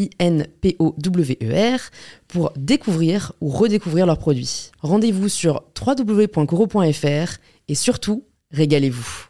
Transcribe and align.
I-N-P-O-W-E-R, 0.00 1.80
pour 2.28 2.52
découvrir 2.56 3.32
ou 3.40 3.48
redécouvrir 3.48 4.06
leurs 4.06 4.18
produits. 4.18 4.70
Rendez-vous 4.80 5.28
sur 5.28 5.62
www.coro.fr 5.78 7.38
et 7.68 7.74
surtout, 7.74 8.24
régalez-vous. 8.52 9.26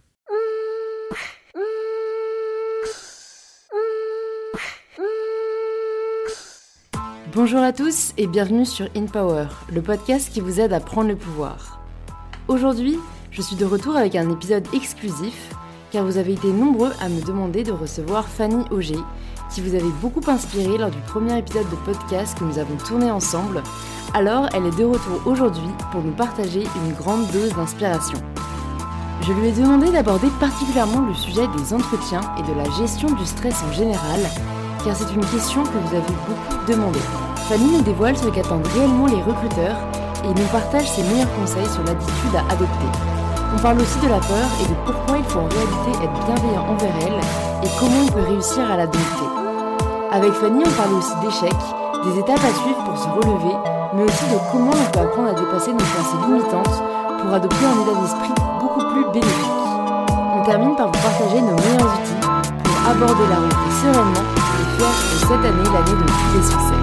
Bonjour 7.32 7.60
à 7.60 7.73
tous 7.73 8.13
et 8.18 8.26
bienvenue 8.26 8.66
sur 8.66 8.88
In 8.96 9.07
Power, 9.07 9.46
le 9.73 9.82
podcast 9.82 10.32
qui 10.32 10.41
vous 10.41 10.60
aide 10.60 10.73
à 10.73 10.80
prendre 10.80 11.09
le 11.09 11.16
pouvoir. 11.16 11.80
Aujourd'hui, 12.48 12.96
je 13.30 13.41
suis 13.41 13.54
de 13.54 13.65
retour 13.65 13.96
avec 13.96 14.16
un 14.16 14.30
épisode 14.30 14.66
exclusif 14.74 15.51
car 15.93 16.04
vous 16.04 16.18
avez 16.18 16.32
été 16.32 16.52
nombreux 16.52 16.93
à 17.01 17.09
me 17.09 17.24
demander 17.24 17.63
de 17.63 17.73
recevoir 17.73 18.29
Fanny 18.29 18.65
Auger, 18.71 18.98
qui 19.51 19.60
vous 19.60 19.74
avait 19.74 19.95
beaucoup 20.01 20.23
inspiré 20.29 20.79
lors 20.79 20.90
du 20.90 20.98
premier 21.01 21.38
épisode 21.38 21.68
de 21.70 21.76
podcast 21.76 22.38
que 22.38 22.45
nous 22.45 22.59
avons 22.59 22.76
tourné 22.76 23.10
ensemble. 23.10 23.62
Alors, 24.15 24.48
elle 24.54 24.66
est 24.66 24.79
de 24.79 24.84
retour 24.84 25.20
aujourd'hui 25.26 25.70
pour 25.92 26.02
nous 26.02 26.12
partager 26.12 26.62
une 26.62 26.95
grande 26.95 27.26
dose 27.32 27.54
d'inspiration. 27.54 28.18
Je 29.23 29.32
lui 29.32 29.48
ai 29.48 29.52
demandé 29.52 29.90
d'aborder 29.90 30.29
particulièrement 30.40 31.07
le 31.07 31.15
sujet 31.15 31.46
des 31.57 31.74
entretiens 31.74 32.23
et 32.38 32.42
de 32.42 32.57
la 32.57 32.70
gestion 32.79 33.10
du 33.10 33.26
stress 33.26 33.62
en 33.68 33.73
général, 33.73 34.20
car 34.84 34.96
c'est 34.96 35.12
une 35.15 35.26
question 35.26 35.62
que 35.62 35.79
vous 35.79 35.95
avez 35.95 36.07
beaucoup 36.07 36.73
demandé. 36.73 36.98
Fanny 37.48 37.76
nous 37.76 37.82
dévoile 37.82 38.16
ce 38.16 38.29
qu'attendent 38.29 38.66
réellement 38.68 39.07
les 39.07 39.23
recruteurs 39.23 39.76
et 40.24 40.29
nous 40.29 40.46
partage 40.52 40.88
ses 40.88 41.02
meilleurs 41.02 41.35
conseils 41.37 41.66
sur 41.66 41.85
l'attitude 41.85 42.35
à 42.37 42.52
adopter. 42.52 42.98
On 43.54 43.59
parle 43.60 43.80
aussi 43.80 43.98
de 43.98 44.09
la 44.09 44.20
peur 44.20 44.48
et 44.62 44.68
de 44.68 44.74
pourquoi 44.87 45.18
il 45.18 45.24
faut 45.24 45.40
en 45.40 45.48
réalité 45.48 46.04
être 46.04 46.24
bienveillant 46.26 46.66
envers 46.68 46.95
elle 47.02 47.20
et 47.64 47.70
comment 47.79 48.04
on 48.04 48.12
peut 48.12 48.30
réussir 48.30 48.70
à 48.70 48.76
la 48.76 48.87
dompter. 48.87 49.40
Avec 50.13 50.33
Fanny, 50.35 50.59
on 50.66 50.71
parle 50.75 50.95
aussi 50.99 51.15
d'échecs, 51.23 51.66
des 52.03 52.19
étapes 52.19 52.43
à 52.43 52.51
suivre 52.51 52.83
pour 52.83 52.99
se 52.99 53.07
relever, 53.07 53.55
mais 53.95 54.03
aussi 54.03 54.27
de 54.27 54.39
comment 54.51 54.75
on 54.75 54.91
peut 54.91 55.07
apprendre 55.07 55.30
à 55.30 55.35
dépasser 55.39 55.71
nos 55.71 55.87
pensées 55.87 56.19
limitantes 56.27 56.83
pour 57.23 57.30
adopter 57.30 57.63
un 57.63 57.79
état 57.79 57.95
d'esprit 57.95 58.35
beaucoup 58.59 58.83
plus 58.91 59.07
bénéfique. 59.15 59.63
On 60.35 60.43
termine 60.43 60.75
par 60.75 60.91
vous 60.91 60.99
partager 60.99 61.38
nos 61.38 61.55
meilleurs 61.55 61.95
outils 61.95 62.27
pour 62.27 62.75
aborder 62.91 63.23
la 63.31 63.38
rentrée 63.38 63.71
sereinement 63.71 64.26
et 64.34 64.66
faire 64.82 64.99
de 64.99 65.16
cette 65.31 65.44
année 65.47 65.69
l'année 65.70 65.94
de 65.94 66.06
tous 66.10 66.31
les 66.34 66.43
succès. 66.43 66.81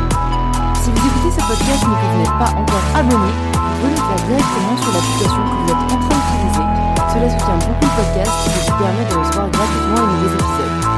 Si 0.80 0.88
vous 0.88 1.04
écoutez 1.04 1.32
ce 1.36 1.44
podcast 1.44 1.84
mais 1.84 2.00
que 2.00 2.08
vous 2.08 2.20
n'êtes 2.24 2.40
pas 2.40 2.52
encore 2.56 2.86
abonné, 2.96 3.28
vous 3.28 3.76
pouvez 3.76 3.92
le 3.92 4.04
faire 4.08 4.22
directement 4.24 4.76
sur 4.80 4.92
l'application 4.96 5.42
que 5.44 5.56
vous 5.60 5.68
êtes 5.68 5.84
en 5.84 6.00
train 6.00 6.16
d'utiliser. 6.16 6.66
Cela 7.12 7.28
soutient 7.28 7.60
beaucoup 7.60 7.84
le 7.84 7.96
podcast 8.00 8.36
et 8.48 8.56
vous 8.56 8.78
permet 8.80 9.04
de 9.04 9.16
recevoir 9.20 9.48
gratuitement 9.52 10.00
les 10.00 10.16
nouveaux 10.16 10.32
épisodes. 10.32 10.97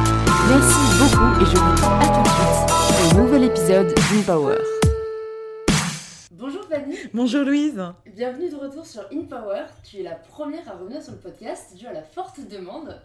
Merci 0.50 0.98
beaucoup 0.98 1.40
et 1.40 1.46
je 1.46 1.58
vous 1.58 1.76
dis 1.76 1.84
à 1.86 2.08
tout 2.10 2.24
de 2.24 2.28
suite 2.28 3.12
pour 3.12 3.20
un 3.20 3.22
nouvel 3.22 3.44
épisode 3.44 3.94
d'InPower. 3.94 4.58
Bonjour 6.32 6.64
Fanny. 6.64 6.96
Bonjour 7.14 7.46
Louise. 7.46 7.80
Bienvenue 8.16 8.50
de 8.50 8.56
retour 8.56 8.84
sur 8.84 9.04
InPower. 9.14 9.66
Tu 9.84 9.98
es 9.98 10.04
la 10.04 10.16
première 10.16 10.68
à 10.68 10.72
revenir 10.72 11.04
sur 11.04 11.12
le 11.12 11.20
podcast 11.20 11.76
dû 11.78 11.86
à 11.86 11.94
la 11.94 12.02
forte 12.02 12.40
demande. 12.50 13.00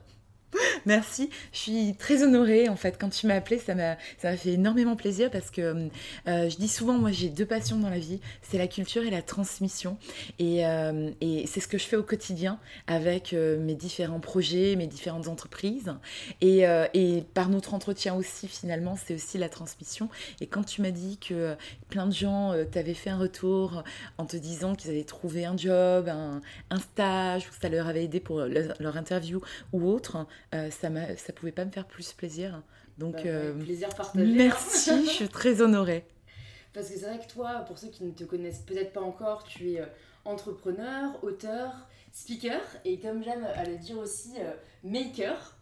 Merci. 0.87 1.31
Je 1.53 1.59
suis 1.59 1.95
très 1.97 2.23
honorée 2.23 2.69
en 2.69 2.77
fait. 2.77 2.97
Quand 2.99 3.11
tu 3.11 3.27
m'as 3.27 3.35
appelée, 3.35 3.59
ça 3.59 3.75
m'a 3.75 3.97
ça 4.19 4.31
m'a 4.31 4.37
fait 4.37 4.53
énormément 4.53 4.97
plaisir 4.97 5.31
parce 5.31 5.51
que 5.51 5.89
euh, 6.29 6.49
je 6.49 6.57
dis 6.57 6.69
souvent, 6.69 6.95
moi 6.95 7.11
j'ai 7.11 7.29
deux 7.29 7.47
passions 7.47 7.79
dans 7.79 7.91
la 7.91 7.99
vie, 7.99 8.21
c'est 8.43 8.59
la 8.59 8.67
culture 8.67 9.03
et 9.03 9.11
la 9.11 9.23
transmission. 9.23 9.99
Et, 10.39 10.67
euh, 10.67 11.11
et 11.21 11.47
c'est 11.47 11.61
ce 11.61 11.69
que 11.69 11.79
je 11.79 11.85
fais 11.85 11.97
au 11.97 12.03
quotidien 12.03 12.59
avec 12.87 13.33
euh, 13.33 13.59
mes 13.59 13.75
différents 13.75 14.21
projets, 14.21 14.77
mes 14.77 14.87
différentes 14.87 15.29
entreprises. 15.29 15.95
Et, 16.41 16.65
et 16.95 17.25
par 17.35 17.49
notre 17.49 17.75
entretien 17.75 18.15
aussi, 18.15 18.49
finalement, 18.49 18.97
c'est 18.97 19.15
aussi 19.15 19.39
la 19.39 19.49
transmission. 19.49 20.09
Et 20.41 20.47
quand 20.47 20.65
tu 20.65 20.83
m'as 20.83 20.91
dit 20.91 21.19
que 21.19 21.57
plein 21.89 22.07
de 22.07 22.13
gens 22.13 22.55
t'avaient 22.71 22.95
fait 22.95 23.11
un 23.11 23.19
retour 23.19 23.83
en 24.19 24.27
te 24.27 24.37
disant 24.37 24.75
qu'ils 24.75 24.91
avaient 24.91 25.05
trouvé 25.05 25.45
un 25.45 25.57
job, 25.57 26.09
un, 26.09 26.41
un 26.71 26.79
stage, 26.79 27.49
que 27.49 27.55
ça 27.61 27.69
leur 27.69 27.87
avait 27.87 28.05
aidé 28.05 28.21
pour 28.21 28.41
leur 28.41 28.97
interview 28.97 29.41
ou 29.73 29.89
autre, 29.89 30.27
euh, 30.55 30.71
ça 30.71 30.91
ne 30.91 31.17
ça 31.17 31.33
pouvait 31.33 31.53
pas 31.53 31.65
me 31.65 31.71
faire 31.71 31.87
plus 31.87 32.13
plaisir. 32.13 32.63
Donc, 32.99 33.15
Bah, 33.15 33.23
euh, 33.27 33.55
plaisir 33.55 33.89
partagé. 33.95 34.33
merci, 34.33 35.05
je 35.07 35.11
suis 35.11 35.29
très 35.29 35.61
honorée. 35.61 36.07
Parce 36.73 36.89
que 36.89 36.99
c'est 36.99 37.07
vrai 37.07 37.19
que 37.25 37.33
toi, 37.33 37.61
pour 37.67 37.79
ceux 37.79 37.89
qui 37.89 38.05
ne 38.05 38.11
te 38.13 38.25
connaissent 38.25 38.61
peut-être 38.61 38.93
pas 38.93 39.01
encore, 39.01 39.45
tu 39.45 39.73
es 39.73 39.81
euh, 39.81 39.87
entrepreneur, 40.25 41.23
auteur, 41.23 41.73
speaker 42.13 42.61
et 42.85 42.99
comme 42.99 43.23
j'aime 43.23 43.45
à 43.45 43.65
le 43.65 43.77
dire 43.77 43.99
aussi, 43.99 44.35
maker. 44.83 45.57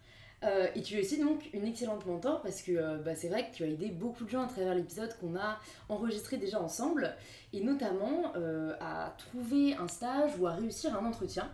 Euh, 0.44 0.66
et 0.74 0.82
tu 0.82 0.96
es 0.96 1.00
aussi 1.00 1.18
donc 1.20 1.48
une 1.52 1.64
excellente 1.64 2.04
mentor 2.04 2.42
parce 2.42 2.62
que 2.62 2.72
euh, 2.72 2.98
bah, 2.98 3.14
c'est 3.14 3.28
vrai 3.28 3.48
que 3.48 3.54
tu 3.54 3.62
as 3.62 3.68
aidé 3.68 3.90
beaucoup 3.90 4.24
de 4.24 4.30
gens 4.30 4.42
à 4.42 4.48
travers 4.48 4.74
l'épisode 4.74 5.16
qu'on 5.20 5.36
a 5.36 5.60
enregistré 5.88 6.36
déjà 6.36 6.60
ensemble 6.60 7.14
et 7.52 7.60
notamment 7.62 8.32
euh, 8.36 8.74
à 8.80 9.14
trouver 9.18 9.74
un 9.76 9.86
stage 9.86 10.32
ou 10.40 10.46
à 10.48 10.54
réussir 10.54 10.96
un 10.96 11.04
entretien. 11.06 11.48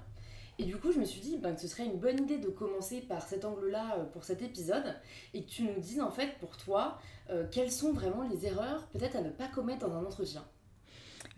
Et 0.58 0.64
du 0.64 0.76
coup, 0.76 0.90
je 0.90 0.98
me 0.98 1.04
suis 1.04 1.20
dit 1.20 1.38
ben, 1.38 1.54
que 1.54 1.60
ce 1.60 1.68
serait 1.68 1.86
une 1.86 1.98
bonne 1.98 2.20
idée 2.20 2.38
de 2.38 2.48
commencer 2.48 3.00
par 3.00 3.22
cet 3.22 3.44
angle-là 3.44 3.96
euh, 3.98 4.04
pour 4.04 4.24
cet 4.24 4.42
épisode 4.42 4.96
et 5.32 5.44
que 5.44 5.48
tu 5.48 5.62
nous 5.62 5.78
dises 5.78 6.00
en 6.00 6.10
fait 6.10 6.36
pour 6.40 6.56
toi 6.56 6.98
euh, 7.30 7.46
quelles 7.50 7.70
sont 7.70 7.92
vraiment 7.92 8.24
les 8.24 8.46
erreurs 8.46 8.88
peut-être 8.88 9.16
à 9.16 9.20
ne 9.20 9.30
pas 9.30 9.46
commettre 9.46 9.86
dans 9.86 9.94
un 9.94 10.04
entretien. 10.04 10.44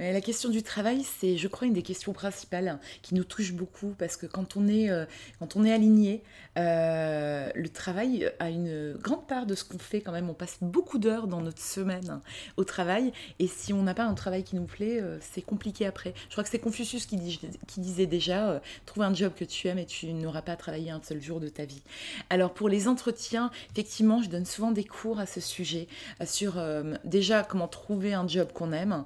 Euh, 0.00 0.12
La 0.12 0.20
question 0.20 0.48
du 0.48 0.62
travail, 0.62 1.04
c'est, 1.18 1.36
je 1.36 1.48
crois, 1.48 1.66
une 1.66 1.72
des 1.74 1.82
questions 1.82 2.12
principales 2.12 2.78
qui 3.02 3.14
nous 3.14 3.24
touche 3.24 3.52
beaucoup 3.52 3.94
parce 3.98 4.16
que 4.16 4.26
quand 4.26 4.56
on 4.56 4.68
est, 4.68 4.90
euh, 4.90 5.04
quand 5.38 5.56
on 5.56 5.64
est 5.64 5.72
aligné, 5.72 6.22
euh, 6.58 7.50
le 7.54 7.68
travail 7.68 8.30
a 8.38 8.50
une 8.50 8.94
grande 8.94 9.26
part 9.26 9.46
de 9.46 9.54
ce 9.54 9.64
qu'on 9.64 9.78
fait 9.78 10.00
quand 10.00 10.12
même. 10.12 10.30
On 10.30 10.34
passe 10.34 10.58
beaucoup 10.60 10.98
d'heures 10.98 11.26
dans 11.26 11.40
notre 11.40 11.62
semaine 11.62 12.20
au 12.56 12.64
travail 12.64 13.12
et 13.38 13.46
si 13.46 13.72
on 13.72 13.82
n'a 13.82 13.94
pas 13.94 14.04
un 14.04 14.14
travail 14.14 14.42
qui 14.42 14.56
nous 14.56 14.64
plaît, 14.64 15.02
c'est 15.20 15.42
compliqué 15.42 15.86
après. 15.86 16.14
Je 16.26 16.32
crois 16.32 16.44
que 16.44 16.50
c'est 16.50 16.58
Confucius 16.58 17.06
qui, 17.06 17.18
qui 17.66 17.80
disait 17.80 18.06
déjà, 18.06 18.60
trouve 18.86 19.04
un 19.04 19.14
job 19.14 19.32
que 19.36 19.44
tu 19.44 19.68
aimes 19.68 19.78
et 19.78 19.86
tu 19.86 20.12
n'auras 20.12 20.42
pas 20.42 20.52
à 20.52 20.56
travailler 20.56 20.90
un 20.90 21.00
seul 21.02 21.20
jour 21.22 21.40
de 21.40 21.48
ta 21.48 21.64
vie. 21.64 21.82
Alors 22.30 22.52
pour 22.52 22.68
les 22.68 22.88
entretiens, 22.88 23.50
effectivement, 23.72 24.22
je 24.22 24.28
donne 24.28 24.44
souvent 24.46 24.72
des 24.72 24.84
cours 24.84 25.20
à 25.20 25.26
ce 25.26 25.40
sujet 25.40 25.86
sur 26.24 26.60
déjà 27.04 27.42
comment 27.42 27.68
trouver 27.68 28.12
un 28.12 28.26
job 28.26 28.52
qu'on 28.52 28.72
aime, 28.72 29.04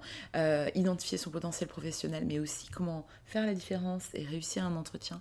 euh, 0.65 0.71
identifier 0.75 1.19
son 1.19 1.31
potentiel 1.31 1.69
professionnel, 1.69 2.25
mais 2.27 2.39
aussi 2.39 2.69
comment 2.69 3.07
faire 3.25 3.47
la 3.47 3.55
différence 3.55 4.09
et 4.15 4.25
réussir 4.25 4.65
un 4.65 4.77
entretien. 4.77 5.21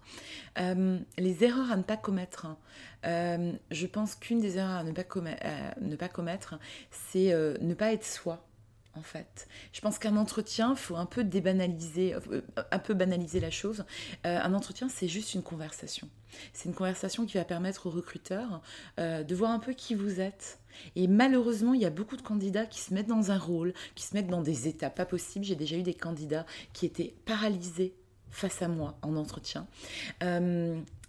Euh, 0.60 1.00
les 1.18 1.44
erreurs 1.44 1.72
à 1.72 1.78
ne 1.78 1.84
pas 1.84 1.98
commettre. 1.98 2.46
hein. 2.46 2.58
Euh, 3.06 3.52
je 3.72 3.88
pense 3.88 4.16
qu'une 4.16 4.40
des 4.40 4.58
erreurs 4.58 4.78
à 4.78 4.84
ne 4.84 4.92
pas, 4.92 5.04
commettre, 5.04 6.60
c'est 6.92 7.34
ne 7.62 7.74
pas 7.74 7.94
être 7.94 8.06
soi. 8.06 8.46
En 8.96 9.02
fait, 9.02 9.48
je 9.72 9.82
pense 9.82 9.98
qu'un 9.98 10.16
entretien, 10.18 10.76
faut 10.76 10.96
un 10.96 11.08
peu 11.08 11.24
débanaliser, 11.24 12.14
euh, 12.14 12.42
un 12.72 12.78
peu 12.78 12.94
banaliser 12.94 13.40
la 13.40 13.50
chose. 13.50 13.86
Euh, 14.26 14.40
un 14.40 14.54
entretien, 14.54 14.88
c'est 14.88 15.08
juste 15.08 15.34
une 15.34 15.42
conversation. 15.42 16.08
C'est 16.54 16.70
une 16.70 16.76
conversation 16.76 17.26
qui 17.26 17.38
va 17.38 17.44
permettre 17.44 17.88
aux 17.88 17.90
recruteurs 17.90 18.62
euh, 19.00 19.24
de 19.24 19.36
voir 19.36 19.50
un 19.50 19.58
peu 19.58 19.74
qui 19.74 19.96
vous 19.96 20.22
êtes. 20.22 20.60
Et 20.96 21.08
malheureusement, 21.08 21.74
il 21.74 21.82
y 21.82 21.86
a 21.86 21.90
beaucoup 21.90 22.18
de 22.18 22.22
candidats 22.22 22.68
qui 22.68 22.82
se 22.82 22.94
mettent 22.94 23.08
dans 23.08 23.32
un 23.32 23.40
rôle, 23.40 23.74
qui 23.96 24.04
se 24.04 24.14
mettent 24.14 24.28
dans 24.28 24.44
des 24.44 24.68
états 24.68 24.92
pas 24.92 25.06
possibles. 25.06 25.44
J'ai 25.44 25.56
déjà 25.56 25.76
eu 25.76 25.84
des 25.84 25.96
candidats 25.96 26.46
qui 26.74 26.86
étaient 26.86 27.16
paralysés 27.26 27.96
face 28.30 28.62
à 28.62 28.68
moi 28.68 28.98
en 29.02 29.16
entretien. 29.16 29.68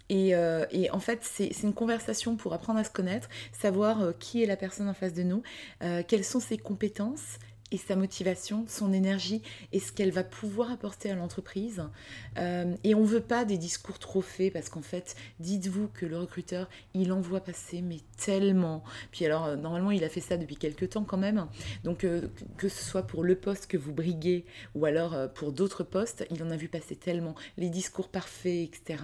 Et, 0.09 0.35
en 0.35 0.99
fait, 0.99 1.19
c'est 1.23 1.63
une 1.63 1.73
conversation 1.73 2.35
pour 2.35 2.53
apprendre 2.53 2.79
à 2.79 2.83
se 2.83 2.91
connaître, 2.91 3.27
savoir 3.51 4.13
qui 4.19 4.43
est 4.43 4.45
la 4.45 4.57
personne 4.57 4.87
en 4.87 4.93
face 4.93 5.13
de 5.13 5.23
nous, 5.23 5.41
quelles 5.79 6.25
sont 6.25 6.39
ses 6.39 6.59
compétences 6.59 7.39
sa 7.77 7.95
motivation, 7.95 8.65
son 8.67 8.93
énergie 8.93 9.41
et 9.71 9.79
ce 9.79 9.91
qu'elle 9.91 10.11
va 10.11 10.23
pouvoir 10.23 10.71
apporter 10.71 11.09
à 11.09 11.15
l'entreprise. 11.15 11.83
Euh, 12.37 12.75
et 12.83 12.95
on 12.95 13.01
ne 13.01 13.07
veut 13.07 13.21
pas 13.21 13.45
des 13.45 13.57
discours 13.57 13.99
trop 13.99 14.21
faits 14.21 14.53
parce 14.53 14.69
qu'en 14.69 14.81
fait, 14.81 15.15
dites-vous 15.39 15.89
que 15.93 16.05
le 16.05 16.17
recruteur, 16.17 16.69
il 16.93 17.11
envoie 17.11 17.39
passer, 17.39 17.81
mais 17.81 17.99
tellement. 18.17 18.83
Puis 19.11 19.25
alors, 19.25 19.45
euh, 19.45 19.55
normalement, 19.55 19.91
il 19.91 20.03
a 20.03 20.09
fait 20.09 20.21
ça 20.21 20.37
depuis 20.37 20.55
quelques 20.55 20.89
temps 20.89 21.03
quand 21.03 21.17
même. 21.17 21.47
Donc, 21.83 22.03
euh, 22.03 22.27
que 22.57 22.69
ce 22.69 22.83
soit 22.83 23.03
pour 23.03 23.23
le 23.23 23.35
poste 23.35 23.67
que 23.67 23.77
vous 23.77 23.93
briguez 23.93 24.45
ou 24.73 24.85
alors 24.85 25.15
pour 25.33 25.51
d'autres 25.51 25.83
postes, 25.83 26.25
il 26.31 26.41
en 26.43 26.51
a 26.51 26.57
vu 26.57 26.67
passer 26.67 26.95
tellement, 26.95 27.35
les 27.57 27.69
discours 27.69 28.09
parfaits, 28.09 28.69
etc., 28.69 29.03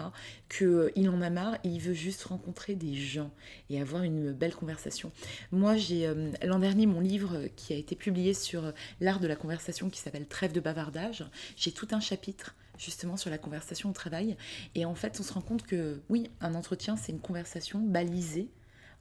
qu'il 0.49 1.09
en 1.09 1.21
a 1.21 1.29
marre 1.29 1.55
et 1.63 1.69
il 1.69 1.79
veut 1.79 1.93
juste 1.93 2.23
rencontrer 2.23 2.75
des 2.75 2.93
gens 2.93 3.31
et 3.69 3.81
avoir 3.81 4.03
une 4.03 4.31
belle 4.31 4.53
conversation. 4.53 5.11
Moi, 5.51 5.77
j'ai 5.77 6.11
l'an 6.43 6.59
dernier 6.59 6.85
mon 6.85 6.99
livre 6.99 7.47
qui 7.55 7.73
a 7.73 7.75
été 7.75 7.95
publié 7.95 8.33
sur 8.33 8.60
l'art 8.99 9.19
de 9.19 9.27
la 9.27 9.35
conversation 9.35 9.89
qui 9.89 9.99
s'appelle 9.99 10.27
Trêve 10.27 10.51
de 10.51 10.59
bavardage. 10.59 11.25
J'ai 11.55 11.71
tout 11.71 11.87
un 11.91 11.99
chapitre 11.99 12.55
justement 12.77 13.17
sur 13.17 13.29
la 13.29 13.37
conversation 13.37 13.89
au 13.89 13.93
travail. 13.93 14.35
Et 14.75 14.85
en 14.85 14.95
fait, 14.95 15.17
on 15.19 15.23
se 15.23 15.33
rend 15.33 15.41
compte 15.41 15.63
que 15.63 16.01
oui, 16.09 16.29
un 16.41 16.55
entretien, 16.55 16.97
c'est 16.97 17.11
une 17.11 17.19
conversation 17.19 17.79
balisée. 17.79 18.49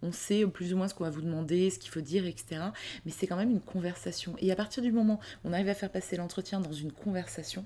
On 0.03 0.13
sait 0.13 0.47
plus 0.47 0.73
ou 0.73 0.77
moins 0.77 0.89
ce 0.89 0.95
qu'on 0.95 1.05
va 1.05 1.11
vous 1.11 1.21
demander, 1.21 1.71
ce 1.71 1.79
qu'il 1.79 1.91
faut 1.91 2.01
dire, 2.01 2.27
etc. 2.27 2.63
Mais 3.05 3.13
c'est 3.13 3.27
quand 3.27 3.37
même 3.37 3.51
une 3.51 3.61
conversation. 3.61 4.35
Et 4.39 4.51
à 4.51 4.57
partir 4.57 4.83
du 4.83 4.93
moment 4.93 5.21
où 5.45 5.49
on 5.49 5.53
arrive 5.53 5.69
à 5.69 5.75
faire 5.75 5.91
passer 5.91 6.17
l'entretien 6.17 6.61
dans 6.61 6.73
une 6.73 6.93
conversation, 6.93 7.65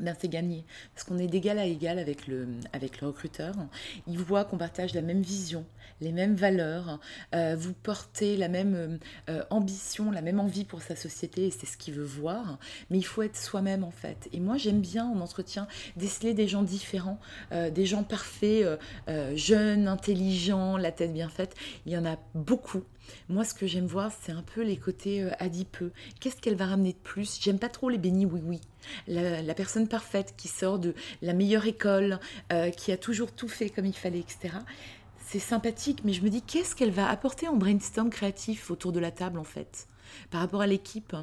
ben 0.00 0.14
c'est 0.18 0.28
gagné. 0.28 0.64
Parce 0.94 1.04
qu'on 1.06 1.18
est 1.18 1.26
d'égal 1.26 1.58
à 1.58 1.66
égal 1.66 1.98
avec 1.98 2.26
le, 2.26 2.48
avec 2.72 3.00
le 3.00 3.08
recruteur. 3.08 3.54
Il 4.06 4.18
voit 4.18 4.44
qu'on 4.44 4.58
partage 4.58 4.94
la 4.94 5.02
même 5.02 5.22
vision, 5.22 5.64
les 6.00 6.12
mêmes 6.12 6.34
valeurs, 6.34 6.98
euh, 7.34 7.56
vous 7.58 7.72
portez 7.72 8.36
la 8.36 8.48
même 8.48 8.98
euh, 9.30 9.42
ambition, 9.50 10.10
la 10.10 10.22
même 10.22 10.40
envie 10.40 10.64
pour 10.64 10.82
sa 10.82 10.96
société, 10.96 11.46
et 11.46 11.50
c'est 11.50 11.66
ce 11.66 11.76
qu'il 11.76 11.94
veut 11.94 12.04
voir. 12.04 12.58
Mais 12.90 12.98
il 12.98 13.04
faut 13.04 13.22
être 13.22 13.36
soi-même 13.36 13.84
en 13.84 13.90
fait. 13.90 14.28
Et 14.32 14.40
moi 14.40 14.56
j'aime 14.56 14.80
bien 14.80 15.06
en 15.06 15.20
entretien 15.20 15.66
déceler 15.96 16.34
des 16.34 16.48
gens 16.48 16.62
différents, 16.62 17.20
euh, 17.52 17.70
des 17.70 17.86
gens 17.86 18.02
parfaits, 18.02 18.66
jeunes, 19.34 19.88
intelligents, 19.88 20.76
la 20.76 20.92
tête 20.92 21.12
bien 21.12 21.28
faite. 21.28 21.54
Il 21.86 21.92
y 21.92 21.96
en 21.96 22.04
a 22.04 22.18
beaucoup. 22.34 22.82
Moi, 23.28 23.44
ce 23.44 23.54
que 23.54 23.66
j'aime 23.66 23.86
voir, 23.86 24.12
c'est 24.22 24.32
un 24.32 24.42
peu 24.42 24.62
les 24.62 24.76
côtés 24.76 25.28
adipeux. 25.38 25.92
Qu'est-ce 26.20 26.36
qu'elle 26.36 26.56
va 26.56 26.66
ramener 26.66 26.92
de 26.92 26.98
plus? 26.98 27.38
J'aime 27.40 27.58
pas 27.58 27.68
trop 27.68 27.88
les 27.88 27.98
bénis 27.98 28.26
oui-oui 28.26 28.60
la, 29.06 29.54
personne 29.54 29.88
parfaite 29.88 30.34
qui 30.36 30.48
sort 30.48 30.78
de 30.78 30.94
la 31.22 31.32
meilleure 31.32 31.66
école, 31.66 32.18
euh, 32.52 32.70
qui 32.70 32.92
a 32.92 32.96
toujours 32.96 33.32
tout 33.32 33.48
fait 33.48 33.70
comme 33.70 33.86
il 33.86 33.94
fallait, 33.94 34.20
etc. 34.20 34.56
C'est 35.26 35.38
sympathique, 35.38 36.00
mais 36.04 36.12
je 36.12 36.22
me 36.22 36.30
dis 36.30 36.42
qu'est-ce 36.42 36.74
qu'elle 36.74 36.90
va 36.90 37.08
apporter 37.08 37.48
en 37.48 37.56
brainstorm 37.56 38.10
créatif 38.10 38.70
autour 38.70 38.92
de 38.92 39.00
la 39.00 39.10
table 39.10 39.38
en 39.38 39.44
fait? 39.44 39.88
Par 40.30 40.40
rapport 40.40 40.60
à 40.62 40.66
l'équipe. 40.66 41.16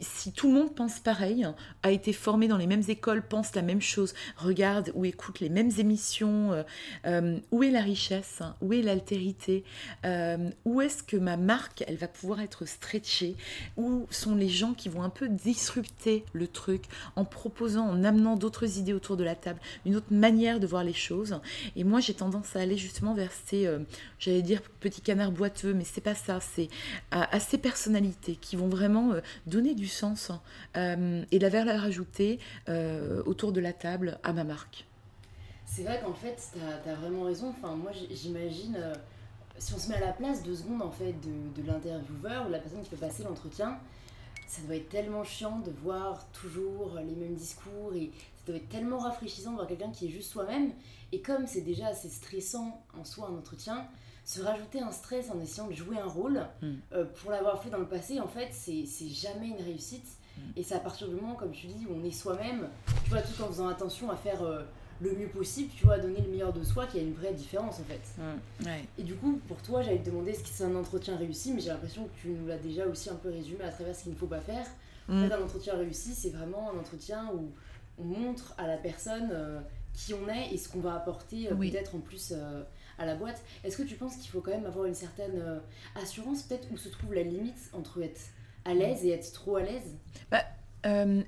Si 0.00 0.32
tout 0.32 0.48
le 0.48 0.54
monde 0.54 0.74
pense 0.74 1.00
pareil, 1.00 1.46
a 1.82 1.90
été 1.90 2.12
formé 2.12 2.48
dans 2.48 2.56
les 2.56 2.66
mêmes 2.66 2.82
écoles, 2.88 3.22
pense 3.22 3.54
la 3.54 3.62
même 3.62 3.80
chose, 3.80 4.14
regarde 4.36 4.92
ou 4.94 5.04
écoute 5.04 5.40
les 5.40 5.48
mêmes 5.48 5.70
émissions, 5.78 6.52
euh, 6.52 6.62
euh, 7.06 7.38
où 7.50 7.62
est 7.62 7.70
la 7.70 7.80
richesse 7.80 8.42
Où 8.60 8.72
est 8.72 8.82
l'altérité 8.82 9.64
euh, 10.04 10.50
Où 10.64 10.80
est-ce 10.80 11.02
que 11.02 11.16
ma 11.16 11.36
marque, 11.36 11.84
elle 11.86 11.96
va 11.96 12.08
pouvoir 12.08 12.40
être 12.40 12.66
stretchée 12.66 13.36
Où 13.76 14.06
sont 14.10 14.34
les 14.34 14.48
gens 14.48 14.74
qui 14.74 14.88
vont 14.88 15.02
un 15.02 15.10
peu 15.10 15.28
disrupter 15.28 16.24
le 16.32 16.48
truc 16.48 16.84
en 17.16 17.24
proposant, 17.24 17.86
en 17.86 18.04
amenant 18.04 18.36
d'autres 18.36 18.78
idées 18.78 18.92
autour 18.92 19.16
de 19.16 19.24
la 19.24 19.34
table, 19.34 19.60
une 19.84 19.96
autre 19.96 20.06
manière 20.10 20.60
de 20.60 20.66
voir 20.66 20.84
les 20.84 20.92
choses 20.92 21.40
Et 21.74 21.84
moi, 21.84 22.00
j'ai 22.00 22.14
tendance 22.14 22.56
à 22.56 22.60
aller 22.60 22.76
justement 22.76 23.14
vers 23.14 23.30
ces, 23.46 23.68
j'allais 24.18 24.42
dire, 24.42 24.62
petits 24.80 25.00
canards 25.00 25.32
boiteux, 25.32 25.74
mais 25.74 25.84
c'est 25.84 26.00
pas 26.00 26.14
ça, 26.14 26.40
c'est 26.40 26.68
à 27.10 27.40
ces 27.40 27.58
qui 28.40 28.56
vont 28.56 28.68
vraiment 28.68 29.12
euh, 29.12 29.20
donner 29.46 29.74
du 29.74 29.86
sens 29.86 30.30
euh, 30.76 31.24
et 31.30 31.38
de 31.38 31.42
la 31.42 31.48
valeur 31.48 31.84
ajoutée 31.84 32.38
euh, 32.68 33.22
autour 33.26 33.52
de 33.52 33.60
la 33.60 33.72
table 33.72 34.18
à 34.22 34.32
ma 34.32 34.44
marque. 34.44 34.86
C'est 35.64 35.82
vrai 35.82 36.00
qu'en 36.04 36.14
fait, 36.14 36.36
tu 36.52 36.88
as, 36.90 36.94
vraiment 36.94 37.24
raison. 37.24 37.48
Enfin, 37.50 37.74
moi, 37.74 37.90
j'imagine, 38.10 38.78
si 39.58 39.74
on 39.74 39.78
se 39.78 39.88
met 39.88 39.96
à 39.96 40.00
la 40.00 40.12
place 40.12 40.42
deux 40.44 40.54
secondes 40.54 40.80
en 40.80 40.92
fait 40.92 41.12
de, 41.12 41.60
de 41.60 41.66
l'intervieweur 41.66 42.46
ou 42.46 42.50
la 42.50 42.60
personne 42.60 42.82
qui 42.82 42.90
fait 42.90 42.96
passer 42.96 43.24
l'entretien, 43.24 43.78
ça 44.46 44.62
doit 44.62 44.76
être 44.76 44.88
tellement 44.88 45.24
chiant 45.24 45.58
de 45.58 45.72
voir 45.82 46.24
toujours 46.30 47.00
les 47.04 47.16
mêmes 47.16 47.34
discours 47.34 47.92
et 47.94 48.12
ça 48.36 48.44
doit 48.46 48.56
être 48.56 48.68
tellement 48.68 48.98
rafraîchissant 48.98 49.50
de 49.50 49.56
voir 49.56 49.66
quelqu'un 49.66 49.90
qui 49.90 50.06
est 50.06 50.10
juste 50.10 50.30
soi-même. 50.30 50.70
Et 51.10 51.20
comme 51.20 51.48
c'est 51.48 51.62
déjà 51.62 51.88
assez 51.88 52.08
stressant 52.08 52.80
en 52.98 53.04
soi 53.04 53.28
un 53.28 53.36
entretien, 53.36 53.88
se 54.26 54.42
rajouter 54.42 54.80
un 54.80 54.90
stress 54.90 55.30
en 55.30 55.40
essayant 55.40 55.68
de 55.68 55.72
jouer 55.72 55.98
un 55.98 56.08
rôle, 56.08 56.44
hmm. 56.60 56.72
euh, 56.92 57.04
pour 57.04 57.30
l'avoir 57.30 57.62
fait 57.62 57.70
dans 57.70 57.78
le 57.78 57.86
passé, 57.86 58.18
en 58.18 58.26
fait, 58.26 58.48
c'est 58.52 59.08
jamais 59.08 59.46
une 59.46 59.64
réussite. 59.64 60.06
Hmm. 60.36 60.50
Et 60.56 60.64
c'est 60.64 60.74
à 60.74 60.80
partir 60.80 61.08
du 61.08 61.14
moment, 61.14 61.34
comme 61.36 61.52
tu 61.52 61.68
dis, 61.68 61.86
où 61.88 61.94
on 61.94 62.04
est 62.04 62.10
soi-même, 62.10 62.68
tu 63.04 63.10
vois, 63.10 63.22
tout 63.22 63.40
en 63.40 63.46
faisant 63.46 63.68
attention 63.68 64.10
à 64.10 64.16
faire 64.16 64.42
euh, 64.42 64.64
le 65.00 65.12
mieux 65.12 65.28
possible, 65.28 65.70
tu 65.76 65.84
vois, 65.84 65.94
à 65.94 65.98
donner 66.00 66.20
le 66.20 66.28
meilleur 66.28 66.52
de 66.52 66.64
soi, 66.64 66.86
qu'il 66.86 67.00
y 67.00 67.04
a 67.04 67.06
une 67.06 67.14
vraie 67.14 67.34
différence, 67.34 67.78
en 67.78 67.84
fait. 67.84 68.02
Hmm. 68.18 68.68
Et 68.98 69.04
du 69.04 69.14
coup, 69.14 69.40
pour 69.46 69.62
toi, 69.62 69.82
j'allais 69.82 70.00
te 70.00 70.10
demander 70.10 70.34
ce 70.34 70.40
que 70.40 70.48
c'est 70.48 70.64
un 70.64 70.74
entretien 70.74 71.16
réussi, 71.16 71.52
mais 71.52 71.60
j'ai 71.60 71.70
l'impression 71.70 72.04
que 72.04 72.20
tu 72.20 72.30
nous 72.30 72.48
l'as 72.48 72.58
déjà 72.58 72.84
aussi 72.88 73.08
un 73.08 73.14
peu 73.14 73.30
résumé 73.30 73.62
à 73.62 73.70
travers 73.70 73.94
ce 73.94 74.02
qu'il 74.02 74.12
ne 74.12 74.18
faut 74.18 74.26
pas 74.26 74.40
faire. 74.40 74.66
En 75.08 75.22
fait, 75.22 75.32
un 75.32 75.40
entretien 75.40 75.76
réussi, 75.76 76.14
c'est 76.14 76.30
vraiment 76.30 76.72
un 76.74 76.80
entretien 76.80 77.30
où 77.32 77.52
on 77.96 78.02
montre 78.02 78.54
à 78.58 78.66
la 78.66 78.76
personne 78.76 79.28
euh, 79.30 79.60
qui 79.94 80.14
on 80.14 80.28
est 80.28 80.52
et 80.52 80.58
ce 80.58 80.68
qu'on 80.68 80.80
va 80.80 80.96
apporter 80.96 81.46
peut-être 81.46 81.94
en 81.94 82.00
plus 82.00 82.34
à 82.98 83.06
la 83.06 83.14
boîte. 83.14 83.42
Est-ce 83.64 83.76
que 83.76 83.82
tu 83.82 83.94
penses 83.94 84.16
qu'il 84.16 84.30
faut 84.30 84.40
quand 84.40 84.52
même 84.52 84.66
avoir 84.66 84.86
une 84.86 84.94
certaine 84.94 85.40
euh, 85.40 85.58
assurance, 85.94 86.42
peut-être, 86.42 86.68
où 86.72 86.76
se 86.76 86.88
trouve 86.88 87.14
la 87.14 87.22
limite 87.22 87.70
entre 87.72 88.02
être 88.02 88.20
à 88.64 88.74
l'aise 88.74 89.04
et 89.04 89.10
être 89.10 89.32
trop 89.32 89.56
à 89.56 89.62
l'aise? 89.62 89.96
Bah, 90.30 90.44
euh, 90.86 91.22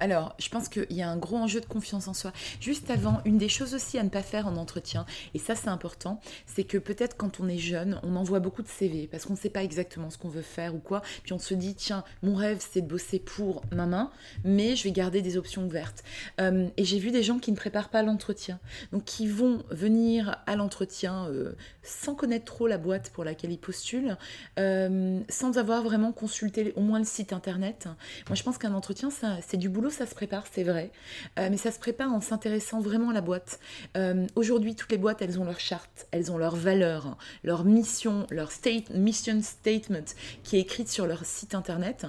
alors, 0.00 0.34
je 0.38 0.48
pense 0.48 0.68
qu'il 0.68 0.86
y 0.90 1.02
a 1.02 1.08
un 1.08 1.16
gros 1.16 1.36
enjeu 1.36 1.60
de 1.60 1.66
confiance 1.66 2.08
en 2.08 2.14
soi. 2.14 2.32
Juste 2.60 2.90
avant, 2.90 3.20
une 3.24 3.38
des 3.38 3.48
choses 3.48 3.74
aussi 3.74 3.96
à 3.98 4.02
ne 4.02 4.08
pas 4.08 4.22
faire 4.22 4.48
en 4.48 4.56
entretien, 4.56 5.06
et 5.34 5.38
ça 5.38 5.54
c'est 5.54 5.68
important, 5.68 6.20
c'est 6.46 6.64
que 6.64 6.78
peut-être 6.78 7.16
quand 7.16 7.38
on 7.38 7.48
est 7.48 7.58
jeune, 7.58 8.00
on 8.02 8.16
envoie 8.16 8.40
beaucoup 8.40 8.62
de 8.62 8.68
CV 8.68 9.06
parce 9.06 9.24
qu'on 9.24 9.34
ne 9.34 9.38
sait 9.38 9.50
pas 9.50 9.62
exactement 9.62 10.10
ce 10.10 10.18
qu'on 10.18 10.28
veut 10.28 10.42
faire 10.42 10.74
ou 10.74 10.78
quoi. 10.78 11.02
Puis 11.22 11.32
on 11.32 11.38
se 11.38 11.54
dit, 11.54 11.74
tiens, 11.74 12.02
mon 12.22 12.34
rêve 12.34 12.58
c'est 12.60 12.80
de 12.80 12.88
bosser 12.88 13.20
pour 13.20 13.62
ma 13.70 13.86
main, 13.86 14.10
mais 14.44 14.74
je 14.74 14.84
vais 14.84 14.90
garder 14.90 15.22
des 15.22 15.36
options 15.36 15.64
ouvertes. 15.64 16.02
Euh, 16.40 16.66
et 16.76 16.84
j'ai 16.84 16.98
vu 16.98 17.12
des 17.12 17.22
gens 17.22 17.38
qui 17.38 17.52
ne 17.52 17.56
préparent 17.56 17.90
pas 17.90 18.02
l'entretien, 18.02 18.58
donc 18.92 19.04
qui 19.04 19.28
vont 19.28 19.62
venir 19.70 20.42
à 20.46 20.56
l'entretien 20.56 21.28
euh, 21.28 21.52
sans 21.82 22.14
connaître 22.14 22.44
trop 22.44 22.66
la 22.66 22.78
boîte 22.78 23.10
pour 23.10 23.24
laquelle 23.24 23.52
ils 23.52 23.58
postulent, 23.58 24.16
euh, 24.58 25.20
sans 25.28 25.56
avoir 25.56 25.82
vraiment 25.84 26.12
consulté 26.12 26.72
au 26.74 26.80
moins 26.80 26.98
le 26.98 27.04
site 27.04 27.32
internet. 27.32 27.86
Moi 28.28 28.34
je 28.34 28.42
pense 28.42 28.58
qu'un 28.58 28.74
entretien, 28.74 29.10
c'est 29.10 29.56
du 29.56 29.68
boulot 29.68 29.83
ça 29.90 30.06
se 30.06 30.14
prépare, 30.14 30.44
c'est 30.52 30.64
vrai, 30.64 30.90
euh, 31.38 31.48
mais 31.50 31.56
ça 31.56 31.70
se 31.70 31.78
prépare 31.78 32.12
en 32.12 32.20
s'intéressant 32.20 32.80
vraiment 32.80 33.10
à 33.10 33.12
la 33.12 33.20
boîte. 33.20 33.60
Euh, 33.96 34.26
aujourd'hui, 34.36 34.74
toutes 34.74 34.92
les 34.92 34.98
boîtes, 34.98 35.22
elles 35.22 35.38
ont 35.38 35.44
leur 35.44 35.60
charte, 35.60 36.06
elles 36.10 36.30
ont 36.32 36.38
leur 36.38 36.56
valeur, 36.56 37.16
leur 37.42 37.64
mission, 37.64 38.26
leur 38.30 38.50
state, 38.52 38.90
mission 38.90 39.40
statement 39.42 40.14
qui 40.42 40.56
est 40.56 40.60
écrite 40.60 40.88
sur 40.88 41.06
leur 41.06 41.24
site 41.24 41.54
internet 41.54 42.06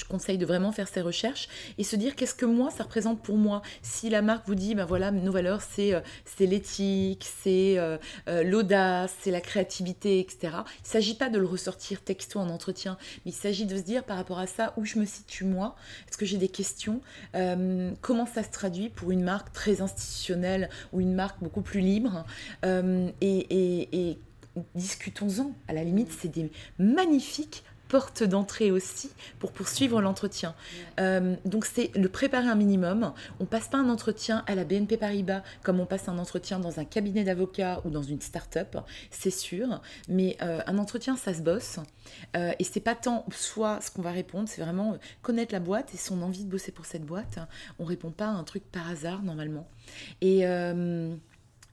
je 0.00 0.04
conseille 0.04 0.38
de 0.38 0.46
vraiment 0.46 0.72
faire 0.72 0.88
ses 0.88 1.00
recherches 1.00 1.48
et 1.78 1.84
se 1.84 1.96
dire 1.96 2.16
qu'est-ce 2.16 2.34
que 2.34 2.46
moi 2.46 2.70
ça 2.70 2.84
représente 2.84 3.22
pour 3.22 3.36
moi. 3.36 3.62
Si 3.82 4.10
la 4.10 4.22
marque 4.22 4.46
vous 4.46 4.54
dit 4.54 4.74
ben 4.74 4.84
voilà 4.84 5.10
nos 5.10 5.32
valeurs 5.32 5.62
c'est 5.62 5.94
euh, 5.94 6.00
l'éthique, 6.40 7.26
c'est 7.42 7.78
euh, 7.78 7.98
euh, 8.28 8.42
l'audace, 8.42 9.14
c'est 9.20 9.30
la 9.30 9.40
créativité, 9.40 10.20
etc. 10.20 10.38
Il 10.42 10.84
ne 10.84 10.88
s'agit 10.88 11.14
pas 11.14 11.28
de 11.28 11.38
le 11.38 11.46
ressortir 11.46 12.02
texto 12.02 12.38
en 12.38 12.48
entretien, 12.48 12.96
mais 13.24 13.32
il 13.32 13.34
s'agit 13.34 13.66
de 13.66 13.76
se 13.76 13.82
dire 13.82 14.04
par 14.04 14.16
rapport 14.16 14.38
à 14.38 14.46
ça 14.46 14.72
où 14.76 14.84
je 14.84 14.98
me 14.98 15.04
situe 15.04 15.44
moi. 15.44 15.76
Est-ce 16.08 16.16
que 16.16 16.24
j'ai 16.26 16.38
des 16.38 16.48
questions 16.48 17.00
Comment 18.00 18.26
ça 18.26 18.42
se 18.42 18.50
traduit 18.50 18.88
pour 18.88 19.10
une 19.10 19.22
marque 19.22 19.52
très 19.52 19.80
institutionnelle 19.82 20.70
ou 20.92 21.00
une 21.00 21.14
marque 21.14 21.40
beaucoup 21.40 21.62
plus 21.62 21.80
libre 21.80 22.24
et 22.62 24.18
discutons-en. 24.74 25.52
À 25.68 25.72
la 25.72 25.84
limite, 25.84 26.10
c'est 26.18 26.28
des 26.28 26.50
magnifiques 26.78 27.64
porte 27.90 28.22
d'entrée 28.22 28.70
aussi 28.70 29.10
pour 29.40 29.50
poursuivre 29.50 30.00
l'entretien. 30.00 30.54
Euh, 31.00 31.34
donc 31.44 31.66
c'est 31.66 31.90
le 31.96 32.08
préparer 32.08 32.46
un 32.46 32.54
minimum. 32.54 33.12
On 33.40 33.46
passe 33.46 33.66
pas 33.66 33.78
un 33.78 33.88
entretien 33.88 34.44
à 34.46 34.54
la 34.54 34.64
BNP 34.64 34.96
Paribas 34.96 35.42
comme 35.64 35.80
on 35.80 35.86
passe 35.86 36.08
un 36.08 36.16
entretien 36.18 36.60
dans 36.60 36.78
un 36.78 36.84
cabinet 36.84 37.24
d'avocat 37.24 37.80
ou 37.84 37.90
dans 37.90 38.02
une 38.02 38.20
start-up, 38.20 38.76
c'est 39.10 39.32
sûr. 39.32 39.80
Mais 40.08 40.36
euh, 40.40 40.60
un 40.66 40.78
entretien, 40.78 41.16
ça 41.16 41.34
se 41.34 41.42
bosse. 41.42 41.80
Euh, 42.36 42.52
et 42.60 42.64
c'est 42.64 42.80
pas 42.80 42.94
tant 42.94 43.26
soit 43.32 43.80
ce 43.80 43.90
qu'on 43.90 44.02
va 44.02 44.12
répondre, 44.12 44.48
c'est 44.48 44.62
vraiment 44.62 44.96
connaître 45.20 45.52
la 45.52 45.60
boîte 45.60 45.92
et 45.92 45.96
son 45.96 46.22
envie 46.22 46.44
de 46.44 46.50
bosser 46.50 46.70
pour 46.70 46.86
cette 46.86 47.04
boîte. 47.04 47.40
On 47.80 47.84
répond 47.84 48.12
pas 48.12 48.26
à 48.26 48.30
un 48.30 48.44
truc 48.44 48.62
par 48.70 48.88
hasard 48.88 49.22
normalement. 49.24 49.68
Et 50.20 50.44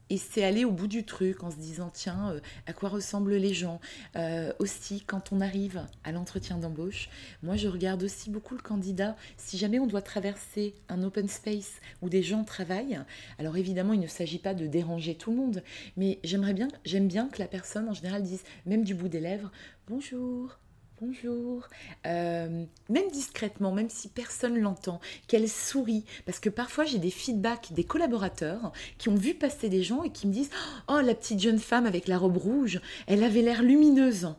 et 0.10 0.18
c'est 0.18 0.44
aller 0.44 0.66
au 0.66 0.72
bout 0.72 0.88
du 0.88 1.04
truc 1.04 1.44
en 1.44 1.52
se 1.52 1.58
disant, 1.58 1.90
tiens, 1.94 2.32
euh, 2.32 2.40
à 2.66 2.74
quoi 2.74 2.90
ressemblent 2.90 3.36
les 3.36 3.54
gens? 3.54 3.80
Euh, 4.16 4.52
Aussi, 4.60 5.02
quand 5.02 5.32
on 5.32 5.42
arrive 5.42 5.82
à 6.04 6.12
l'entretien 6.12 6.58
d'embauche, 6.58 7.10
moi 7.44 7.56
je 7.56 7.68
regarde 7.68 8.04
aussi 8.04 8.30
beaucoup 8.30 8.56
le 8.56 8.62
candidat. 8.62 9.16
Si 9.38 9.58
jamais 9.58 9.80
on 9.80 9.88
doit 9.88 10.02
traverser 10.02 10.76
un 10.90 11.04
open 11.04 11.28
space 11.28 11.74
où 12.02 12.10
des 12.10 12.24
gens 12.24 12.44
travaillent, 12.44 13.00
alors 13.40 13.58
évidemment, 13.58 13.94
il 13.94 14.00
ne 14.00 14.08
s'agit 14.08 14.40
pas 14.40 14.54
de 14.54 14.68
déranger 14.68 15.16
tout 15.16 15.32
le 15.32 15.38
monde, 15.38 15.64
mais 15.98 16.20
j'aimerais 16.24 16.54
bien, 16.54 16.70
j'aime 16.86 17.08
bien 17.08 17.28
que 17.30 17.40
la 17.40 17.48
personne 17.48 17.90
en 17.90 17.94
général 17.94 18.24
dise, 18.24 18.44
même 18.66 18.84
du 18.84 18.96
bout 18.96 19.10
des 19.10 19.20
lèvres, 19.20 19.52
bonjour, 19.88 20.58
bonjour, 21.02 21.68
euh, 22.06 22.66
même 22.90 23.12
discrètement, 23.12 23.72
même 23.72 23.90
si 23.90 24.08
personne 24.08 24.58
l'entend, 24.58 25.00
qu'elle 25.28 25.48
sourit, 25.48 26.06
parce 26.26 26.40
que 26.40 26.50
parfois 26.50 26.86
j'ai 26.86 26.98
des 26.98 27.12
feedbacks 27.12 27.74
des 27.74 27.84
collaborateurs 27.84 28.72
qui 28.98 29.10
ont 29.10 29.16
vu 29.16 29.34
passer 29.34 29.70
des 29.70 29.84
gens 29.84 30.04
et 30.04 30.12
qui 30.12 30.28
me 30.28 30.34
disent 30.34 30.50
Oh, 30.88 31.00
la 31.00 31.14
petite 31.14 31.40
jeune 31.40 31.60
femme 31.60 31.86
avec 31.86 32.08
la 32.08 32.18
robe 32.18 32.38
rouge, 32.38 32.82
elle 33.06 33.24
avait 33.24 33.42
l'air 33.42 33.62
lumineuse. 33.62 34.34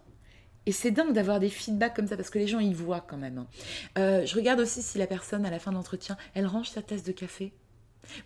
Et 0.66 0.72
c'est 0.72 0.90
dingue 0.90 1.12
d'avoir 1.12 1.40
des 1.40 1.48
feedbacks 1.48 1.94
comme 1.94 2.08
ça 2.08 2.16
parce 2.16 2.30
que 2.30 2.38
les 2.38 2.46
gens 2.46 2.60
y 2.60 2.74
voient 2.74 3.00
quand 3.00 3.16
même. 3.16 3.46
Euh, 3.96 4.26
je 4.26 4.34
regarde 4.34 4.60
aussi 4.60 4.82
si 4.82 4.98
la 4.98 5.06
personne 5.06 5.46
à 5.46 5.50
la 5.50 5.58
fin 5.58 5.72
d'entretien, 5.72 6.16
elle 6.34 6.46
range 6.46 6.68
sa 6.70 6.82
tasse 6.82 7.04
de 7.04 7.12
café. 7.12 7.52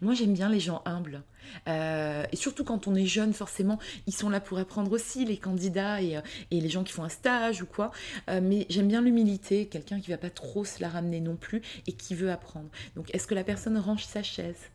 Moi, 0.01 0.15
j'aime 0.15 0.35
bien 0.35 0.49
les 0.49 0.61
gens 0.61 0.83
humbles. 0.85 1.23
Euh, 1.69 2.25
et 2.33 2.37
surtout 2.37 2.65
quand 2.65 2.87
on 2.87 2.95
est 2.95 3.07
jeune, 3.07 3.33
forcément, 3.33 3.79
ils 4.07 4.15
sont 4.15 4.29
là 4.29 4.41
pour 4.41 4.59
apprendre 4.59 4.93
aussi, 4.93 5.25
les 5.25 5.37
candidats 5.37 6.01
et, 6.01 6.17
euh, 6.17 6.21
les 6.51 6.69
gens 6.69 6.85
qui 6.85 6.93
font 6.93 7.05
un 7.05 7.09
stage 7.09 7.63
ou 7.63 7.67
quoi. 7.67 7.91
Euh, 8.29 8.41
mais 8.43 8.67
j'aime 8.69 8.89
bien 8.89 9.03
l'humilité, 9.03 9.67
quelqu'un 9.67 10.01
qui 10.01 10.11
va 10.11 10.19
pas 10.19 10.31
trop 10.31 10.65
se 10.65 10.81
la 10.81 10.89
ramener 10.89 11.21
non 11.21 11.37
plus 11.37 11.63
et 11.87 11.93
qui 11.93 12.15
veut 12.15 12.31
apprendre. 12.31 12.69
Donc, 12.97 13.15
est-ce 13.15 13.27
que 13.27 13.35
la 13.35 13.45
personne 13.45 13.77
range 13.79 14.05
sa 14.05 14.23
chaise? 14.23 14.71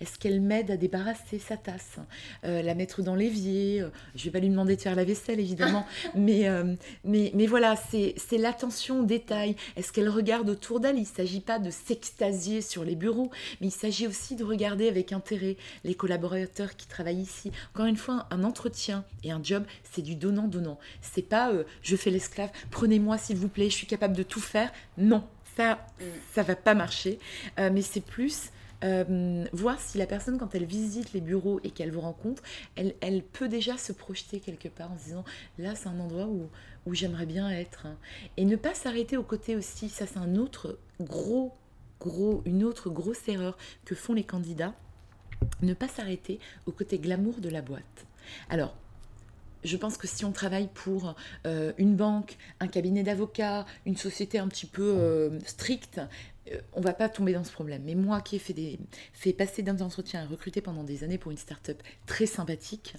Est-ce 0.00 0.18
qu'elle 0.18 0.40
m'aide 0.40 0.70
à 0.70 0.78
débarrasser 0.78 1.38
sa 1.38 1.58
tasse 1.58 1.96
euh, 2.44 2.62
La 2.62 2.74
mettre 2.74 3.02
dans 3.02 3.14
l'évier 3.14 3.82
euh, 3.82 3.90
Je 4.14 4.24
vais 4.24 4.30
pas 4.30 4.38
lui 4.38 4.48
demander 4.48 4.74
de 4.76 4.80
faire 4.80 4.94
la 4.94 5.04
vaisselle, 5.04 5.38
évidemment. 5.38 5.86
mais, 6.14 6.48
euh, 6.48 6.74
mais, 7.04 7.30
mais 7.34 7.46
voilà, 7.46 7.74
c'est 7.76 8.38
l'attention 8.38 9.00
au 9.00 9.04
détail. 9.04 9.56
Est-ce 9.76 9.92
qu'elle 9.92 10.08
regarde 10.08 10.48
autour 10.48 10.80
d'elle? 10.80 10.96
Il 10.96 11.02
ne 11.02 11.06
s'agit 11.06 11.40
pas 11.40 11.58
de 11.58 11.70
s'extasier 11.70 12.62
sur 12.62 12.82
les 12.82 12.96
bureaux, 12.96 13.30
mais 13.60 13.66
il 13.66 13.72
s'agit 13.72 14.06
aussi 14.06 14.36
de 14.36 14.44
regarder 14.44 14.88
avec 14.88 15.12
intérêt 15.12 15.56
les 15.84 15.94
collaborateurs 15.94 16.76
qui 16.76 16.86
travaillent 16.86 17.20
ici. 17.20 17.52
Encore 17.74 17.86
une 17.86 17.96
fois, 17.96 18.26
un 18.30 18.42
entretien 18.42 19.04
et 19.22 19.32
un 19.32 19.42
job, 19.42 19.64
c'est 19.92 20.02
du 20.02 20.14
donnant-donnant. 20.14 20.78
C'est 21.02 21.22
pas 21.22 21.52
je 21.82 21.96
fais 21.96 22.10
l'esclave, 22.10 22.50
prenez-moi 22.70 23.18
s'il 23.18 23.36
vous 23.36 23.48
plaît, 23.48 23.68
je 23.68 23.74
suis 23.74 23.86
capable 23.86 24.16
de 24.16 24.22
tout 24.22 24.40
faire. 24.40 24.72
Non, 24.96 25.24
ça, 25.56 25.74
mm. 25.74 26.04
ça 26.34 26.42
va 26.42 26.56
pas 26.56 26.74
marcher. 26.74 27.18
mais 27.58 27.82
c'est 27.82 28.00
plus 28.00 28.50
euh, 28.82 29.44
voir 29.52 29.80
si 29.80 29.98
la 29.98 30.06
personne, 30.06 30.38
quand 30.38 30.54
elle 30.54 30.64
visite 30.64 31.12
les 31.12 31.20
bureaux 31.20 31.60
et 31.64 31.70
qu'elle 31.70 31.90
vous 31.90 32.00
rencontre, 32.00 32.42
elle, 32.76 33.22
peut 33.22 33.48
déjà 33.48 33.76
se 33.76 33.92
projeter 33.92 34.40
quelque 34.40 34.68
part 34.68 34.92
en 34.92 34.98
se 34.98 35.04
disant 35.04 35.24
là, 35.58 35.74
c'est 35.74 35.88
un 35.88 36.00
endroit 36.00 36.26
où, 36.26 36.48
où 36.86 36.94
j'aimerais 36.94 37.26
bien 37.26 37.50
être. 37.50 37.86
Hein. 37.86 37.96
Et 38.36 38.44
ne 38.44 38.56
pas 38.56 38.74
s'arrêter 38.74 39.16
au 39.16 39.22
côté 39.22 39.56
aussi, 39.56 39.88
ça 39.88 40.06
c'est 40.06 40.18
un 40.18 40.36
autre 40.36 40.78
gros, 41.00 41.52
gros, 42.00 42.42
une 42.44 42.64
autre 42.64 42.90
grosse 42.90 43.28
erreur 43.28 43.56
que 43.84 43.94
font 43.94 44.14
les 44.14 44.24
candidats. 44.24 44.74
Ne 45.62 45.74
pas 45.74 45.88
s'arrêter 45.88 46.38
au 46.66 46.72
côté 46.72 46.98
glamour 46.98 47.40
de 47.40 47.48
la 47.48 47.62
boîte. 47.62 48.06
Alors, 48.48 48.76
je 49.64 49.76
pense 49.76 49.96
que 49.96 50.06
si 50.06 50.24
on 50.24 50.32
travaille 50.32 50.68
pour 50.72 51.14
euh, 51.46 51.72
une 51.78 51.96
banque, 51.96 52.36
un 52.60 52.68
cabinet 52.68 53.02
d'avocats, 53.02 53.66
une 53.86 53.96
société 53.96 54.38
un 54.38 54.48
petit 54.48 54.66
peu 54.66 54.94
euh, 54.96 55.38
stricte, 55.46 56.00
euh, 56.50 56.58
on 56.72 56.80
va 56.80 56.92
pas 56.92 57.08
tomber 57.08 57.32
dans 57.32 57.44
ce 57.44 57.52
problème. 57.52 57.82
Mais 57.84 57.94
moi 57.94 58.20
qui 58.20 58.36
ai 58.36 58.38
fait, 58.38 58.52
des, 58.52 58.78
fait 59.12 59.32
passer 59.32 59.62
des 59.62 59.82
entretiens 59.82 60.24
et 60.24 60.26
recruté 60.26 60.60
pendant 60.60 60.84
des 60.84 61.04
années 61.04 61.18
pour 61.18 61.30
une 61.30 61.38
start-up 61.38 61.82
très 62.06 62.26
sympathique, 62.26 62.94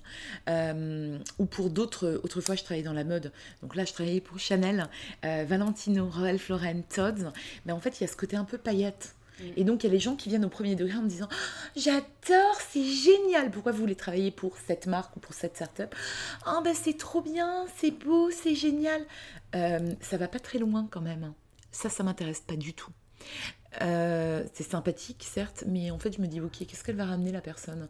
ou 0.48 1.46
pour 1.46 1.70
d'autres, 1.70 2.22
autrefois 2.24 2.56
je 2.56 2.64
travaillais 2.64 2.86
dans 2.86 2.94
la 2.94 3.04
mode, 3.04 3.32
donc 3.62 3.76
là 3.76 3.86
je 3.86 3.94
travaillais 3.94 4.22
pour 4.22 4.40
Chanel, 4.40 4.88
Valentino, 5.24 6.08
Ralph 6.10 6.50
Lauren, 6.50 6.82
Todd, 6.88 7.32
mais 7.66 7.74
en 7.74 7.80
fait 7.80 8.00
il 8.00 8.02
y 8.02 8.04
a 8.06 8.08
ce 8.08 8.16
côté 8.16 8.36
un 8.36 8.46
peu 8.46 8.58
paillette. 8.58 9.16
Et 9.56 9.64
donc, 9.64 9.84
il 9.84 9.88
y 9.88 9.90
a 9.90 9.94
les 9.94 10.00
gens 10.00 10.16
qui 10.16 10.30
viennent 10.30 10.46
au 10.46 10.50
premier 10.50 10.76
degré 10.76 10.98
en 10.98 11.02
me 11.02 11.10
disant 11.10 11.28
J'adore, 11.76 12.60
c'est 12.70 12.84
génial. 12.84 13.52
Pourquoi 13.52 13.72
vous 13.72 13.80
voulez 13.80 13.96
travailler 13.96 14.32
pour 14.32 14.58
cette 14.68 14.88
marque 14.88 15.16
ou 15.18 15.20
pour 15.20 15.34
cette 15.34 15.56
start-up? 15.56 15.94
Oh, 16.48 16.62
ben 16.64 16.74
c'est 16.74 16.98
trop 16.98 17.22
bien, 17.22 17.66
c'est 17.78 17.92
beau, 17.92 18.32
c'est 18.32 18.56
génial. 18.56 19.06
Euh, 19.56 19.94
ça 20.02 20.18
va 20.18 20.28
pas 20.28 20.40
très 20.40 20.60
loin 20.60 20.88
quand 20.90 21.02
même. 21.02 21.24
Hein. 21.24 21.36
Ça, 21.72 21.90
ça 21.90 22.04
m'intéresse 22.04 22.42
pas 22.42 22.56
du 22.56 22.74
tout. 22.74 22.92
Euh, 23.80 24.44
c'est 24.54 24.64
sympathique, 24.64 25.26
certes, 25.26 25.64
mais 25.66 25.92
en 25.92 26.00
fait, 26.00 26.14
je 26.16 26.22
me 26.22 26.28
dis, 26.28 26.42
ok, 26.42 26.66
qu'est-ce 26.68 26.84
qu'elle 26.84 26.98
va 26.98 27.06
ramener 27.06 27.32
la 27.32 27.40
personne? 27.40 27.88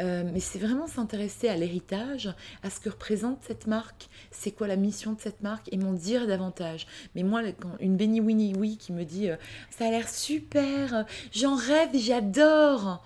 Euh, 0.00 0.28
Mais 0.32 0.40
c'est 0.40 0.58
vraiment 0.58 0.88
s'intéresser 0.88 1.48
à 1.48 1.56
l'héritage, 1.56 2.34
à 2.64 2.70
ce 2.70 2.80
que 2.80 2.88
représente 2.88 3.38
cette 3.46 3.68
marque, 3.68 4.08
c'est 4.32 4.50
quoi 4.50 4.66
la 4.66 4.76
mission 4.76 5.12
de 5.12 5.20
cette 5.20 5.40
marque, 5.42 5.68
et 5.72 5.76
m'en 5.76 5.92
dire 5.92 6.26
davantage. 6.26 6.86
Mais 7.14 7.22
moi, 7.22 7.42
quand 7.52 7.76
une 7.78 7.96
Benny 7.96 8.20
Winnie 8.20 8.54
Oui 8.56 8.76
qui 8.76 8.92
me 8.92 9.04
dit, 9.04 9.30
euh, 9.30 9.36
ça 9.70 9.86
a 9.86 9.90
l'air 9.90 10.08
super, 10.08 11.06
j'en 11.32 11.54
rêve, 11.54 11.90
j'adore. 11.94 13.04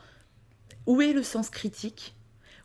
Où 0.86 1.02
est 1.02 1.12
le 1.12 1.22
sens 1.22 1.50
critique? 1.50 2.14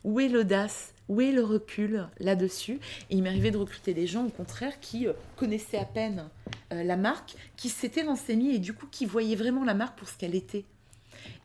Où 0.04 0.20
est 0.20 0.28
l'audace? 0.28 0.94
Où 1.10 1.20
est 1.20 1.32
le 1.32 1.42
recul 1.42 2.06
là-dessus 2.20 2.78
Et 3.10 3.16
il 3.16 3.22
m'est 3.22 3.28
arrivé 3.28 3.50
de 3.50 3.58
recruter 3.58 3.92
des 3.92 4.06
gens, 4.06 4.24
au 4.24 4.30
contraire, 4.30 4.78
qui 4.80 5.08
euh, 5.08 5.12
connaissaient 5.36 5.76
à 5.76 5.84
peine 5.84 6.28
euh, 6.72 6.84
la 6.84 6.96
marque, 6.96 7.34
qui 7.56 7.68
s'étaient 7.68 8.04
renseignés 8.04 8.54
et 8.54 8.58
du 8.58 8.72
coup 8.72 8.86
qui 8.86 9.06
voyaient 9.06 9.34
vraiment 9.34 9.64
la 9.64 9.74
marque 9.74 9.98
pour 9.98 10.08
ce 10.08 10.16
qu'elle 10.16 10.36
était 10.36 10.64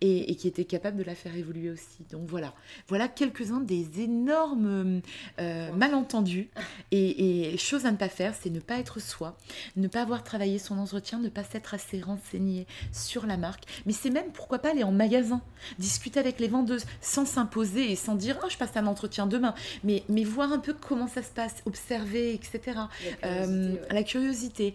et, 0.01 0.35
qui 0.35 0.47
était 0.47 0.65
capable 0.65 0.97
de 0.97 1.03
la 1.03 1.15
faire 1.15 1.35
évoluer 1.35 1.69
aussi. 1.69 2.05
Donc 2.11 2.27
voilà, 2.27 2.53
voilà 2.87 3.07
quelques-uns 3.07 3.61
des 3.61 4.01
énormes 4.01 5.01
euh, 5.39 5.71
malentendus 5.73 6.49
et, 6.91 7.53
et, 7.53 7.57
choses 7.57 7.85
à 7.85 7.91
ne 7.91 7.97
pas 7.97 8.09
faire, 8.09 8.33
c'est 8.39 8.49
ne 8.49 8.59
pas 8.59 8.77
être 8.77 8.99
soi, 8.99 9.37
ne 9.75 9.87
pas 9.87 10.01
avoir 10.01 10.23
travaillé 10.23 10.59
son 10.59 10.77
entretien, 10.77 11.19
ne 11.19 11.29
pas 11.29 11.43
s'être 11.43 11.73
assez 11.73 12.01
renseigné 12.01 12.67
sur 12.91 13.25
la 13.25 13.37
marque. 13.37 13.63
Mais 13.85 13.93
c'est 13.93 14.09
même 14.09 14.31
pourquoi 14.33 14.59
pas 14.59 14.71
aller 14.71 14.83
en 14.83 14.91
magasin, 14.91 15.41
discuter 15.79 16.19
avec 16.19 16.39
les 16.39 16.47
vendeuses 16.47 16.85
sans 17.01 17.25
s'imposer 17.25 17.91
et 17.91 17.95
sans 17.95 18.15
dire 18.15 18.39
oh 18.43 18.47
je 18.49 18.57
passe 18.57 18.75
un 18.75 18.87
entretien 18.87 19.27
demain, 19.27 19.55
mais, 19.83 20.03
mais 20.09 20.23
voir 20.23 20.51
un 20.51 20.59
peu 20.59 20.73
comment 20.73 21.07
ça 21.07 21.23
se 21.23 21.31
passe, 21.31 21.55
observer, 21.65 22.33
etc. 22.33 22.79
La 23.23 24.03
curiosité, 24.03 24.73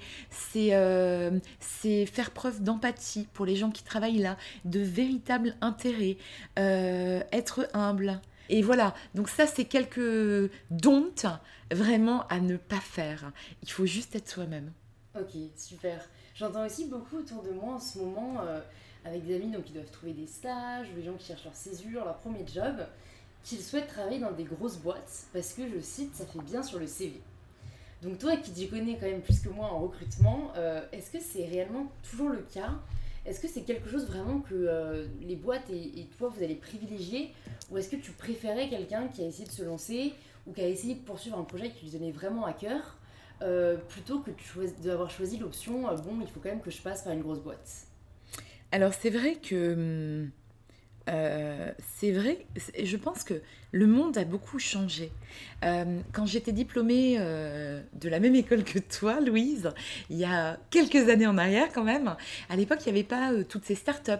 euh, 0.57 1.39
c'est 1.61 2.07
faire 2.07 2.31
preuve 2.31 2.63
d'empathie 2.63 3.27
pour 3.33 3.47
les 3.47 3.57
gens 3.57 3.71
qui 3.71 3.83
travaillent 3.83 4.19
là, 4.19 4.37
de 4.65 4.81
véritable 5.11 5.57
intérêt, 5.61 6.17
euh, 6.59 7.21
être 7.33 7.69
humble. 7.75 8.21
Et 8.49 8.63
voilà, 8.63 8.95
donc 9.15 9.29
ça 9.29 9.47
c'est 9.47 9.65
quelques 9.65 10.51
domptes 10.71 11.27
vraiment 11.73 12.27
à 12.29 12.41
ne 12.41 12.57
pas 12.57 12.81
faire. 12.81 13.33
Il 13.63 13.71
faut 13.71 13.87
juste 13.87 14.15
être 14.15 14.29
soi-même. 14.29 14.73
Ok, 15.19 15.37
super. 15.57 16.09
J'entends 16.37 16.65
aussi 16.65 16.87
beaucoup 16.87 17.19
autour 17.19 17.43
de 17.43 17.51
moi 17.51 17.75
en 17.75 17.81
ce 17.81 17.99
moment, 17.99 18.41
euh, 18.43 18.61
avec 19.05 19.27
des 19.27 19.37
amis 19.37 19.51
donc, 19.51 19.65
qui 19.65 19.73
doivent 19.73 19.91
trouver 19.91 20.13
des 20.13 20.27
stages, 20.27 20.89
ou 20.91 20.95
des 20.95 21.03
gens 21.03 21.15
qui 21.15 21.27
cherchent 21.27 21.45
leur 21.45 21.57
césure, 21.57 22.05
leur 22.05 22.19
premier 22.19 22.45
job, 22.47 22.87
qu'ils 23.43 23.61
souhaitent 23.61 23.89
travailler 23.89 24.21
dans 24.21 24.33
des 24.33 24.45
grosses 24.45 24.79
boîtes 24.79 25.27
parce 25.33 25.53
que, 25.53 25.63
je 25.69 25.81
cite, 25.81 26.15
ça 26.15 26.25
fait 26.27 26.43
bien 26.43 26.63
sur 26.63 26.79
le 26.79 26.87
CV. 26.87 27.21
Donc 28.03 28.19
toi 28.19 28.37
qui 28.37 28.53
t'y 28.53 28.69
connais 28.69 28.97
quand 28.97 29.07
même 29.07 29.23
plus 29.23 29.41
que 29.41 29.49
moi 29.49 29.67
en 29.67 29.81
recrutement, 29.81 30.53
euh, 30.57 30.83
est-ce 30.93 31.11
que 31.11 31.21
c'est 31.21 31.45
réellement 31.47 31.91
toujours 32.09 32.31
le 32.31 32.47
cas 32.53 32.71
est-ce 33.27 33.41
que 33.41 33.49
c'est 33.49 33.63
quelque 33.63 33.89
chose 33.89 34.07
vraiment 34.07 34.41
que 34.41 34.55
euh, 34.55 35.07
les 35.21 35.37
boîtes 35.37 35.69
et, 35.71 36.07
toi, 36.19 36.33
vous 36.35 36.43
allez 36.43 36.55
privilégier 36.55 37.33
Ou 37.71 37.79
est-ce 37.79 37.89
que 37.89 37.97
tu 37.97 38.13
préférais 38.13 38.69
quelqu'un 38.69 39.09
qui 39.09 39.23
a 39.23 39.27
essayé 39.27 39.47
de 39.47 39.53
se 39.53 39.63
lancer 39.63 40.13
ou 40.47 40.53
qui 40.53 40.63
a 40.63 40.69
essayé 40.69 40.95
de 40.95 41.01
poursuivre 41.01 41.39
un 41.39 41.45
projet 41.45 41.71
qui 41.71 41.85
lui 41.85 41.93
donnait 41.93 42.13
vraiment 42.13 42.47
à 42.47 42.53
cœur 42.53 42.97
euh, 43.43 43.77
plutôt 43.77 44.21
que 44.21 44.31
d'avoir 44.83 45.11
choisi 45.11 45.39
l'option 45.39 45.89
euh, 45.89 45.97
bon, 45.97 46.19
il 46.21 46.27
faut 46.27 46.41
quand 46.41 46.51
même 46.51 46.61
que 46.61 46.71
je 46.71 46.81
passe 46.83 47.03
par 47.03 47.13
une 47.13 47.23
grosse 47.23 47.41
boîte? 47.41 47.87
Alors, 48.73 48.95
c'est 48.95 49.11
vrai 49.11 49.37
que. 49.37 49.75
Hum, 49.75 50.31
euh, 51.11 51.73
c'est 51.99 52.13
vrai, 52.13 52.47
je 52.83 52.97
pense 52.97 53.25
que 53.25 53.43
le 53.73 53.87
monde 53.87 54.17
a 54.17 54.25
beaucoup 54.25 54.59
changé. 54.59 55.11
Euh, 55.65 56.01
quand 56.13 56.27
j'étais 56.27 56.53
diplômée 56.53 57.17
euh, 57.19 57.81
de 57.95 58.09
la 58.09 58.21
même 58.21 58.35
école 58.35 58.63
que 58.65 58.79
toi, 58.79 59.21
Louise, 59.21 59.71
il 60.09 60.19
y 60.19 60.25
a 60.25 60.59
quelques 60.71 61.09
années 61.09 61.27
en 61.27 61.37
arrière 61.37 61.69
quand 61.73 61.85
même, 61.85 62.17
à 62.49 62.57
l'époque, 62.57 62.79
il 62.87 62.93
n'y 62.93 62.99
avait 62.99 63.09
pas 63.09 63.33
toutes 63.49 63.65
ces 63.65 63.75
startups. 63.75 64.13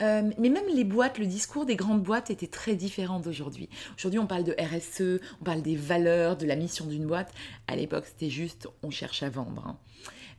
mais 0.00 0.48
même 0.48 0.66
les 0.74 0.84
boîtes, 0.84 1.18
le 1.18 1.26
discours 1.26 1.64
des 1.64 1.76
grandes 1.76 2.02
boîtes 2.02 2.30
était 2.30 2.46
très 2.46 2.74
différent 2.74 3.20
d'aujourd'hui. 3.20 3.68
Aujourd'hui, 3.96 4.18
on 4.18 4.26
parle 4.26 4.44
de 4.44 4.54
RSE, 4.58 5.20
on 5.40 5.44
parle 5.44 5.62
des 5.62 5.76
valeurs, 5.76 6.36
de 6.36 6.46
la 6.46 6.56
mission 6.56 6.86
d'une 6.86 7.06
boîte. 7.06 7.32
À 7.68 7.76
l'époque, 7.76 8.04
c'était 8.06 8.30
juste 8.30 8.68
on 8.82 8.90
cherche 8.90 9.22
à 9.22 9.30
vendre. 9.30 9.64
Hein. 9.66 9.78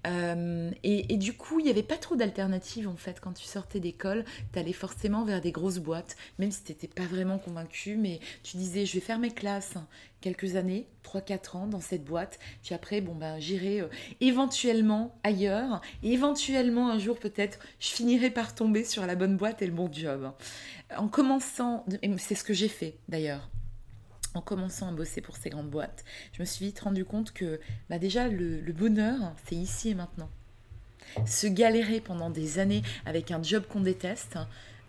Euh, 0.06 0.72
et, 0.84 1.18
du 1.18 1.34
coup, 1.34 1.60
il 1.60 1.66
n'y 1.66 1.72
avait 1.72 1.84
pas 1.84 1.98
trop 1.98 2.16
d'alternatives 2.16 2.88
en 2.88 2.96
fait. 2.96 3.20
Quand 3.20 3.34
tu 3.34 3.46
sortais 3.46 3.80
d'école, 3.80 4.25
tu 4.54 4.60
allais 4.60 4.74
forcément 4.74 5.24
vers 5.24 5.42
des 5.42 5.51
grosses 5.51 5.80
boîtes, 5.80 6.16
même 6.39 6.51
si 6.51 6.63
tu 6.63 6.72
n'étais 6.72 6.88
pas 6.88 7.06
vraiment 7.06 7.39
convaincu, 7.39 7.96
mais 7.98 8.20
tu 8.44 8.58
disais 8.58 8.86
je 8.86 8.94
vais 8.94 9.00
faire 9.00 9.20
mes 9.20 9.32
classes 9.32 9.74
quelques 10.22 10.56
années, 10.56 10.88
3-4 11.04 11.58
ans 11.58 11.68
dans 11.68 11.80
cette 11.80 12.04
boîte, 12.04 12.39
puis 12.63 12.74
après, 12.74 13.01
bon 13.01 13.13
ben 13.13 13.39
j'irai 13.39 13.82
euh, 13.82 13.88
éventuellement 14.20 15.16
ailleurs, 15.24 15.82
et 16.04 16.13
éventuellement 16.13 16.89
un 16.89 17.00
jour 17.00 17.20
peut-être, 17.20 17.60
je 17.80 17.89
finirai 17.89 18.30
par 18.30 18.56
tomber 18.56 18.84
sur 18.84 19.06
la 19.06 19.16
bonne 19.16 19.38
boîte 19.38 19.62
et 19.62 19.68
le 19.68 19.74
bon 19.74 19.92
job. 19.92 20.32
En 20.98 21.08
commençant, 21.08 21.86
c'est 22.18 22.36
ce 22.36 22.44
que 22.44 22.54
j'ai 22.54 22.70
fait 22.70 22.98
d'ailleurs, 23.10 23.50
en 24.38 24.41
commençant 24.41 24.88
à 24.88 24.91
bosser 24.91 25.22
pour 25.22 25.36
ces 25.36 25.50
grandes 25.50 25.70
boîtes, 25.70 26.06
je 26.34 26.41
me 26.41 26.46
suis 26.46 26.65
vite 26.65 26.79
rendu 26.79 27.03
compte 27.03 27.34
que 27.34 27.60
bah 27.89 28.00
déjà 28.00 28.27
le, 28.27 28.62
bonheur, 28.72 29.34
c'est 29.46 29.56
ici 29.56 29.89
et 29.89 29.96
maintenant. 29.96 30.29
Se 31.25 31.48
galérer 31.48 32.01
pendant 32.01 32.29
des 32.29 32.60
années 32.60 32.84
avec 33.06 33.32
un 33.32 33.41
job 33.41 33.63
qu'on 33.67 33.82
déteste, 33.82 34.38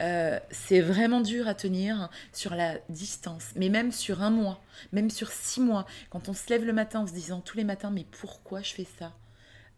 euh, 0.01 0.39
c'est 0.51 0.81
vraiment 0.81 1.21
dur 1.21 1.49
à 1.49 1.55
tenir 1.55 2.11
sur 2.33 2.55
la 2.55 2.79
distance, 2.89 3.51
mais 3.57 3.69
même 3.69 3.91
sur 3.91 4.23
un 4.23 4.31
mois, 4.31 4.63
même 4.93 5.11
sur 5.11 5.31
six 5.31 5.61
mois, 5.61 5.87
quand 6.11 6.29
on 6.29 6.35
se 6.35 6.49
lève 6.51 6.65
le 6.65 6.73
matin 6.73 7.01
en 7.01 7.07
se 7.07 7.13
disant 7.13 7.41
tous 7.41 7.57
les 7.57 7.65
matins 7.65 7.91
mais 7.91 8.07
pourquoi 8.21 8.63
je 8.63 8.75
fais 8.75 8.87
ça? 8.99 9.13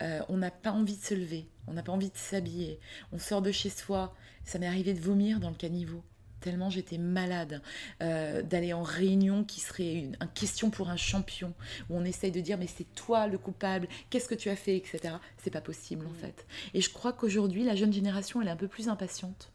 Euh, 0.02 0.20
on 0.28 0.38
n'a 0.38 0.50
pas 0.50 0.72
envie 0.72 0.96
de 0.96 1.02
se 1.02 1.14
lever, 1.14 1.46
on 1.66 1.74
n'a 1.74 1.82
pas 1.82 1.92
envie 1.92 2.10
de 2.10 2.16
s'habiller, 2.16 2.80
on 3.12 3.18
sort 3.18 3.42
de 3.42 3.52
chez 3.52 3.70
soi. 3.70 4.14
Ça 4.44 4.58
m'est 4.58 4.66
arrivé 4.66 4.94
de 4.94 5.00
vomir 5.00 5.38
dans 5.38 5.50
le 5.50 5.54
caniveau 5.54 6.02
tellement 6.40 6.70
j'étais 6.70 6.98
malade, 6.98 7.62
euh, 8.02 8.42
d'aller 8.42 8.72
en 8.72 8.82
réunion 8.82 9.44
qui 9.44 9.60
serait 9.60 9.94
une, 9.94 10.16
question 10.34 10.70
pour 10.70 10.90
un 10.90 10.96
champion, 10.96 11.52
où 11.88 11.96
on 11.96 12.04
essaye 12.04 12.30
de 12.30 12.40
dire 12.40 12.58
mais 12.58 12.66
c'est 12.66 12.94
toi 12.94 13.26
le 13.26 13.38
coupable, 13.38 13.88
qu'est-ce 14.10 14.28
que 14.28 14.34
tu 14.34 14.48
as 14.48 14.56
fait, 14.56 14.76
etc. 14.76 15.14
C'est 15.38 15.50
pas 15.50 15.60
possible 15.60 16.06
en 16.06 16.14
fait. 16.14 16.46
Et 16.74 16.80
je 16.80 16.90
crois 16.90 17.12
qu'aujourd'hui 17.12 17.64
la 17.64 17.74
jeune 17.74 17.92
génération 17.92 18.40
elle 18.42 18.48
est 18.48 18.52
un 18.52 18.56
peu 18.56 18.68
plus 18.68 18.88
impatiente 18.88 19.50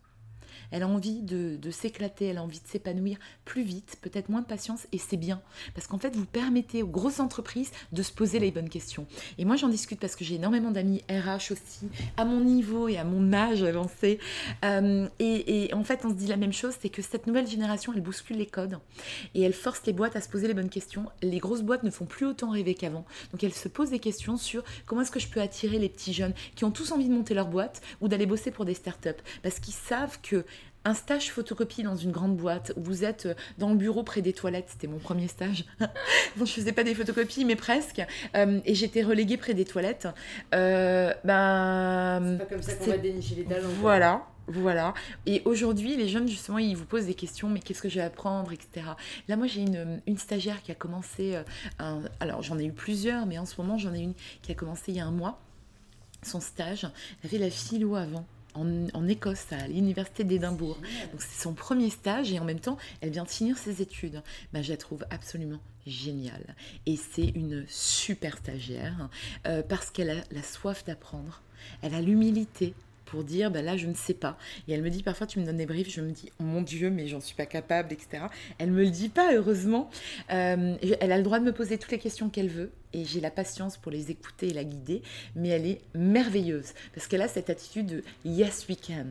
elle 0.71 0.83
a 0.83 0.87
envie 0.87 1.21
de, 1.21 1.59
s'éclater, 1.71 2.25
elle 2.25 2.37
a 2.37 2.43
envie 2.43 2.59
de 2.59 2.67
s'épanouir 2.67 3.17
plus 3.43 3.63
vite, 3.63 3.97
peut-être 4.01 4.29
moins 4.29 4.41
de 4.41 4.45
patience, 4.45 4.87
et 4.91 4.97
c'est 4.97 5.17
bien. 5.17 5.41
Parce 5.73 5.87
qu'en 5.87 5.97
fait, 5.97 6.15
vous 6.15 6.25
permettez 6.25 6.83
aux 6.83 6.87
grosses 6.87 7.19
entreprises 7.19 7.71
de 7.91 8.03
se 8.03 8.11
poser 8.11 8.39
les 8.39 8.51
bonnes 8.51 8.69
questions. 8.69 9.07
Et 9.37 9.45
moi, 9.45 9.55
j'en 9.55 9.69
discute 9.69 9.99
parce 9.99 10.15
que 10.15 10.23
j'ai 10.23 10.35
énormément 10.35 10.71
d'amis 10.71 11.03
RH 11.09 11.51
aussi, 11.51 11.87
à 12.17 12.25
mon 12.25 12.41
niveau 12.41 12.87
et 12.87 12.97
à 12.97 13.03
mon 13.03 13.33
âge 13.33 13.63
avancé. 13.63 14.19
Euh, 14.63 15.07
et, 15.19 15.69
en 15.73 15.83
fait, 15.83 16.05
on 16.05 16.09
se 16.09 16.15
dit 16.15 16.27
la 16.27 16.37
même 16.37 16.53
chose, 16.53 16.73
c'est 16.79 16.89
que 16.89 17.01
cette 17.01 17.27
nouvelle 17.27 17.47
génération, 17.47 17.93
elle 17.93 18.01
bouscule 18.01 18.37
les 18.37 18.45
codes 18.45 18.77
et 19.33 19.41
elle 19.41 19.53
force 19.53 19.81
les 19.85 19.93
boîtes 19.93 20.15
à 20.15 20.21
se 20.21 20.29
poser 20.29 20.47
les 20.47 20.53
bonnes 20.53 20.69
questions. 20.69 21.05
Les 21.21 21.39
grosses 21.39 21.61
boîtes 21.63 21.83
ne 21.83 21.89
font 21.89 22.05
plus 22.05 22.25
autant 22.25 22.51
rêver 22.51 22.75
qu'avant. 22.75 23.05
Donc, 23.31 23.43
elles 23.43 23.53
se 23.53 23.67
posent 23.67 23.89
des 23.91 23.99
questions 23.99 24.37
sur 24.37 24.63
comment 24.85 25.01
est-ce 25.01 25.11
que 25.11 25.19
je 25.19 25.27
peux 25.27 25.41
attirer 25.41 25.79
les 25.79 25.89
petits 25.89 26.13
jeunes 26.13 26.33
qui 26.55 26.63
ont 26.63 26.71
tous 26.71 26.91
envie 26.91 27.07
de 27.07 27.13
monter 27.13 27.33
leur 27.33 27.47
boîte 27.47 27.81
ou 28.01 28.07
d'aller 28.07 28.25
bosser 28.25 28.51
pour 28.51 28.65
des 28.65 28.73
startups. 28.73 29.09
Parce 29.43 29.59
qu'ils 29.59 29.73
savent 29.73 30.19
que 30.21 30.45
un 30.85 30.93
stage 30.93 31.31
photocopie 31.31 31.83
dans 31.83 31.95
une 31.95 32.11
grande 32.11 32.37
boîte 32.37 32.71
où 32.77 32.83
vous 32.83 33.03
êtes 33.03 33.25
euh, 33.25 33.33
dans 33.57 33.69
le 33.69 33.75
bureau 33.75 34.03
près 34.03 34.21
des 34.21 34.33
toilettes, 34.33 34.67
c'était 34.69 34.87
mon 34.87 34.99
premier 34.99 35.27
stage. 35.27 35.65
bon, 36.37 36.45
je 36.45 36.53
faisais 36.53 36.71
pas 36.71 36.83
des 36.83 36.93
photocopies, 36.93 37.43
mais 37.43 37.55
presque. 37.55 38.01
Euh, 38.35 38.61
et 38.65 38.75
j'étais 38.75 39.01
reléguée 39.01 39.37
près 39.37 39.55
des 39.55 39.65
toilettes. 39.65 40.07
Euh, 40.53 41.11
ben, 41.23 42.21
c'est 42.23 42.37
pas 42.37 42.45
comme 42.45 42.61
ça 42.61 42.73
qu'on 42.75 42.85
va 42.85 42.97
dénicher 42.97 43.35
les 43.35 43.45
talents. 43.45 43.67
Voilà. 43.81 44.27
Voilà. 44.47 44.93
Et 45.25 45.41
aujourd'hui, 45.45 45.97
les 45.97 46.07
jeunes, 46.07 46.27
justement, 46.27 46.59
ils 46.59 46.77
vous 46.77 46.85
posent 46.85 47.07
des 47.07 47.15
questions, 47.15 47.49
mais 47.49 47.59
qu'est-ce 47.59 47.81
que 47.81 47.89
je 47.89 47.95
vais 47.95 48.05
apprendre, 48.05 48.51
etc. 48.51 48.85
Là, 49.27 49.37
moi, 49.37 49.47
j'ai 49.47 49.61
une, 49.61 49.99
une, 50.05 50.19
stagiaire 50.19 50.61
qui 50.61 50.71
a 50.71 50.75
commencé, 50.75 51.35
alors 52.19 52.43
j'en 52.43 52.59
ai 52.59 52.65
eu 52.65 52.71
plusieurs, 52.71 53.25
mais 53.25 53.39
en 53.39 53.47
ce 53.47 53.59
moment, 53.59 53.79
j'en 53.79 53.91
ai 53.95 54.01
une 54.01 54.13
qui 54.43 54.51
a 54.51 54.55
commencé 54.55 54.83
il 54.89 54.97
y 54.97 54.99
a 54.99 55.05
un 55.07 55.11
mois, 55.11 55.39
son 56.21 56.39
stage. 56.39 56.87
Elle 57.23 57.29
avait 57.29 57.39
la 57.39 57.49
philo 57.49 57.95
avant 57.95 58.27
en, 58.55 59.07
Écosse, 59.07 59.51
à 59.51 59.67
l'université 59.67 60.23
d'Édimbourg. 60.23 60.77
Donc 61.11 61.21
c'est 61.21 61.41
son 61.41 61.53
premier 61.53 61.89
stage 61.89 62.31
et 62.31 62.39
en 62.39 62.45
même 62.45 62.59
temps, 62.59 62.77
elle 63.01 63.11
vient 63.11 63.23
de 63.23 63.29
finir 63.29 63.57
ses 63.57 63.81
études. 63.81 64.21
Ben, 64.53 64.63
je 64.63 64.71
la 64.71 64.77
trouve 64.77 65.05
absolument 65.09 65.59
géniale. 65.85 66.55
Et 66.85 66.97
c'est 66.97 67.27
une 67.27 67.65
super 67.67 68.37
stagiaire 68.37 69.09
euh, 69.45 69.61
parce 69.61 69.91
qu'elle 69.91 70.09
a 70.09 70.23
la 70.31 70.43
soif 70.43 70.83
d'apprendre. 70.85 71.41
Elle 71.81 71.93
a 71.93 72.01
l'humilité 72.01 72.73
pour 73.05 73.23
dire 73.23 73.51
bah 73.51 73.61
là 73.61 73.77
je 73.77 73.87
ne 73.87 73.93
sais 73.93 74.13
pas. 74.13 74.37
Et 74.67 74.73
elle 74.73 74.81
me 74.81 74.89
dit 74.89 75.03
parfois 75.03 75.27
tu 75.27 75.39
me 75.39 75.45
donnes 75.45 75.57
des 75.57 75.65
briefs 75.65 75.89
je 75.89 76.01
me 76.01 76.11
dis 76.11 76.31
oh 76.39 76.43
mon 76.43 76.61
dieu 76.61 76.89
mais 76.89 77.07
j'en 77.07 77.19
suis 77.19 77.35
pas 77.35 77.45
capable 77.45 77.93
etc 77.93 78.25
elle 78.57 78.71
me 78.71 78.83
le 78.83 78.89
dit 78.89 79.09
pas 79.09 79.33
heureusement. 79.33 79.89
Euh, 80.31 80.75
elle 80.99 81.11
a 81.11 81.17
le 81.17 81.23
droit 81.23 81.39
de 81.39 81.45
me 81.45 81.53
poser 81.53 81.77
toutes 81.77 81.91
les 81.91 81.99
questions 81.99 82.29
qu'elle 82.29 82.49
veut 82.49 82.71
et 82.93 83.05
j'ai 83.05 83.19
la 83.19 83.31
patience 83.31 83.77
pour 83.77 83.91
les 83.91 84.11
écouter 84.11 84.49
et 84.49 84.53
la 84.53 84.63
guider 84.63 85.01
mais 85.35 85.49
elle 85.49 85.65
est 85.65 85.81
merveilleuse. 85.93 86.73
Parce 86.93 87.07
qu'elle 87.07 87.21
a 87.21 87.27
cette 87.27 87.49
attitude 87.49 87.87
de 87.87 88.03
yes 88.23 88.67
we 88.69 88.77
can. 88.79 89.07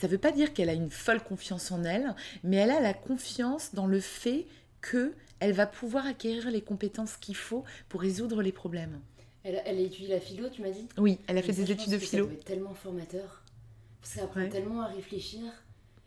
Ça 0.00 0.06
veut 0.06 0.18
pas 0.18 0.32
dire 0.32 0.52
qu'elle 0.52 0.68
a 0.68 0.74
une 0.74 0.90
folle 0.90 1.22
confiance 1.22 1.70
en 1.72 1.84
elle 1.84 2.14
mais 2.44 2.56
elle 2.56 2.70
a 2.70 2.80
la 2.80 2.94
confiance 2.94 3.74
dans 3.74 3.86
le 3.86 4.00
fait 4.00 4.46
que 4.80 5.14
elle 5.40 5.52
va 5.52 5.66
pouvoir 5.66 6.06
acquérir 6.06 6.50
les 6.50 6.60
compétences 6.60 7.16
qu'il 7.16 7.34
faut 7.34 7.64
pour 7.88 8.00
résoudre 8.00 8.42
les 8.42 8.52
problèmes 8.52 9.00
elle, 9.44 9.62
elle, 9.64 9.78
a 9.78 9.80
étudié 9.80 10.08
la 10.08 10.20
philo, 10.20 10.48
tu 10.48 10.62
m'as 10.62 10.70
dit 10.70 10.86
Oui, 10.98 11.18
elle 11.26 11.38
a 11.38 11.42
fait 11.42 11.52
des 11.52 11.70
études 11.70 11.90
de 11.90 11.98
philo. 11.98 12.28
C'est 12.30 12.44
tellement 12.44 12.74
formateur. 12.74 13.42
Ça 14.02 14.24
apprend 14.24 14.48
tellement 14.48 14.82
à 14.82 14.86
réfléchir. 14.86 15.40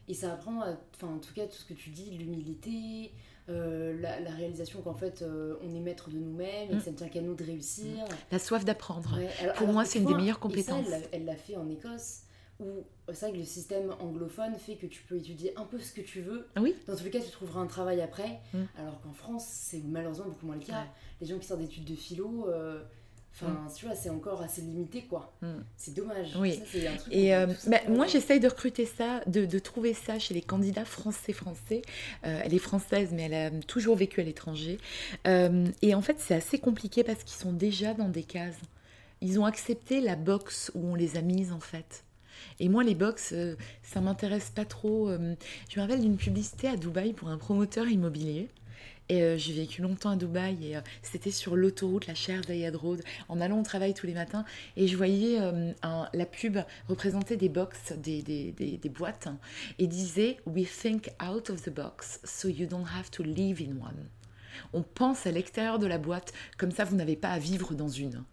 Et 0.08 0.14
ça 0.14 0.34
apprend, 0.34 0.62
enfin, 0.94 1.08
en 1.08 1.18
tout 1.18 1.34
cas, 1.34 1.48
tout 1.48 1.58
ce 1.58 1.66
que 1.66 1.74
tu 1.74 1.90
dis, 1.90 2.12
l'humilité, 2.12 3.12
euh, 3.50 4.00
la, 4.00 4.32
réalisation 4.32 4.82
qu'en 4.82 4.94
fait, 4.94 5.22
euh, 5.22 5.56
on 5.64 5.74
est 5.74 5.80
maître 5.80 6.10
de 6.10 6.18
nous-mêmes 6.18 6.70
et 6.70 6.74
que 6.74 6.76
mm. 6.76 6.82
ça 6.82 6.92
ne 6.92 6.96
tient 6.96 7.10
qu'à 7.10 7.22
nous 7.22 7.36
de 7.36 7.44
réussir. 7.44 8.06
La 8.32 8.40
soif 8.40 8.66
d'apprendre. 8.66 9.20
Pour 9.58 9.68
moi, 9.68 9.86
c'est 9.86 10.00
une 10.00 10.06
des 10.06 10.14
meilleures 10.14 10.40
compétences. 10.40 10.88
ça, 10.88 10.98
elle 11.12 11.26
l'a 11.26 11.36
fait 11.36 11.56
en 11.56 11.68
Écosse 11.70 12.22
où 12.60 12.86
c'est 13.12 13.26
vrai 13.26 13.34
que 13.34 13.38
le 13.38 13.44
système 13.44 13.94
anglophone 14.00 14.56
fait 14.56 14.76
que 14.76 14.86
tu 14.86 15.04
peux 15.04 15.18
étudier 15.18 15.58
un 15.58 15.66
peu 15.66 15.78
ce 15.78 15.92
que 15.92 16.02
tu 16.02 16.22
veux. 16.22 16.48
Oui. 16.58 16.74
Dans 16.88 16.96
tous 16.96 17.04
les 17.04 17.10
cas, 17.10 17.20
tu 17.20 17.30
trouveras 17.30 17.60
un 17.60 17.68
travail 17.68 18.02
après. 18.02 18.40
Mm. 18.54 18.64
Alors 18.78 19.02
qu'en 19.02 19.14
France, 19.14 19.46
c'est 19.46 19.82
malheureusement 19.84 20.26
beaucoup 20.26 20.46
moins 20.46 20.56
le 20.56 20.66
cas. 20.66 20.86
Les 21.20 21.28
gens 21.28 21.38
qui 21.38 21.46
sortent 21.46 21.62
d'études 21.62 21.86
de 21.86 21.96
philo, 21.96 22.48
euh, 22.48 22.82
Enfin, 23.36 23.52
mm. 23.52 23.70
tu 23.76 23.86
vois, 23.86 23.96
c'est 23.96 24.10
encore 24.10 24.42
assez 24.42 24.62
limité, 24.62 25.02
quoi. 25.02 25.34
Mm. 25.42 25.56
C'est 25.76 25.94
dommage. 25.94 26.36
Oui. 26.40 26.62
et 27.12 27.36
euh, 27.36 27.48
bah, 27.68 27.80
moi, 27.90 28.08
j'essaye 28.08 28.40
de 28.40 28.48
recruter 28.48 28.86
ça, 28.86 29.22
de, 29.28 29.46
de, 29.46 29.60
trouver 29.60 29.94
ça 29.94 30.20
chez 30.20 30.34
les 30.34 30.42
candidats 30.42 30.86
français-français. 30.86 31.82
Euh, 32.26 32.42
elle 32.44 32.54
est 32.54 32.60
française, 32.60 33.10
mais 33.12 33.24
elle 33.24 33.34
a 33.34 33.52
toujours 33.62 33.98
vécu 33.98 34.22
à 34.22 34.24
l'étranger. 34.24 34.78
Euh, 35.28 35.68
et 35.82 35.96
en 35.96 36.02
fait, 36.02 36.18
c'est 36.20 36.36
assez 36.36 36.60
compliqué 36.60 37.04
parce 37.04 37.24
qu'ils 37.24 37.40
sont 37.40 37.52
déjà 37.52 37.94
dans 37.94 38.10
des 38.10 38.24
cases. 38.24 38.60
Ils 39.22 39.40
ont 39.40 39.46
accepté 39.46 40.00
la 40.00 40.16
box 40.16 40.72
où 40.74 40.88
on 40.88 40.96
les 40.96 41.18
a 41.18 41.22
mises, 41.22 41.52
en 41.52 41.60
fait. 41.60 42.04
Et 42.60 42.70
moi, 42.70 42.84
les 42.84 42.96
box, 42.96 43.34
ça 43.82 44.02
m'intéresse 44.02 44.50
pas 44.50 44.66
trop. 44.66 45.10
je 45.10 45.80
me 45.80 45.82
rappelle 45.82 46.02
d'une 46.02 46.18
publicité 46.18 46.68
à 46.68 46.78
Dubaï 46.78 47.14
pour 47.14 47.30
un 47.30 47.38
promoteur 47.38 47.88
immobilier. 47.88 48.50
Et 49.08 49.22
euh, 49.22 49.38
j'ai 49.38 49.54
vécu 49.54 49.82
longtemps 49.82 50.10
à 50.10 50.16
Dubaï 50.16 50.70
et 50.70 50.78
euh, 50.78 50.82
c'était 51.04 51.32
sur 51.32 51.56
l'autoroute, 51.56 52.08
la 52.08 52.16
chère 52.16 52.42
Zayed 52.44 52.76
Road, 52.76 53.02
en 53.30 53.40
allant 53.40 53.60
au 53.60 53.64
travail 53.64 53.94
tous 53.94 54.08
les 54.08 54.14
matins. 54.14 54.46
Et 54.78 54.88
je 54.88 54.98
voyais 54.98 55.38
euh, 55.40 55.72
la 56.14 56.26
pub 56.26 56.58
représenter 56.90 57.38
des 57.38 57.50
box, 57.50 57.94
des, 57.98 58.24
des, 58.24 58.52
des, 58.52 58.90
boîtes, 58.90 59.28
et 59.78 59.86
disait 59.86 60.38
We 60.48 60.68
think 60.68 61.12
out 61.24 61.50
of 61.52 61.62
the 61.64 61.70
box 61.70 62.20
so 62.24 62.48
you 62.48 62.66
don't 62.66 62.88
have 62.98 63.12
to 63.12 63.22
live 63.22 63.62
in 63.62 63.80
one. 63.80 64.10
On 64.74 64.82
pense 64.82 65.28
à 65.28 65.32
l'extérieur 65.32 65.78
de 65.78 65.86
la 65.86 65.98
boîte, 65.98 66.34
comme 66.58 66.72
ça 66.72 66.84
vous 66.84 66.96
n'avez 66.96 67.16
pas 67.16 67.30
à 67.30 67.40
vivre 67.40 67.76
dans 67.76 67.90
une. 67.90 68.24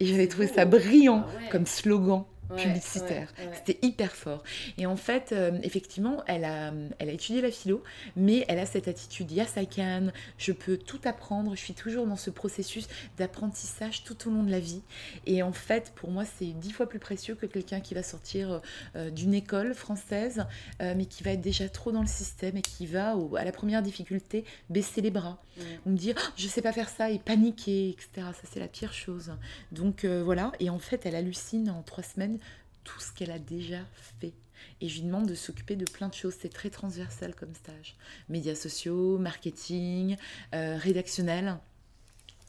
Et 0.00 0.06
j'avais 0.06 0.26
trouvé 0.26 0.48
ça 0.48 0.64
brillant 0.64 1.24
ah 1.28 1.50
comme 1.52 1.66
slogan 1.66 2.24
publicitaire. 2.56 3.32
C'était 3.54 3.78
hyper 3.86 4.12
fort. 4.12 4.42
Et 4.78 4.86
en 4.86 4.96
fait, 4.96 5.32
euh, 5.32 5.58
effectivement, 5.62 6.22
elle 6.26 6.44
a, 6.44 6.72
elle 6.98 7.08
a 7.08 7.12
étudié 7.12 7.40
la 7.40 7.50
philo, 7.50 7.82
mais 8.16 8.44
elle 8.48 8.58
a 8.58 8.66
cette 8.66 8.88
attitude 8.88 9.30
yes 9.30 9.54
I 9.56 9.66
can, 9.66 10.08
je 10.38 10.52
peux 10.52 10.76
tout 10.76 11.00
apprendre, 11.04 11.54
je 11.54 11.60
suis 11.60 11.74
toujours 11.74 12.06
dans 12.06 12.16
ce 12.16 12.30
processus 12.30 12.88
d'apprentissage 13.18 14.04
tout 14.04 14.28
au 14.28 14.30
long 14.30 14.42
de 14.42 14.50
la 14.50 14.60
vie. 14.60 14.82
Et 15.26 15.42
en 15.42 15.52
fait, 15.52 15.92
pour 15.94 16.10
moi, 16.10 16.24
c'est 16.24 16.46
dix 16.46 16.72
fois 16.72 16.88
plus 16.88 16.98
précieux 16.98 17.34
que 17.34 17.46
quelqu'un 17.46 17.80
qui 17.80 17.94
va 17.94 18.02
sortir 18.02 18.60
euh, 18.96 19.10
d'une 19.10 19.34
école 19.34 19.74
française, 19.74 20.46
euh, 20.80 20.94
mais 20.96 21.06
qui 21.06 21.22
va 21.22 21.32
être 21.32 21.40
déjà 21.40 21.68
trop 21.68 21.92
dans 21.92 22.02
le 22.02 22.06
système 22.06 22.56
et 22.56 22.62
qui 22.62 22.86
va, 22.86 23.14
à 23.36 23.44
la 23.44 23.52
première 23.52 23.82
difficulté, 23.82 24.44
baisser 24.70 25.00
les 25.00 25.10
bras. 25.10 25.38
Ou 25.84 25.90
me 25.90 25.96
dire, 25.96 26.14
oh, 26.18 26.32
je 26.36 26.48
sais 26.48 26.62
pas 26.62 26.72
faire 26.72 26.88
ça 26.88 27.10
et 27.10 27.18
paniquer, 27.18 27.90
etc. 27.90 28.08
Ça, 28.32 28.48
c'est 28.50 28.58
la 28.58 28.68
pire 28.68 28.94
chose. 28.94 29.32
Donc 29.70 30.06
voilà. 30.06 30.50
Et 30.60 30.70
en 30.70 30.78
fait, 30.78 31.04
elle 31.04 31.14
hallucine 31.14 31.68
en 31.68 31.82
trois 31.82 32.02
semaines 32.02 32.38
tout 32.84 33.00
ce 33.00 33.12
qu'elle 33.12 33.30
a 33.30 33.38
déjà 33.38 33.78
fait. 34.20 34.32
Et 34.80 34.88
je 34.88 34.96
lui 34.96 35.06
demande 35.06 35.26
de 35.26 35.34
s'occuper 35.34 35.76
de 35.76 35.84
plein 35.84 36.08
de 36.08 36.14
choses. 36.14 36.34
C'est 36.40 36.52
très 36.52 36.70
transversal 36.70 37.34
comme 37.34 37.54
stage. 37.54 37.96
Médias 38.28 38.54
sociaux, 38.54 39.18
marketing, 39.18 40.16
euh, 40.54 40.76
rédactionnel. 40.76 41.58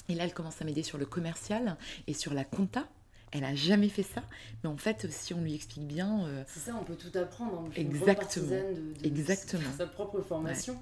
Et 0.09 0.15
là, 0.15 0.25
elle 0.25 0.33
commence 0.33 0.61
à 0.61 0.65
m'aider 0.65 0.83
sur 0.83 0.97
le 0.97 1.05
commercial 1.05 1.77
et 2.07 2.13
sur 2.13 2.33
la 2.33 2.43
compta. 2.43 2.87
Elle 3.31 3.45
a 3.45 3.55
jamais 3.55 3.89
fait 3.89 4.03
ça, 4.03 4.21
mais 4.63 4.69
en 4.69 4.77
fait, 4.77 5.11
si 5.11 5.33
on 5.33 5.41
lui 5.41 5.55
explique 5.55 5.87
bien, 5.87 6.27
euh, 6.27 6.43
c'est 6.45 6.59
ça, 6.59 6.77
on 6.79 6.83
peut 6.83 6.95
tout 6.95 7.17
apprendre. 7.17 7.67
exactement. 7.75 8.55
exactement. 9.03 9.71
sa 9.75 9.87
propre 9.87 10.21
formation. 10.21 10.77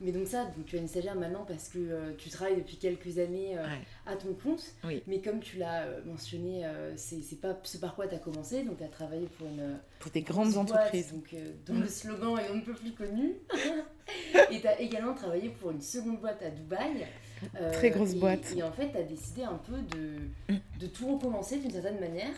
Mais 0.00 0.12
donc 0.12 0.26
ça, 0.26 0.44
donc 0.44 0.64
tu 0.64 0.76
as 0.76 0.78
une 0.78 0.88
stagiaire 0.88 1.14
maintenant 1.14 1.44
parce 1.46 1.68
que 1.68 1.78
euh, 1.78 2.12
tu 2.16 2.30
travailles 2.30 2.56
depuis 2.56 2.76
quelques 2.76 3.18
années 3.18 3.58
euh, 3.58 3.66
à 4.06 4.16
ton 4.16 4.32
compte. 4.32 4.74
Mais 5.06 5.20
comme 5.20 5.40
tu 5.40 5.58
l'as 5.58 5.82
euh, 5.82 6.00
mentionné, 6.04 6.64
c'est 6.96 7.40
pas 7.40 7.58
ce 7.62 7.78
par 7.78 7.94
quoi 7.94 8.08
tu 8.08 8.14
as 8.14 8.18
commencé. 8.18 8.62
Donc 8.62 8.78
tu 8.78 8.84
as 8.84 8.88
travaillé 8.88 9.26
pour 9.38 9.46
une... 9.46 9.78
Pour 9.98 10.10
des 10.10 10.22
grandes 10.22 10.56
entreprises. 10.56 11.12
Donc, 11.12 11.34
dont 11.66 11.78
le 11.78 11.86
slogan 11.86 12.38
est 12.38 12.50
on 12.50 12.56
ne 12.56 12.62
peut 12.62 12.74
plus 12.74 12.92
connu. 12.92 13.34
et 14.50 14.60
tu 14.60 14.66
as 14.66 14.80
également 14.80 15.14
travaillé 15.14 15.50
pour 15.50 15.70
une 15.70 15.82
seconde 15.82 16.20
boîte 16.20 16.42
à 16.42 16.50
Dubaï. 16.50 17.06
Très 17.72 17.90
grosse 17.90 18.14
boîte. 18.14 18.54
Et 18.56 18.62
en 18.62 18.72
fait, 18.72 18.90
tu 18.90 18.96
as 18.96 19.02
décidé 19.02 19.42
un 19.42 19.58
peu 19.58 19.80
de, 19.96 20.54
de 20.78 20.86
tout 20.86 21.14
recommencer 21.14 21.58
d'une 21.58 21.70
certaine 21.70 22.00
manière 22.00 22.34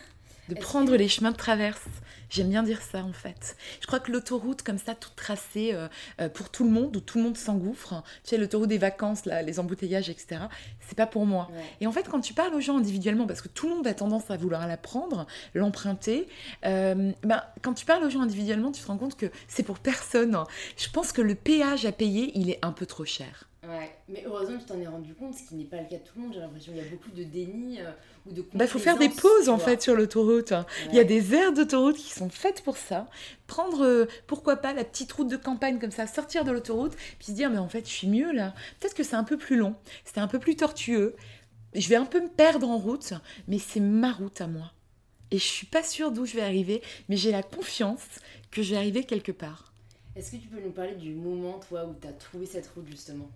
de 0.49 0.55
prendre 0.55 0.95
les 0.95 1.07
chemins 1.07 1.31
de 1.31 1.37
traverse. 1.37 1.81
J'aime 2.29 2.49
bien 2.49 2.63
dire 2.63 2.81
ça 2.81 3.03
en 3.03 3.13
fait. 3.13 3.55
Je 3.79 3.85
crois 3.85 3.99
que 3.99 4.11
l'autoroute 4.11 4.63
comme 4.63 4.79
ça, 4.79 4.95
toute 4.95 5.15
tracée 5.15 5.71
euh, 5.73 5.87
euh, 6.19 6.29
pour 6.29 6.49
tout 6.49 6.63
le 6.63 6.71
monde, 6.71 6.95
où 6.95 6.99
tout 6.99 7.19
le 7.19 7.23
monde 7.23 7.37
s'engouffre, 7.37 8.01
tu 8.23 8.31
sais, 8.31 8.37
l'autoroute 8.37 8.69
des 8.69 8.79
vacances, 8.79 9.25
là, 9.25 9.43
les 9.43 9.59
embouteillages, 9.59 10.09
etc., 10.09 10.41
c'est 10.79 10.97
pas 10.97 11.05
pour 11.05 11.25
moi. 11.27 11.49
Et 11.79 11.85
en 11.85 11.91
fait, 11.91 12.09
quand 12.09 12.21
tu 12.21 12.33
parles 12.33 12.53
aux 12.55 12.59
gens 12.59 12.77
individuellement, 12.77 13.27
parce 13.27 13.41
que 13.41 13.49
tout 13.49 13.69
le 13.69 13.75
monde 13.75 13.87
a 13.87 13.93
tendance 13.93 14.31
à 14.31 14.37
vouloir 14.37 14.67
la 14.67 14.77
prendre, 14.77 15.27
l'emprunter, 15.53 16.27
euh, 16.65 17.11
ben, 17.21 17.43
quand 17.61 17.73
tu 17.73 17.85
parles 17.85 18.03
aux 18.03 18.09
gens 18.09 18.21
individuellement, 18.21 18.71
tu 18.71 18.81
te 18.81 18.87
rends 18.87 18.97
compte 18.97 19.15
que 19.15 19.27
c'est 19.47 19.63
pour 19.63 19.77
personne. 19.79 20.37
Je 20.75 20.89
pense 20.89 21.11
que 21.11 21.21
le 21.21 21.35
péage 21.35 21.85
à 21.85 21.91
payer, 21.91 22.31
il 22.35 22.49
est 22.49 22.59
un 22.63 22.71
peu 22.71 22.85
trop 22.85 23.05
cher. 23.05 23.47
Ouais, 23.65 23.95
mais 24.09 24.23
heureusement 24.25 24.57
tu 24.57 24.65
t'en 24.65 24.79
es 24.79 24.87
rendu 24.87 25.13
compte, 25.13 25.35
ce 25.35 25.43
qui 25.47 25.55
n'est 25.55 25.63
pas 25.63 25.77
le 25.77 25.87
cas 25.87 25.95
de 25.95 26.03
tout 26.03 26.13
le 26.17 26.23
monde. 26.23 26.33
J'ai 26.33 26.41
l'impression 26.41 26.73
qu'il 26.73 26.83
y 26.83 26.85
a 26.85 26.89
beaucoup 26.89 27.11
de 27.11 27.23
déni 27.23 27.79
euh, 27.79 27.91
ou 28.25 28.33
de 28.33 28.45
Bah, 28.53 28.67
faut 28.67 28.79
faire 28.79 28.97
des 28.97 29.07
pauses 29.07 29.47
en 29.47 29.57
fait 29.57 29.81
sur 29.81 29.95
l'autoroute. 29.95 30.53
Il 30.89 30.95
y 30.95 30.99
a 30.99 31.05
des 31.05 31.33
aires 31.33 31.53
d'autoroute 31.53 31.95
qui 31.95 32.11
sont 32.11 32.29
faites 32.29 32.61
pour 32.63 32.75
ça. 32.75 33.07
Prendre, 33.47 33.85
euh, 33.85 34.05
pourquoi 34.27 34.57
pas, 34.57 34.73
la 34.73 34.83
petite 34.83 35.11
route 35.13 35.29
de 35.29 35.37
campagne 35.37 35.79
comme 35.79 35.91
ça, 35.91 36.07
sortir 36.07 36.43
de 36.43 36.51
l'autoroute, 36.51 36.93
puis 37.19 37.27
se 37.27 37.31
dire, 37.31 37.49
mais 37.49 37.57
en 37.57 37.69
fait, 37.69 37.87
je 37.87 37.93
suis 37.93 38.07
mieux 38.07 38.33
là. 38.33 38.53
Peut-être 38.79 38.95
que 38.95 39.03
c'est 39.03 39.15
un 39.15 39.23
peu 39.23 39.37
plus 39.37 39.55
long, 39.55 39.75
c'est 40.03 40.19
un 40.19 40.27
peu 40.27 40.39
plus 40.39 40.57
tortueux. 40.57 41.15
Je 41.73 41.87
vais 41.87 41.95
un 41.95 42.05
peu 42.05 42.21
me 42.21 42.29
perdre 42.29 42.69
en 42.69 42.77
route, 42.77 43.13
mais 43.47 43.59
c'est 43.59 43.79
ma 43.79 44.11
route 44.11 44.41
à 44.41 44.47
moi. 44.47 44.73
Et 45.31 45.37
je 45.37 45.47
suis 45.47 45.67
pas 45.67 45.83
sûre 45.83 46.11
d'où 46.11 46.25
je 46.25 46.35
vais 46.35 46.43
arriver, 46.43 46.81
mais 47.07 47.15
j'ai 47.15 47.31
la 47.31 47.43
confiance 47.43 48.03
que 48.51 48.61
je 48.61 48.71
vais 48.71 48.77
arriver 48.77 49.05
quelque 49.05 49.31
part. 49.31 49.73
Est-ce 50.15 50.33
que 50.33 50.37
tu 50.37 50.47
peux 50.47 50.59
nous 50.59 50.71
parler 50.71 50.95
du 50.95 51.13
moment, 51.15 51.59
toi, 51.67 51.85
où 51.85 51.95
tu 51.99 52.07
as 52.07 52.11
trouvé 52.11 52.45
cette 52.45 52.67
route 52.67 52.87
justement? 52.87 53.31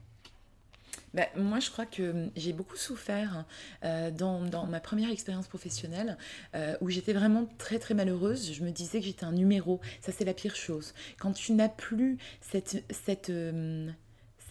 Bah, 1.18 1.26
moi, 1.36 1.60
je 1.60 1.72
crois 1.72 1.88
que 1.88 2.30
j'ai 2.36 2.54
beaucoup 2.54 2.78
souffert 2.78 3.46
euh, 3.84 4.12
dans, 4.12 4.42
dans, 4.42 4.68
ma 4.68 4.80
première 4.80 5.10
expérience 5.10 5.48
professionnelle 5.48 6.16
euh, 6.54 6.78
où 6.80 6.92
j'étais 6.92 7.12
vraiment 7.12 7.48
très 7.58 7.80
très 7.80 7.96
malheureuse. 7.96 8.54
Je 8.54 8.64
me 8.64 8.70
disais 8.70 9.00
que 9.00 9.06
j'étais 9.08 9.24
un 9.24 9.32
numéro. 9.32 9.82
Ça, 10.00 10.12
c'est 10.12 10.26
la 10.26 10.36
pire 10.36 10.56
chose. 10.56 10.94
Quand 11.18 11.34
tu 11.34 11.54
n'as 11.54 11.70
plus 11.70 12.20
cette, 12.40 12.84
cette, 12.92 13.32
euh, 13.32 13.90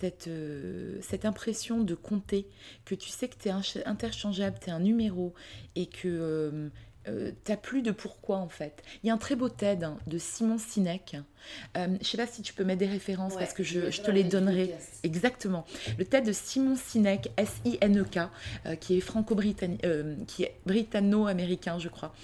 cette, 0.00 0.28
cette 1.02 1.24
impression 1.24 1.84
de 1.84 1.94
compter, 1.94 2.48
que 2.84 2.96
tu 2.96 3.10
sais 3.10 3.28
que 3.28 3.36
tu 3.36 3.48
es 3.48 3.86
interchangeable, 3.86 4.58
tu 4.60 4.70
es 4.70 4.72
un 4.72 4.80
numéro 4.80 5.34
et 5.76 5.86
que 5.86 6.08
euh, 6.08 6.68
t'as 7.44 7.56
plus 7.56 7.82
de 7.82 7.90
pourquoi 7.90 8.38
en 8.38 8.48
fait. 8.48 8.82
Il 9.02 9.06
y 9.06 9.10
a 9.10 9.14
un 9.14 9.18
très 9.18 9.36
beau 9.36 9.48
TED 9.48 9.84
hein, 9.84 9.98
de 10.06 10.18
Simon 10.18 10.58
Sinek. 10.58 11.16
Euh, 11.76 11.96
je 12.00 12.06
sais 12.06 12.16
pas 12.16 12.26
si 12.26 12.42
tu 12.42 12.52
peux 12.52 12.64
mettre 12.64 12.80
des 12.80 12.86
références 12.86 13.34
parce 13.34 13.52
que 13.52 13.62
je, 13.62 13.80
te 14.00 14.10
les 14.10 14.24
donnerai. 14.24 14.74
Exactement. 15.04 15.64
Le 15.98 16.04
TED 16.04 16.26
de 16.26 16.32
Simon 16.32 16.76
Sinek, 16.76 17.30
S-I-N-E-K, 17.36 18.18
euh, 18.66 18.76
qui 18.76 18.98
est 18.98 19.00
franco-britannique, 19.00 19.84
qui 20.26 20.44
est 20.44 20.56
britanno-américain, 20.66 21.78
je 21.78 21.88
crois. 21.88 22.14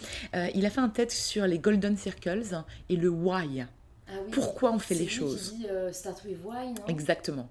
il 0.55 0.67
a 0.67 0.71
fait 0.71 0.81
un 0.81 0.89
TED 0.89 1.11
sur 1.11 1.47
les 1.47 1.59
Golden 1.59 1.97
Circles 1.97 2.63
et 2.89 2.97
le 2.97 3.09
why. 3.09 3.65
Ah 4.09 4.13
pourquoi 4.31 4.73
on 4.73 4.79
fait 4.79 4.95
les 4.95 5.09
choses. 5.09 5.55
Dit, 5.55 5.67
start 5.93 6.23
with 6.25 6.39
why, 6.45 6.69
non? 6.69 6.87
Exactement. 6.89 7.49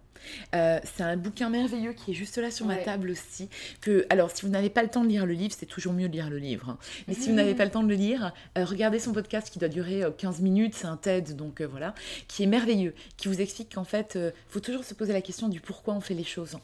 Euh, 0.56 0.80
c'est 0.84 1.04
un 1.04 1.18
bouquin 1.18 1.50
merveilleux 1.50 1.94
qui 1.94 2.12
est 2.12 2.14
juste 2.14 2.38
là 2.38 2.52
sur 2.52 2.66
ma 2.66 2.78
table 2.78 3.12
aussi. 3.12 3.50
Que, 3.82 4.06
alors, 4.10 4.32
si 4.32 4.44
vous 4.44 4.52
n'avez 4.52 4.70
pas 4.70 4.84
le 4.84 4.90
temps 4.90 5.04
de 5.04 5.10
lire 5.10 5.26
le 5.26 5.34
livre, 5.34 5.54
c'est 5.58 5.66
toujours 5.66 5.94
mieux 5.94 6.08
de 6.08 6.14
lire 6.14 6.30
le 6.30 6.38
livre. 6.38 6.70
Hein. 6.70 6.78
Mais 7.08 7.14
si 7.14 7.30
vous 7.30 7.36
n'avez 7.36 7.56
pas 7.56 7.66
le 7.66 7.72
temps 7.72 7.84
de 7.84 7.90
le 7.90 7.96
lire, 7.96 8.34
euh, 8.58 8.66
regardez 8.66 9.00
son 9.00 9.14
podcast 9.14 9.50
qui 9.50 9.60
doit 9.60 9.70
durer 9.70 10.04
15 10.18 10.40
euh, 10.40 10.44
minutes. 10.44 10.76
C'est 10.76 10.88
un 10.88 10.98
TED, 10.98 11.36
donc 11.36 11.62
voilà, 11.62 11.94
qui 12.28 12.44
est 12.44 12.48
merveilleux, 12.48 12.94
qui 13.18 13.28
vous 13.28 13.42
explique 13.42 13.74
qu'en 13.76 13.84
fait, 13.84 14.14
il 14.16 14.34
faut 14.50 14.60
toujours 14.60 14.84
se 14.84 14.94
poser 14.94 15.14
la 15.14 15.22
question 15.22 15.48
du 15.48 15.60
pourquoi 15.60 15.94
on 15.94 16.02
fait 16.02 16.14
les 16.14 16.24
choses. 16.24 16.58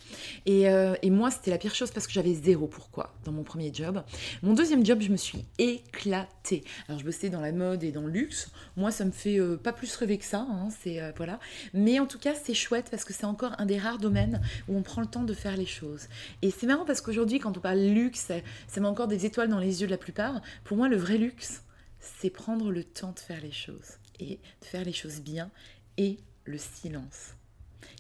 Et, 0.46 0.64
et 1.02 1.10
moi, 1.10 1.32
c'était 1.32 1.52
la 1.52 1.58
pire 1.58 1.76
chose 1.76 1.92
parce 1.92 2.08
que 2.08 2.14
j'avais 2.14 2.34
zéro 2.34 2.68
pourquoi 2.68 3.14
dans 3.26 3.32
mon 3.32 3.44
premier 3.44 3.72
job. 3.74 4.04
Mon 4.42 4.54
deuxième 4.54 4.86
job, 4.86 5.02
je 5.02 5.10
me 5.10 5.18
suis 5.18 5.46
éclatée. 5.58 6.64
Alors, 6.88 7.00
je 7.00 7.06
bossais 7.06 7.30
dans 7.30 7.42
la 7.42 7.52
mode 7.52 7.84
et 7.84 7.92
dans 7.92 8.02
le 8.02 8.12
luxe. 8.12 8.50
Moi, 8.76 8.92
ça 8.92 9.06
me 9.06 9.12
fait 9.12 9.40
pas 9.64 9.74
plus 9.74 9.96
rêver 9.96 10.18
que 10.18 10.26
ça. 10.26 10.46
Hein, 10.50 10.70
c'est 10.82 11.02
voilà. 11.16 11.40
Mais 11.74 12.00
en 12.00 12.06
tout 12.06 12.20
cas, 12.20 12.34
c'est 12.36 12.54
chouette 12.54 12.88
parce 12.90 13.04
que 13.04 13.14
c'est 13.14 13.26
encore 13.26 13.47
un 13.58 13.66
des 13.66 13.78
rares 13.78 13.98
domaines 13.98 14.42
où 14.68 14.78
on 14.78 14.82
prend 14.82 15.02
le 15.02 15.08
temps 15.08 15.24
de 15.24 15.34
faire 15.34 15.58
les 15.58 15.66
choses. 15.66 16.08
Et 16.42 16.52
c'est 16.52 16.68
marrant 16.68 16.86
parce 16.86 17.02
qu'aujourd'hui, 17.02 17.40
quand 17.40 17.58
on 17.58 17.62
parle 17.62 17.80
luxe, 17.80 18.32
ça 18.68 18.82
met 18.82 18.88
encore 18.88 19.08
des 19.08 19.26
étoiles 19.26 19.50
dans 19.50 19.60
les 19.60 19.82
yeux 19.82 19.88
de 19.88 19.92
la 19.92 19.98
plupart. 19.98 20.42
Pour 20.64 20.78
moi, 20.78 20.88
le 20.90 20.98
vrai 20.98 21.18
luxe, 21.18 21.64
c'est 22.00 22.30
prendre 22.30 22.72
le 22.72 22.84
temps 22.84 23.14
de 23.14 23.20
faire 23.20 23.42
les 23.42 23.52
choses 23.52 23.98
et 24.20 24.40
de 24.62 24.66
faire 24.66 24.84
les 24.84 24.94
choses 24.94 25.22
bien 25.22 25.50
et 25.98 26.18
le 26.46 26.58
silence. 26.58 27.37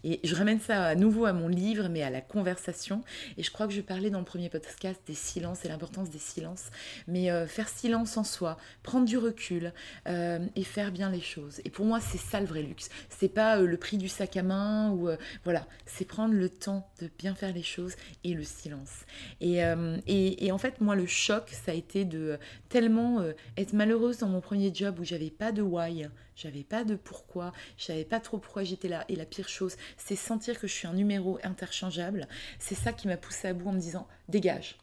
Et 0.03 0.19
je 0.23 0.35
ramène 0.35 0.59
ça 0.59 0.85
à 0.85 0.95
nouveau 0.95 1.25
à 1.25 1.33
mon 1.33 1.47
livre, 1.47 1.87
mais 1.89 2.03
à 2.03 2.09
la 2.09 2.21
conversation. 2.21 3.03
Et 3.37 3.43
je 3.43 3.51
crois 3.51 3.67
que 3.67 3.73
je 3.73 3.81
parlais 3.81 4.09
dans 4.09 4.19
le 4.19 4.25
premier 4.25 4.49
podcast 4.49 5.01
des 5.07 5.15
silences 5.15 5.65
et 5.65 5.67
l'importance 5.67 6.09
des 6.09 6.19
silences. 6.19 6.69
Mais 7.07 7.31
euh, 7.31 7.47
faire 7.47 7.67
silence 7.67 8.17
en 8.17 8.23
soi, 8.23 8.57
prendre 8.83 9.05
du 9.05 9.17
recul 9.17 9.73
euh, 10.07 10.39
et 10.55 10.63
faire 10.63 10.91
bien 10.91 11.09
les 11.09 11.21
choses. 11.21 11.61
Et 11.65 11.69
pour 11.69 11.85
moi, 11.85 11.99
c'est 11.99 12.19
ça 12.19 12.39
le 12.39 12.45
vrai 12.45 12.61
luxe. 12.61 12.89
C'est 13.09 13.27
pas 13.27 13.57
euh, 13.57 13.65
le 13.65 13.77
prix 13.77 13.97
du 13.97 14.07
sac 14.07 14.37
à 14.37 14.43
main 14.43 14.91
ou 14.91 15.09
voilà, 15.43 15.65
c'est 15.85 16.05
prendre 16.05 16.33
le 16.33 16.49
temps 16.49 16.89
de 17.01 17.09
bien 17.17 17.33
faire 17.33 17.53
les 17.53 17.63
choses 17.63 17.95
et 18.23 18.33
le 18.33 18.43
silence. 18.43 19.05
Et, 19.41 19.59
et, 20.07 20.45
et, 20.45 20.51
en 20.51 20.57
fait, 20.57 20.81
moi, 20.81 20.95
le 20.95 21.05
choc, 21.05 21.49
ça 21.49 21.71
a 21.71 21.75
été 21.75 22.05
de 22.05 22.37
tellement 22.69 23.23
être 23.57 23.73
malheureuse 23.73 24.19
dans 24.19 24.27
mon 24.27 24.41
premier 24.41 24.73
job 24.73 24.99
où 24.99 25.03
j'avais 25.03 25.29
pas 25.29 25.51
de 25.51 25.61
why 25.61 26.07
j'avais 26.37 26.63
pas 26.63 26.83
de 26.83 26.95
pourquoi, 26.95 27.51
je 27.77 27.85
savais 27.85 28.05
pas 28.05 28.19
trop 28.19 28.37
pourquoi 28.37 28.63
j'étais 28.63 28.87
là. 28.87 29.03
Et 29.09 29.15
la 29.15 29.25
pire 29.25 29.49
chose, 29.49 29.75
c'est 29.97 30.15
sentir 30.15 30.59
que 30.59 30.67
je 30.67 30.73
suis 30.73 30.87
un 30.87 30.93
numéro 30.93 31.39
interchangeable. 31.43 32.27
C'est 32.59 32.75
ça 32.75 32.93
qui 32.93 33.07
m'a 33.07 33.17
poussé 33.17 33.47
à 33.47 33.53
bout 33.53 33.69
en 33.69 33.73
me 33.73 33.79
disant 33.79 34.07
dégage. 34.29 34.77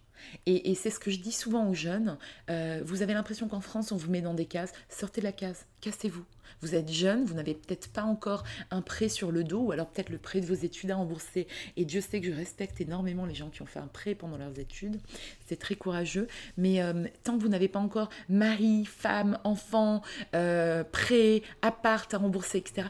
Et, 0.46 0.74
c'est 0.74 0.90
ce 0.90 0.98
que 0.98 1.10
je 1.10 1.18
dis 1.18 1.32
souvent 1.32 1.68
aux 1.68 1.74
jeunes. 1.74 2.18
Euh, 2.50 2.82
vous 2.84 3.02
avez 3.02 3.14
l'impression 3.14 3.48
qu'en 3.48 3.60
France, 3.60 3.92
on 3.92 3.96
vous 3.96 4.10
met 4.10 4.20
dans 4.20 4.34
des 4.34 4.46
cases. 4.46 4.72
Sortez 4.88 5.20
de 5.20 5.26
la 5.26 5.32
case, 5.32 5.66
cassez-vous. 5.80 6.24
Vous 6.60 6.74
êtes 6.74 6.90
jeune, 6.90 7.24
vous 7.24 7.34
n'avez 7.34 7.54
peut-être 7.54 7.88
pas 7.88 8.02
encore 8.02 8.44
un 8.70 8.80
prêt 8.80 9.08
sur 9.08 9.30
le 9.32 9.44
dos, 9.44 9.60
ou 9.60 9.72
alors 9.72 9.88
peut-être 9.88 10.10
le 10.10 10.18
prêt 10.18 10.40
de 10.40 10.46
vos 10.46 10.54
études 10.54 10.90
à 10.90 10.96
rembourser. 10.96 11.46
Et 11.76 11.84
Dieu 11.84 12.00
sait 12.00 12.20
que 12.20 12.26
je 12.26 12.32
respecte 12.32 12.80
énormément 12.80 13.26
les 13.26 13.34
gens 13.34 13.48
qui 13.48 13.62
ont 13.62 13.66
fait 13.66 13.80
un 13.80 13.86
prêt 13.86 14.14
pendant 14.14 14.36
leurs 14.36 14.58
études. 14.58 15.00
C'est 15.46 15.58
très 15.58 15.74
courageux. 15.74 16.28
Mais 16.56 16.82
euh, 16.82 17.06
tant 17.22 17.36
que 17.36 17.42
vous 17.42 17.48
n'avez 17.48 17.68
pas 17.68 17.80
encore 17.80 18.08
mari, 18.28 18.84
femme, 18.84 19.38
enfant, 19.44 20.02
euh, 20.34 20.84
prêt, 20.84 21.42
appart 21.62 22.12
à 22.12 22.18
rembourser, 22.18 22.58
etc., 22.58 22.88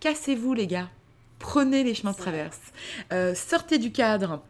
cassez-vous 0.00 0.54
les 0.54 0.66
gars. 0.66 0.90
Prenez 1.38 1.84
les 1.84 1.94
chemins 1.94 2.12
de 2.12 2.16
traverse. 2.16 2.60
sortez 3.36 3.78
du 3.78 3.92
cadre 3.92 4.42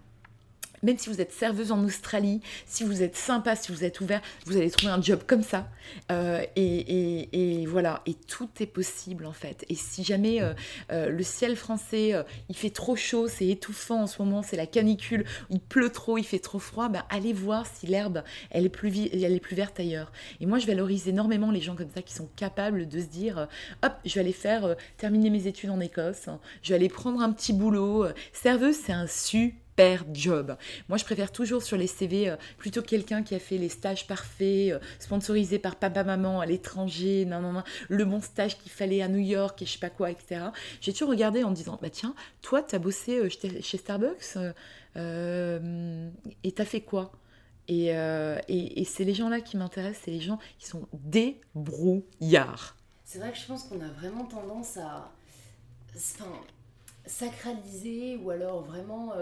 même 0.82 0.98
si 0.98 1.08
vous 1.08 1.20
êtes 1.20 1.32
serveuse 1.32 1.72
en 1.72 1.82
Australie, 1.84 2.40
si 2.66 2.84
vous 2.84 3.02
êtes 3.02 3.16
sympa, 3.16 3.56
si 3.56 3.72
vous 3.72 3.84
êtes 3.84 4.00
ouvert, 4.00 4.20
vous 4.46 4.56
allez 4.56 4.70
trouver 4.70 4.92
un 4.92 5.02
job 5.02 5.20
comme 5.26 5.42
ça. 5.42 5.68
Euh, 6.10 6.44
et, 6.56 7.64
voilà, 7.66 8.02
et 8.06 8.14
tout 8.14 8.48
est 8.60 8.66
possible 8.66 9.26
en 9.26 9.32
fait. 9.32 9.64
Et 9.68 9.74
si 9.74 10.04
jamais 10.04 10.42
euh, 10.42 10.54
euh, 10.92 11.08
le 11.08 11.22
ciel 11.22 11.56
français, 11.56 12.14
il 12.48 12.56
fait 12.56 12.70
trop 12.70 12.96
chaud, 12.96 13.28
c'est 13.28 13.48
étouffant 13.48 14.02
en 14.02 14.06
ce 14.06 14.22
moment, 14.22 14.42
c'est 14.42 14.56
la 14.56 14.66
canicule, 14.66 15.24
il 15.50 15.60
pleut 15.60 15.90
trop, 15.90 16.18
il 16.18 16.24
fait 16.24 16.38
trop 16.38 16.58
froid, 16.58 16.88
ben, 16.88 17.04
allez 17.10 17.32
voir 17.32 17.66
si 17.66 17.86
l'herbe, 17.86 18.22
elle, 18.50 18.66
est 18.66 18.70
plus 18.70 18.96
est 18.96 19.40
plus 19.40 19.56
verte 19.56 19.78
ailleurs. 19.80 20.12
Et 20.40 20.46
moi, 20.46 20.58
je 20.58 20.66
valorise 20.66 21.08
énormément 21.08 21.50
les 21.50 21.60
gens 21.60 21.76
comme 21.76 21.90
ça 21.94 22.02
qui 22.02 22.14
sont 22.14 22.28
capables 22.36 22.88
de 22.88 23.00
se 23.00 23.06
dire, 23.06 23.48
hop, 23.82 23.92
je 24.04 24.14
vais 24.14 24.20
aller 24.20 24.32
faire 24.32 24.76
terminer 24.96 25.30
mes 25.30 25.46
études 25.46 25.70
en 25.70 25.80
Écosse, 25.80 26.28
je 26.62 26.70
vais 26.70 26.74
aller 26.74 26.88
prendre 26.88 27.20
un 27.20 27.32
petit 27.32 27.52
boulot. 27.52 28.06
Serveuse, 28.32 28.76
c'est 28.76 28.92
un 28.92 29.06
super 29.06 29.67
job. 30.12 30.56
Moi, 30.88 30.98
je 30.98 31.04
préfère 31.04 31.32
toujours 31.32 31.62
sur 31.62 31.76
les 31.76 31.86
CV 31.86 32.28
euh, 32.28 32.36
plutôt 32.56 32.82
quelqu'un 32.82 33.22
qui 33.22 33.34
a 33.34 33.38
fait 33.38 33.58
les 33.58 33.68
stages 33.68 34.06
parfaits, 34.06 34.72
euh, 34.72 34.78
sponsorisés 34.98 35.58
par 35.58 35.76
papa-maman 35.76 36.40
à 36.40 36.46
l'étranger, 36.46 37.24
non, 37.24 37.40
non, 37.40 37.52
non, 37.52 37.62
le 37.88 38.04
bon 38.04 38.20
stage 38.20 38.58
qu'il 38.58 38.72
fallait 38.72 39.02
à 39.02 39.08
New 39.08 39.18
York 39.18 39.60
et 39.62 39.66
je 39.66 39.72
sais 39.72 39.78
pas 39.78 39.90
quoi, 39.90 40.10
etc. 40.10 40.46
J'ai 40.80 40.92
toujours 40.92 41.10
regardé 41.10 41.44
en 41.44 41.50
disant, 41.50 41.78
bah 41.80 41.90
tiens, 41.90 42.14
toi, 42.42 42.62
tu 42.62 42.74
as 42.74 42.78
bossé 42.78 43.18
euh, 43.18 43.28
chez 43.28 43.78
Starbucks 43.78 44.38
et 44.96 46.52
t'as 46.52 46.64
fait 46.64 46.80
quoi? 46.80 47.12
Et, 47.68 47.88
et, 47.88 48.80
et 48.80 48.84
c'est 48.84 49.04
les 49.04 49.12
gens-là 49.14 49.40
qui 49.42 49.58
m'intéressent, 49.58 50.02
c'est 50.06 50.10
les 50.10 50.20
gens 50.20 50.38
qui 50.58 50.66
sont 50.66 50.88
débrouillards. 50.94 52.76
C'est 53.04 53.18
vrai 53.18 53.30
que 53.30 53.38
je 53.38 53.46
pense 53.46 53.64
qu'on 53.64 53.80
a 53.82 53.88
vraiment 53.88 54.24
tendance 54.24 54.78
à 54.78 55.12
enfin, 55.94 56.32
sacraliser 57.04 58.16
ou 58.16 58.30
alors 58.30 58.62
vraiment 58.62 59.12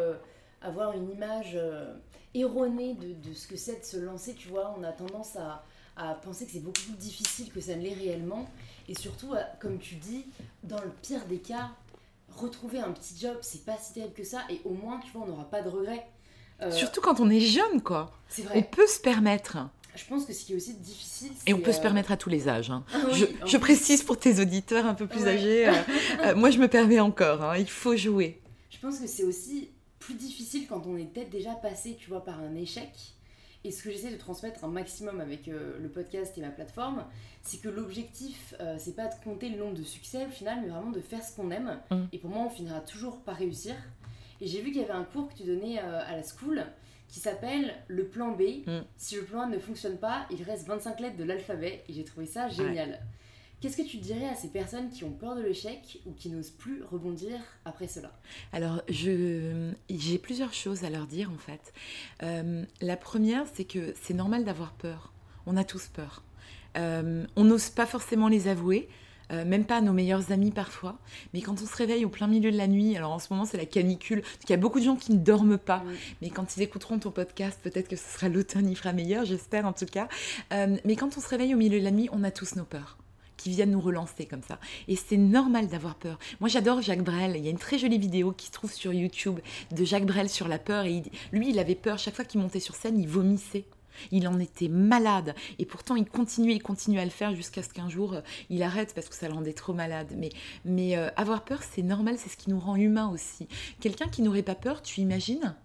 avoir 0.66 0.92
une 0.96 1.10
image 1.10 1.52
euh, 1.54 1.94
erronée 2.34 2.94
de, 2.94 3.32
ce 3.32 3.46
que 3.46 3.56
c'est 3.56 3.80
de 3.80 3.84
se 3.84 3.96
lancer, 3.96 4.34
tu 4.34 4.48
vois. 4.48 4.74
On 4.78 4.82
a 4.82 4.92
tendance 4.92 5.36
à, 5.36 5.64
penser 6.22 6.44
que 6.44 6.52
c'est 6.52 6.60
beaucoup 6.60 6.82
plus 6.82 6.96
difficile 6.96 7.50
que 7.50 7.60
ça 7.60 7.74
ne 7.74 7.82
l'est 7.82 7.94
réellement. 7.94 8.46
Et 8.88 8.94
surtout, 8.94 9.32
comme 9.60 9.78
tu 9.78 9.94
dis, 9.94 10.26
dans 10.62 10.80
le 10.80 10.90
pire 11.02 11.24
des 11.26 11.38
cas, 11.38 11.70
retrouver 12.36 12.80
un 12.80 12.90
petit 12.90 13.18
job, 13.18 13.38
c'est 13.40 13.64
pas 13.64 13.76
si 13.80 13.94
terrible 13.94 14.12
que 14.12 14.24
ça. 14.24 14.42
Et 14.50 14.60
au 14.64 14.70
moins, 14.70 15.00
tu 15.00 15.10
vois, 15.12 15.22
on 15.22 15.28
n'aura 15.28 15.48
pas 15.48 15.62
de 15.62 15.70
regrets. 15.70 16.06
Euh, 16.60 16.70
surtout 16.70 17.00
quand 17.00 17.20
on 17.20 17.30
est 17.30 17.40
jeune, 17.40 17.82
quoi. 17.82 18.12
C'est 18.28 18.42
vrai. 18.42 18.58
On 18.58 18.62
peut 18.62 18.86
se 18.86 19.00
permettre. 19.00 19.58
Je 19.94 20.04
pense 20.04 20.26
que 20.26 20.34
ce 20.34 20.44
qui 20.44 20.52
est 20.52 20.56
aussi 20.56 20.74
difficile. 20.74 21.32
Et 21.46 21.54
on 21.54 21.60
peut 21.60 21.72
se 21.72 21.78
euh, 21.78 21.82
permettre 21.82 22.12
à 22.12 22.18
tous 22.18 22.28
les 22.28 22.48
âges. 22.48 22.70
Hein. 22.70 22.84
Ah 22.92 22.98
je, 23.46 23.56
précise 23.56 24.02
pour 24.02 24.18
tes 24.18 24.40
auditeurs 24.40 24.84
un 24.84 24.94
peu 24.94 25.06
plus 25.06 25.26
âgés. 25.26 25.70
moi, 26.36 26.50
je 26.50 26.58
me 26.58 26.68
permets 26.68 27.00
encore. 27.00 27.42
Hein. 27.42 27.56
Il 27.56 27.70
faut 27.70 27.96
jouer. 27.96 28.40
Je 28.68 28.78
pense 28.78 28.98
que 28.98 29.06
c'est 29.06 29.24
aussi 29.24 29.70
plus 29.98 30.14
difficile 30.14 30.66
quand 30.68 30.86
on 30.86 30.96
est 30.96 31.04
peut-être 31.04 31.30
déjà 31.30 31.54
passé, 31.54 31.96
tu 31.98 32.08
vois, 32.08 32.24
par 32.24 32.40
un 32.40 32.54
échec. 32.54 32.90
Et 33.64 33.72
ce 33.72 33.82
que 33.82 33.90
j'essaie 33.90 34.12
de 34.12 34.16
transmettre 34.16 34.64
un 34.64 34.68
maximum 34.68 35.20
avec 35.20 35.48
euh, 35.48 35.76
le 35.80 35.88
podcast 35.88 36.38
et 36.38 36.40
ma 36.40 36.50
plateforme, 36.50 37.04
c'est 37.42 37.60
que 37.60 37.68
l'objectif, 37.68 38.54
euh, 38.60 38.76
c'est 38.78 38.94
pas 38.94 39.08
de 39.08 39.14
compter 39.24 39.48
le 39.48 39.58
nombre 39.58 39.74
de 39.74 39.82
succès 39.82 40.26
au 40.26 40.30
final, 40.30 40.60
mais 40.62 40.68
vraiment 40.68 40.92
de 40.92 41.00
faire 41.00 41.22
ce 41.24 41.34
qu'on 41.34 41.50
aime. 41.50 41.80
Mm. 41.90 42.04
Et 42.12 42.18
pour 42.18 42.30
moi, 42.30 42.44
on 42.46 42.50
finira 42.50 42.80
toujours 42.80 43.20
par 43.22 43.36
réussir. 43.36 43.74
Et 44.40 44.46
j'ai 44.46 44.60
vu 44.60 44.70
qu'il 44.70 44.82
y 44.82 44.84
avait 44.84 44.92
un 44.92 45.02
cours 45.02 45.28
que 45.28 45.34
tu 45.34 45.42
donnais 45.42 45.80
euh, 45.80 46.00
à 46.06 46.14
la 46.14 46.22
school 46.22 46.64
qui 47.08 47.18
s'appelle 47.18 47.74
le 47.88 48.06
plan 48.06 48.32
B. 48.32 48.66
Mm. 48.66 48.82
Si 48.96 49.16
le 49.16 49.24
plan 49.24 49.40
A 49.40 49.46
ne 49.46 49.58
fonctionne 49.58 49.96
pas, 49.96 50.26
il 50.30 50.42
reste 50.44 50.66
25 50.68 51.00
lettres 51.00 51.16
de 51.16 51.24
l'alphabet. 51.24 51.82
Et 51.88 51.92
j'ai 51.92 52.04
trouvé 52.04 52.26
ça 52.26 52.48
génial. 52.48 53.00
Qu'est-ce 53.66 53.78
que 53.78 53.82
tu 53.82 53.96
dirais 53.96 54.28
à 54.28 54.36
ces 54.36 54.46
personnes 54.46 54.90
qui 54.90 55.02
ont 55.02 55.10
peur 55.10 55.34
de 55.34 55.42
l'échec 55.42 55.98
ou 56.06 56.12
qui 56.12 56.28
n'osent 56.28 56.52
plus 56.52 56.84
rebondir 56.84 57.32
après 57.64 57.88
cela? 57.88 58.12
Alors, 58.52 58.80
j'ai 58.88 60.18
plusieurs 60.22 60.54
choses 60.54 60.84
à 60.84 60.88
leur 60.88 61.08
dire 61.08 61.32
en 61.32 61.38
fait. 61.38 61.72
Euh, 62.22 62.64
la 62.80 62.96
première, 62.96 63.42
c'est 63.54 63.64
que 63.64 63.92
c'est 64.00 64.14
normal 64.14 64.44
d'avoir 64.44 64.70
peur. 64.74 65.12
On 65.46 65.56
a 65.56 65.64
tous 65.64 65.88
peur. 65.88 66.22
Euh, 66.78 67.26
on 67.34 67.42
n'ose 67.42 67.70
pas 67.70 67.86
forcément 67.86 68.28
les 68.28 68.46
avouer. 68.46 68.88
Euh, 69.32 69.44
même 69.44 69.64
pas 69.64 69.78
à 69.78 69.80
nos 69.80 69.92
meilleurs 69.92 70.30
amis 70.30 70.52
parfois. 70.52 71.00
Mais 71.34 71.40
quand 71.40 71.60
on 71.60 71.66
se 71.66 71.74
réveille 71.74 72.04
au 72.04 72.08
plein 72.08 72.28
milieu 72.28 72.52
de 72.52 72.56
la 72.56 72.68
nuit, 72.68 72.96
alors 72.96 73.10
en 73.10 73.18
ce 73.18 73.32
moment 73.32 73.46
c'est 73.46 73.56
la 73.56 73.66
canicule, 73.66 74.22
il 74.44 74.50
y 74.50 74.52
a 74.52 74.58
beaucoup 74.58 74.78
de 74.78 74.84
gens 74.84 74.94
qui 74.94 75.12
ne 75.12 75.18
dorment 75.18 75.58
pas, 75.58 75.82
mais 76.22 76.30
quand 76.30 76.56
ils 76.56 76.62
écouteront 76.62 77.00
ton 77.00 77.10
podcast, 77.10 77.58
peut-être 77.60 77.88
que 77.88 77.96
ce 77.96 78.08
sera 78.08 78.28
l'automne, 78.28 78.68
il 78.68 78.76
fera 78.76 78.92
meilleur, 78.92 79.24
j'espère 79.24 79.66
en 79.66 79.72
tout 79.72 79.86
cas. 79.86 80.06
mais 80.52 80.94
quand 80.94 81.18
on 81.18 81.20
se 81.20 81.28
réveille 81.28 81.56
au 81.56 81.58
milieu 81.58 81.80
de 81.80 81.84
la 81.84 81.90
nuit, 81.90 82.08
on 82.12 82.22
a 82.22 82.30
tous 82.30 82.54
nos 82.54 82.62
peurs 82.62 82.98
qui 83.36 83.50
viennent 83.50 83.70
nous 83.70 83.80
relancer 83.80 84.26
comme 84.26 84.42
ça. 84.42 84.58
Et 84.88 84.96
c'est 84.96 85.16
normal 85.16 85.68
d'avoir 85.68 85.94
peur. 85.94 86.18
Moi, 86.40 86.48
j'adore 86.48 86.82
Jacques 86.82 87.04
Brel. 87.04 87.36
Il 87.36 87.44
y 87.44 87.48
a 87.48 87.50
une 87.50 87.58
très 87.58 87.78
jolie 87.78 87.98
vidéo 87.98 88.32
qui 88.32 88.46
se 88.46 88.52
trouve 88.52 88.72
sur 88.72 88.92
YouTube 88.92 89.40
de 89.70 89.84
Jacques 89.84 90.06
Brel 90.06 90.28
sur 90.28 90.48
la 90.48 90.58
peur. 90.58 90.84
Et 90.84 91.02
lui, 91.32 91.50
il 91.50 91.58
avait 91.58 91.74
peur. 91.74 91.98
Chaque 91.98 92.14
fois 92.14 92.24
qu'il 92.24 92.40
montait 92.40 92.60
sur 92.60 92.74
scène, 92.74 92.98
il 92.98 93.08
vomissait. 93.08 93.64
Il 94.10 94.28
en 94.28 94.38
était 94.38 94.68
malade. 94.68 95.34
Et 95.58 95.64
pourtant, 95.64 95.96
il 95.96 96.04
continuait, 96.04 96.54
il 96.54 96.62
continuait 96.62 97.00
à 97.00 97.04
le 97.04 97.10
faire 97.10 97.34
jusqu'à 97.34 97.62
ce 97.62 97.70
qu'un 97.70 97.88
jour, 97.88 98.14
euh, 98.14 98.20
il 98.50 98.62
arrête 98.62 98.94
parce 98.94 99.08
que 99.08 99.14
ça 99.14 99.28
le 99.28 99.34
rendait 99.34 99.54
trop 99.54 99.72
malade. 99.72 100.14
Mais, 100.16 100.30
mais 100.64 100.96
euh, 100.96 101.08
avoir 101.16 101.44
peur, 101.44 101.60
c'est 101.62 101.82
normal. 101.82 102.16
C'est 102.18 102.28
ce 102.28 102.36
qui 102.36 102.50
nous 102.50 102.60
rend 102.60 102.76
humains 102.76 103.08
aussi. 103.08 103.48
Quelqu'un 103.80 104.08
qui 104.08 104.22
n'aurait 104.22 104.42
pas 104.42 104.54
peur, 104.54 104.82
tu 104.82 105.00
imagines? 105.00 105.56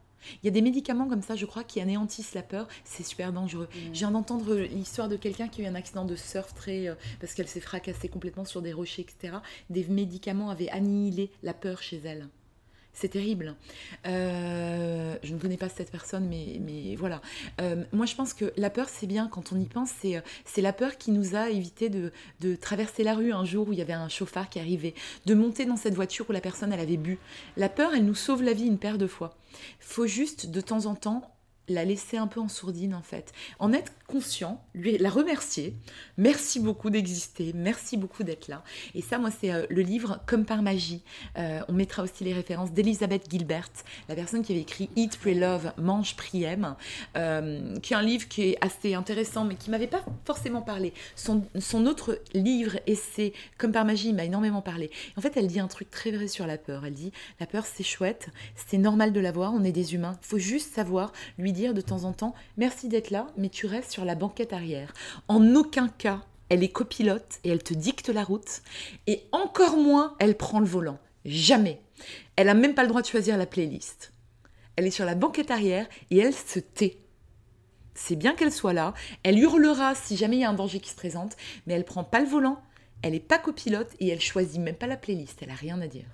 Il 0.41 0.45
y 0.45 0.49
a 0.49 0.51
des 0.51 0.61
médicaments 0.61 1.07
comme 1.07 1.21
ça, 1.21 1.35
je 1.35 1.45
crois, 1.45 1.63
qui 1.63 1.81
anéantissent 1.81 2.33
la 2.33 2.43
peur. 2.43 2.67
C'est 2.83 3.03
super 3.03 3.33
dangereux. 3.33 3.67
J'ai 3.93 4.01
viens 4.01 4.11
d'entendre 4.11 4.55
l'histoire 4.55 5.09
de 5.09 5.15
quelqu'un 5.15 5.47
qui 5.47 5.61
a 5.61 5.65
eu 5.65 5.67
un 5.67 5.75
accident 5.75 6.05
de 6.05 6.15
surf 6.15 6.53
très, 6.53 6.87
euh, 6.87 6.95
parce 7.19 7.33
qu'elle 7.33 7.47
s'est 7.47 7.59
fracassée 7.59 8.09
complètement 8.09 8.45
sur 8.45 8.61
des 8.61 8.73
rochers, 8.73 9.03
etc. 9.03 9.37
Des 9.69 9.85
médicaments 9.85 10.49
avaient 10.49 10.69
annihilé 10.69 11.31
la 11.43 11.53
peur 11.53 11.81
chez 11.81 12.01
elle. 12.03 12.27
C'est 12.93 13.09
terrible. 13.09 13.55
Euh, 14.05 15.15
je 15.23 15.33
ne 15.33 15.39
connais 15.39 15.57
pas 15.57 15.69
cette 15.69 15.91
personne, 15.91 16.27
mais, 16.27 16.95
voilà. 16.95 17.21
Euh, 17.61 17.83
moi, 17.93 18.05
je 18.05 18.15
pense 18.15 18.33
que 18.33 18.51
la 18.57 18.69
peur, 18.69 18.89
c'est 18.89 19.07
bien 19.07 19.27
quand 19.27 19.53
on 19.53 19.59
y 19.59 19.65
pense. 19.65 19.91
C'est, 20.01 20.17
euh, 20.17 20.21
la 20.61 20.73
peur 20.73 20.97
qui 20.97 21.11
nous 21.11 21.35
a 21.35 21.49
évité 21.49 21.89
de, 21.89 22.11
de, 22.39 22.55
traverser 22.55 23.03
la 23.03 23.15
rue 23.15 23.31
un 23.31 23.45
jour 23.45 23.69
où 23.69 23.73
il 23.73 23.79
y 23.79 23.81
avait 23.81 23.93
un 23.93 24.09
chauffard 24.09 24.49
qui 24.49 24.59
arrivait, 24.59 24.93
de 25.25 25.33
monter 25.33 25.65
dans 25.65 25.77
cette 25.77 25.95
voiture 25.95 26.29
où 26.29 26.33
la 26.33 26.41
personne, 26.41 26.71
elle 26.71 26.79
avait 26.79 26.97
bu. 26.97 27.17
La 27.57 27.69
peur, 27.69 27.93
elle 27.95 28.05
nous 28.05 28.15
sauve 28.15 28.43
la 28.43 28.53
vie 28.53 28.67
une 28.67 28.77
paire 28.77 28.97
de 28.97 29.07
fois. 29.07 29.35
faut 29.79 30.05
juste, 30.05 30.51
de 30.51 30.61
temps 30.61 30.85
en 30.85 30.95
temps, 30.95 31.23
la 31.73 31.85
laisser 31.85 32.17
un 32.17 32.27
peu 32.27 32.39
en 32.39 32.47
sourdine 32.47 32.93
en 32.93 33.01
fait. 33.01 33.33
En 33.59 33.73
être 33.73 33.91
conscient, 34.07 34.61
lui 34.75 34.97
la 34.97 35.09
remercier. 35.09 35.73
Merci 36.17 36.59
beaucoup 36.59 36.89
d'exister, 36.89 37.53
merci 37.55 37.97
beaucoup 37.97 38.23
d'être 38.23 38.47
là. 38.47 38.63
Et 38.93 39.01
ça, 39.01 39.17
moi, 39.17 39.29
c'est 39.31 39.51
euh, 39.51 39.65
le 39.69 39.81
livre 39.81 40.19
Comme 40.25 40.45
par 40.45 40.61
magie. 40.61 41.01
Euh, 41.37 41.61
on 41.67 41.73
mettra 41.73 42.03
aussi 42.03 42.23
les 42.23 42.33
références 42.33 42.71
d'Elisabeth 42.71 43.29
Gilbert, 43.29 43.69
la 44.09 44.15
personne 44.15 44.43
qui 44.43 44.51
avait 44.51 44.61
écrit 44.61 44.89
Eat, 44.95 45.17
Pray, 45.17 45.35
Love, 45.35 45.71
Mange, 45.77 46.15
Prie, 46.15 46.43
Aime, 46.43 46.75
euh, 47.15 47.77
qui 47.79 47.93
est 47.93 47.95
un 47.95 48.01
livre 48.01 48.27
qui 48.27 48.41
est 48.43 48.57
assez 48.61 48.93
intéressant, 48.93 49.45
mais 49.45 49.55
qui 49.55 49.69
m'avait 49.69 49.87
pas 49.87 50.03
forcément 50.25 50.61
parlé. 50.61 50.93
Son, 51.15 51.43
son 51.59 51.85
autre 51.85 52.19
livre, 52.33 52.79
essai, 52.87 53.33
Comme 53.57 53.71
par 53.71 53.85
magie, 53.85 54.13
m'a 54.13 54.25
énormément 54.25 54.61
parlé. 54.61 54.91
En 55.15 55.21
fait, 55.21 55.37
elle 55.37 55.47
dit 55.47 55.59
un 55.59 55.67
truc 55.67 55.89
très 55.89 56.11
vrai 56.11 56.27
sur 56.27 56.45
la 56.45 56.57
peur. 56.57 56.85
Elle 56.85 56.93
dit 56.93 57.11
la 57.39 57.45
peur, 57.45 57.65
c'est 57.65 57.83
chouette, 57.83 58.27
c'est 58.55 58.77
normal 58.77 59.13
de 59.13 59.19
l'avoir, 59.19 59.53
on 59.53 59.63
est 59.63 59.71
des 59.71 59.93
humains. 59.93 60.17
Il 60.21 60.27
faut 60.27 60.37
juste 60.37 60.73
savoir 60.73 61.13
lui 61.37 61.53
dire 61.53 61.60
de 61.69 61.81
temps 61.81 62.03
en 62.03 62.13
temps 62.13 62.33
Merci 62.57 62.89
d'être 62.89 63.11
là, 63.11 63.27
mais 63.37 63.49
tu 63.49 63.67
restes 63.67 63.91
sur 63.91 64.05
la 64.05 64.15
banquette 64.15 64.53
arrière. 64.53 64.93
En 65.27 65.55
aucun 65.55 65.87
cas, 65.87 66.21
elle 66.49 66.63
est 66.63 66.71
copilote 66.71 67.39
et 67.43 67.49
elle 67.49 67.63
te 67.63 67.73
dicte 67.73 68.09
la 68.09 68.23
route. 68.23 68.61
Et 69.07 69.23
encore 69.31 69.77
moins, 69.77 70.15
elle 70.19 70.35
prend 70.35 70.59
le 70.59 70.65
volant. 70.65 70.97
Jamais. 71.23 71.79
Elle 72.35 72.47
n'a 72.47 72.53
même 72.53 72.73
pas 72.73 72.81
le 72.81 72.89
droit 72.89 73.01
de 73.01 73.07
choisir 73.07 73.37
la 73.37 73.45
playlist. 73.45 74.11
Elle 74.75 74.87
est 74.87 74.91
sur 74.91 75.05
la 75.05 75.15
banquette 75.15 75.51
arrière 75.51 75.87
et 76.09 76.17
elle 76.17 76.33
se 76.33 76.59
tait. 76.59 76.97
C'est 77.93 78.15
bien 78.15 78.33
qu'elle 78.33 78.51
soit 78.51 78.73
là. 78.73 78.93
Elle 79.23 79.37
hurlera 79.37 79.95
si 79.95 80.17
jamais 80.17 80.37
il 80.37 80.41
y 80.41 80.43
a 80.43 80.49
un 80.49 80.53
danger 80.53 80.79
qui 80.79 80.89
se 80.89 80.95
présente, 80.95 81.37
mais 81.67 81.73
elle 81.73 81.85
prend 81.85 82.03
pas 82.03 82.19
le 82.19 82.27
volant. 82.27 82.59
Elle 83.03 83.13
n'est 83.13 83.19
pas 83.19 83.37
copilote 83.37 83.91
et 83.99 84.07
elle 84.07 84.21
choisit 84.21 84.59
même 84.59 84.75
pas 84.75 84.87
la 84.87 84.97
playlist. 84.97 85.39
Elle 85.41 85.51
a 85.51 85.55
rien 85.55 85.79
à 85.81 85.87
dire. 85.87 86.07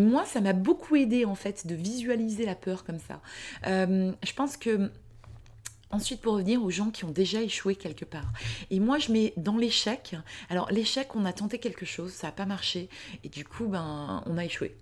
Moi, 0.00 0.24
ça 0.24 0.40
m'a 0.40 0.52
beaucoup 0.52 0.96
aidé 0.96 1.24
en 1.24 1.34
fait 1.34 1.66
de 1.66 1.74
visualiser 1.74 2.46
la 2.46 2.54
peur 2.54 2.84
comme 2.84 2.98
ça. 2.98 3.20
Euh, 3.66 4.12
je 4.22 4.32
pense 4.32 4.56
que 4.56 4.90
Ensuite, 5.94 6.22
pour 6.22 6.32
revenir 6.32 6.60
aux 6.60 6.70
gens 6.70 6.90
qui 6.90 7.04
ont 7.04 7.12
déjà 7.12 7.40
échoué 7.40 7.76
quelque 7.76 8.04
part. 8.04 8.32
Et 8.72 8.80
moi, 8.80 8.98
je 8.98 9.12
mets 9.12 9.32
dans 9.36 9.56
l'échec. 9.56 10.16
Alors, 10.50 10.68
l'échec, 10.72 11.14
on 11.14 11.24
a 11.24 11.32
tenté 11.32 11.60
quelque 11.60 11.86
chose, 11.86 12.10
ça 12.10 12.26
n'a 12.26 12.32
pas 12.32 12.46
marché, 12.46 12.88
et 13.22 13.28
du 13.28 13.44
coup, 13.44 13.66
ben, 13.66 14.20
on 14.26 14.36
a 14.36 14.44
échoué. 14.44 14.74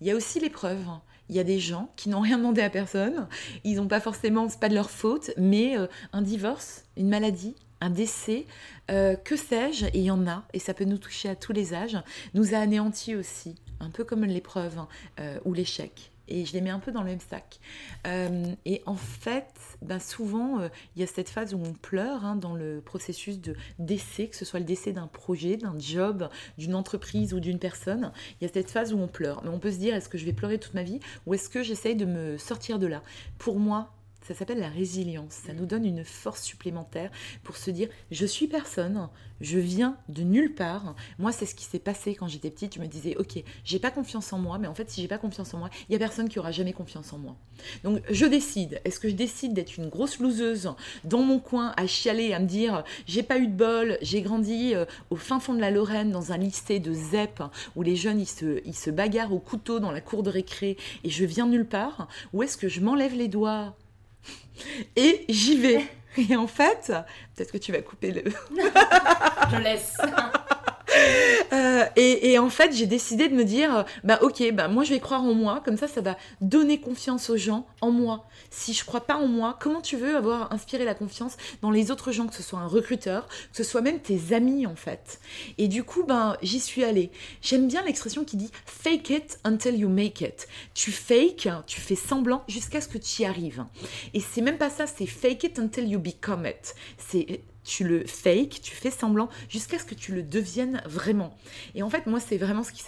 Il 0.00 0.06
y 0.06 0.12
a 0.12 0.14
aussi 0.14 0.38
l'épreuve. 0.38 0.84
Il 1.28 1.34
y 1.34 1.40
a 1.40 1.44
des 1.44 1.58
gens 1.58 1.90
qui 1.96 2.08
n'ont 2.08 2.20
rien 2.20 2.38
demandé 2.38 2.62
à 2.62 2.70
personne. 2.70 3.26
Ils 3.64 3.78
n'ont 3.78 3.88
pas 3.88 3.98
forcément, 3.98 4.48
c'est 4.48 4.60
pas 4.60 4.68
de 4.68 4.76
leur 4.76 4.90
faute, 4.90 5.32
mais 5.36 5.76
euh, 5.76 5.88
un 6.12 6.22
divorce, 6.22 6.84
une 6.96 7.08
maladie, 7.08 7.56
un 7.80 7.90
décès, 7.90 8.46
euh, 8.92 9.16
que 9.16 9.34
sais-je, 9.34 9.86
et 9.86 9.98
il 9.98 10.04
y 10.04 10.10
en 10.12 10.28
a, 10.28 10.44
et 10.52 10.60
ça 10.60 10.72
peut 10.72 10.84
nous 10.84 10.98
toucher 10.98 11.28
à 11.28 11.34
tous 11.34 11.52
les 11.52 11.74
âges, 11.74 11.98
nous 12.34 12.54
a 12.54 12.58
anéantis 12.58 13.16
aussi 13.16 13.56
un 13.80 13.90
peu 13.90 14.04
comme 14.04 14.24
l'épreuve 14.24 14.78
hein, 14.78 14.88
euh, 15.20 15.38
ou 15.44 15.52
l'échec. 15.52 16.12
Et 16.30 16.44
je 16.44 16.52
les 16.52 16.60
mets 16.60 16.70
un 16.70 16.78
peu 16.78 16.92
dans 16.92 17.00
le 17.00 17.08
même 17.08 17.20
sac. 17.20 17.58
Euh, 18.06 18.52
et 18.66 18.82
en 18.84 18.96
fait, 18.96 19.50
ben 19.80 19.98
souvent, 19.98 20.60
euh, 20.60 20.68
il 20.94 21.00
y 21.00 21.02
a 21.02 21.06
cette 21.06 21.30
phase 21.30 21.54
où 21.54 21.62
on 21.64 21.72
pleure 21.72 22.24
hein, 22.24 22.36
dans 22.36 22.54
le 22.54 22.82
processus 22.84 23.40
de 23.40 23.56
décès, 23.78 24.28
que 24.28 24.36
ce 24.36 24.44
soit 24.44 24.60
le 24.60 24.66
décès 24.66 24.92
d'un 24.92 25.06
projet, 25.06 25.56
d'un 25.56 25.78
job, 25.78 26.28
d'une 26.58 26.74
entreprise 26.74 27.32
ou 27.32 27.40
d'une 27.40 27.58
personne. 27.58 28.12
Il 28.40 28.44
y 28.46 28.50
a 28.50 28.52
cette 28.52 28.70
phase 28.70 28.92
où 28.92 28.98
on 28.98 29.08
pleure. 29.08 29.42
Mais 29.42 29.48
on 29.48 29.58
peut 29.58 29.72
se 29.72 29.78
dire, 29.78 29.94
est-ce 29.94 30.10
que 30.10 30.18
je 30.18 30.26
vais 30.26 30.34
pleurer 30.34 30.58
toute 30.58 30.74
ma 30.74 30.82
vie 30.82 31.00
ou 31.26 31.32
est-ce 31.32 31.48
que 31.48 31.62
j'essaye 31.62 31.96
de 31.96 32.04
me 32.04 32.36
sortir 32.36 32.78
de 32.78 32.86
là? 32.86 33.02
Pour 33.38 33.58
moi, 33.58 33.94
ça 34.28 34.34
s'appelle 34.34 34.60
la 34.60 34.68
résilience. 34.68 35.32
Ça 35.46 35.54
nous 35.54 35.64
donne 35.64 35.86
une 35.86 36.04
force 36.04 36.42
supplémentaire 36.42 37.10
pour 37.44 37.56
se 37.56 37.70
dire 37.70 37.88
je 38.10 38.26
suis 38.26 38.46
personne, 38.46 39.08
je 39.40 39.58
viens 39.58 39.96
de 40.10 40.22
nulle 40.22 40.54
part. 40.54 40.94
Moi, 41.18 41.32
c'est 41.32 41.46
ce 41.46 41.54
qui 41.54 41.64
s'est 41.64 41.78
passé 41.78 42.14
quand 42.14 42.28
j'étais 42.28 42.50
petite. 42.50 42.74
Je 42.74 42.80
me 42.80 42.86
disais 42.86 43.16
ok, 43.16 43.42
j'ai 43.64 43.78
pas 43.78 43.90
confiance 43.90 44.30
en 44.34 44.38
moi, 44.38 44.58
mais 44.58 44.66
en 44.66 44.74
fait, 44.74 44.90
si 44.90 45.00
j'ai 45.00 45.08
pas 45.08 45.16
confiance 45.16 45.54
en 45.54 45.58
moi, 45.58 45.70
il 45.88 45.92
y 45.92 45.96
a 45.96 45.98
personne 45.98 46.28
qui 46.28 46.38
aura 46.38 46.52
jamais 46.52 46.74
confiance 46.74 47.10
en 47.14 47.18
moi. 47.18 47.36
Donc, 47.84 48.02
je 48.10 48.26
décide. 48.26 48.82
Est-ce 48.84 49.00
que 49.00 49.08
je 49.08 49.14
décide 49.14 49.54
d'être 49.54 49.78
une 49.78 49.88
grosse 49.88 50.18
loseuse 50.18 50.74
dans 51.04 51.22
mon 51.22 51.38
coin 51.38 51.72
à 51.78 51.86
chialer, 51.86 52.34
à 52.34 52.38
me 52.38 52.46
dire 52.46 52.84
j'ai 53.06 53.22
pas 53.22 53.38
eu 53.38 53.46
de 53.46 53.54
bol, 53.54 53.96
j'ai 54.02 54.20
grandi 54.20 54.74
euh, 54.74 54.84
au 55.08 55.16
fin 55.16 55.40
fond 55.40 55.54
de 55.54 55.60
la 55.60 55.70
Lorraine 55.70 56.10
dans 56.10 56.32
un 56.32 56.36
lycée 56.36 56.80
de 56.80 56.92
ZEP 56.92 57.42
où 57.76 57.82
les 57.82 57.96
jeunes 57.96 58.20
ils 58.20 58.28
se, 58.28 58.60
ils 58.66 58.76
se 58.76 58.90
bagarrent 58.90 59.32
au 59.32 59.38
couteau 59.38 59.80
dans 59.80 59.90
la 59.90 60.02
cour 60.02 60.22
de 60.22 60.28
récré 60.28 60.76
et 61.02 61.08
je 61.08 61.24
viens 61.24 61.46
nulle 61.46 61.66
part? 61.66 62.08
Ou 62.34 62.42
est-ce 62.42 62.58
que 62.58 62.68
je 62.68 62.80
m'enlève 62.80 63.14
les 63.14 63.28
doigts 63.28 63.74
et 64.96 65.24
j'y 65.28 65.58
vais. 65.58 65.86
Et 66.16 66.36
en 66.36 66.46
fait, 66.46 66.92
peut-être 67.34 67.52
que 67.52 67.58
tu 67.58 67.72
vas 67.72 67.80
couper 67.82 68.10
le. 68.10 68.24
Je 69.50 69.56
laisse. 69.62 69.96
Euh, 71.52 71.84
et, 71.96 72.38
en 72.38 72.50
fait, 72.50 72.72
j'ai 72.74 72.86
décidé 72.86 73.28
de 73.28 73.34
me 73.34 73.44
dire, 73.44 73.86
bah 74.04 74.18
ok, 74.22 74.52
bah 74.52 74.68
moi 74.68 74.84
je 74.84 74.90
vais 74.90 75.00
croire 75.00 75.22
en 75.22 75.32
moi, 75.32 75.62
comme 75.64 75.78
ça, 75.78 75.88
ça 75.88 76.02
va 76.02 76.16
donner 76.40 76.78
confiance 76.78 77.30
aux 77.30 77.36
gens 77.36 77.66
en 77.80 77.90
moi. 77.90 78.26
Si 78.50 78.74
je 78.74 78.84
crois 78.84 79.00
pas 79.00 79.16
en 79.16 79.26
moi, 79.26 79.56
comment 79.58 79.80
tu 79.80 79.96
veux 79.96 80.14
avoir 80.14 80.52
inspiré 80.52 80.84
la 80.84 80.94
confiance 80.94 81.36
dans 81.62 81.70
les 81.70 81.90
autres 81.90 82.12
gens, 82.12 82.26
que 82.26 82.34
ce 82.34 82.42
soit 82.42 82.58
un 82.58 82.66
recruteur, 82.66 83.26
que 83.26 83.56
ce 83.56 83.64
soit 83.64 83.80
même 83.80 84.00
tes 84.00 84.34
amis 84.34 84.66
en 84.66 84.76
fait? 84.76 85.20
Et 85.56 85.68
du 85.68 85.84
coup, 85.84 86.04
ben 86.04 86.36
j'y 86.42 86.60
suis 86.60 86.84
allée. 86.84 87.10
J'aime 87.40 87.66
bien 87.66 87.82
l'expression 87.82 88.24
qui 88.24 88.36
dit 88.36 88.50
fake 88.66 89.10
it 89.10 89.38
until 89.44 89.74
you 89.74 89.88
make 89.88 90.20
it. 90.20 90.48
Tu 90.74 90.92
fake, 90.92 91.48
tu 91.66 91.80
fais 91.80 91.96
semblant 91.96 92.44
jusqu'à 92.46 92.80
ce 92.80 92.88
que 92.88 92.98
tu 92.98 93.22
y 93.22 93.24
arrives. 93.24 93.64
Et 94.12 94.20
c'est 94.20 94.42
même 94.42 94.58
pas 94.58 94.70
ça, 94.70 94.86
c'est 94.86 95.06
fake 95.06 95.44
it 95.44 95.58
until 95.58 95.88
you 95.88 95.98
become 95.98 96.46
it. 96.46 96.74
C'est 96.98 97.40
tu 97.68 97.84
le 97.84 98.04
fake, 98.06 98.60
tu 98.62 98.74
fais 98.74 98.90
semblant 98.90 99.28
jusqu'à 99.50 99.78
ce 99.78 99.84
que 99.84 99.94
tu 99.94 100.14
le 100.14 100.22
deviennes 100.22 100.80
vraiment. 100.86 101.36
Et 101.74 101.82
en 101.82 101.90
fait, 101.90 102.06
moi, 102.06 102.18
c'est 102.18 102.38
vraiment 102.38 102.64
ce 102.64 102.72
qui 102.72 102.82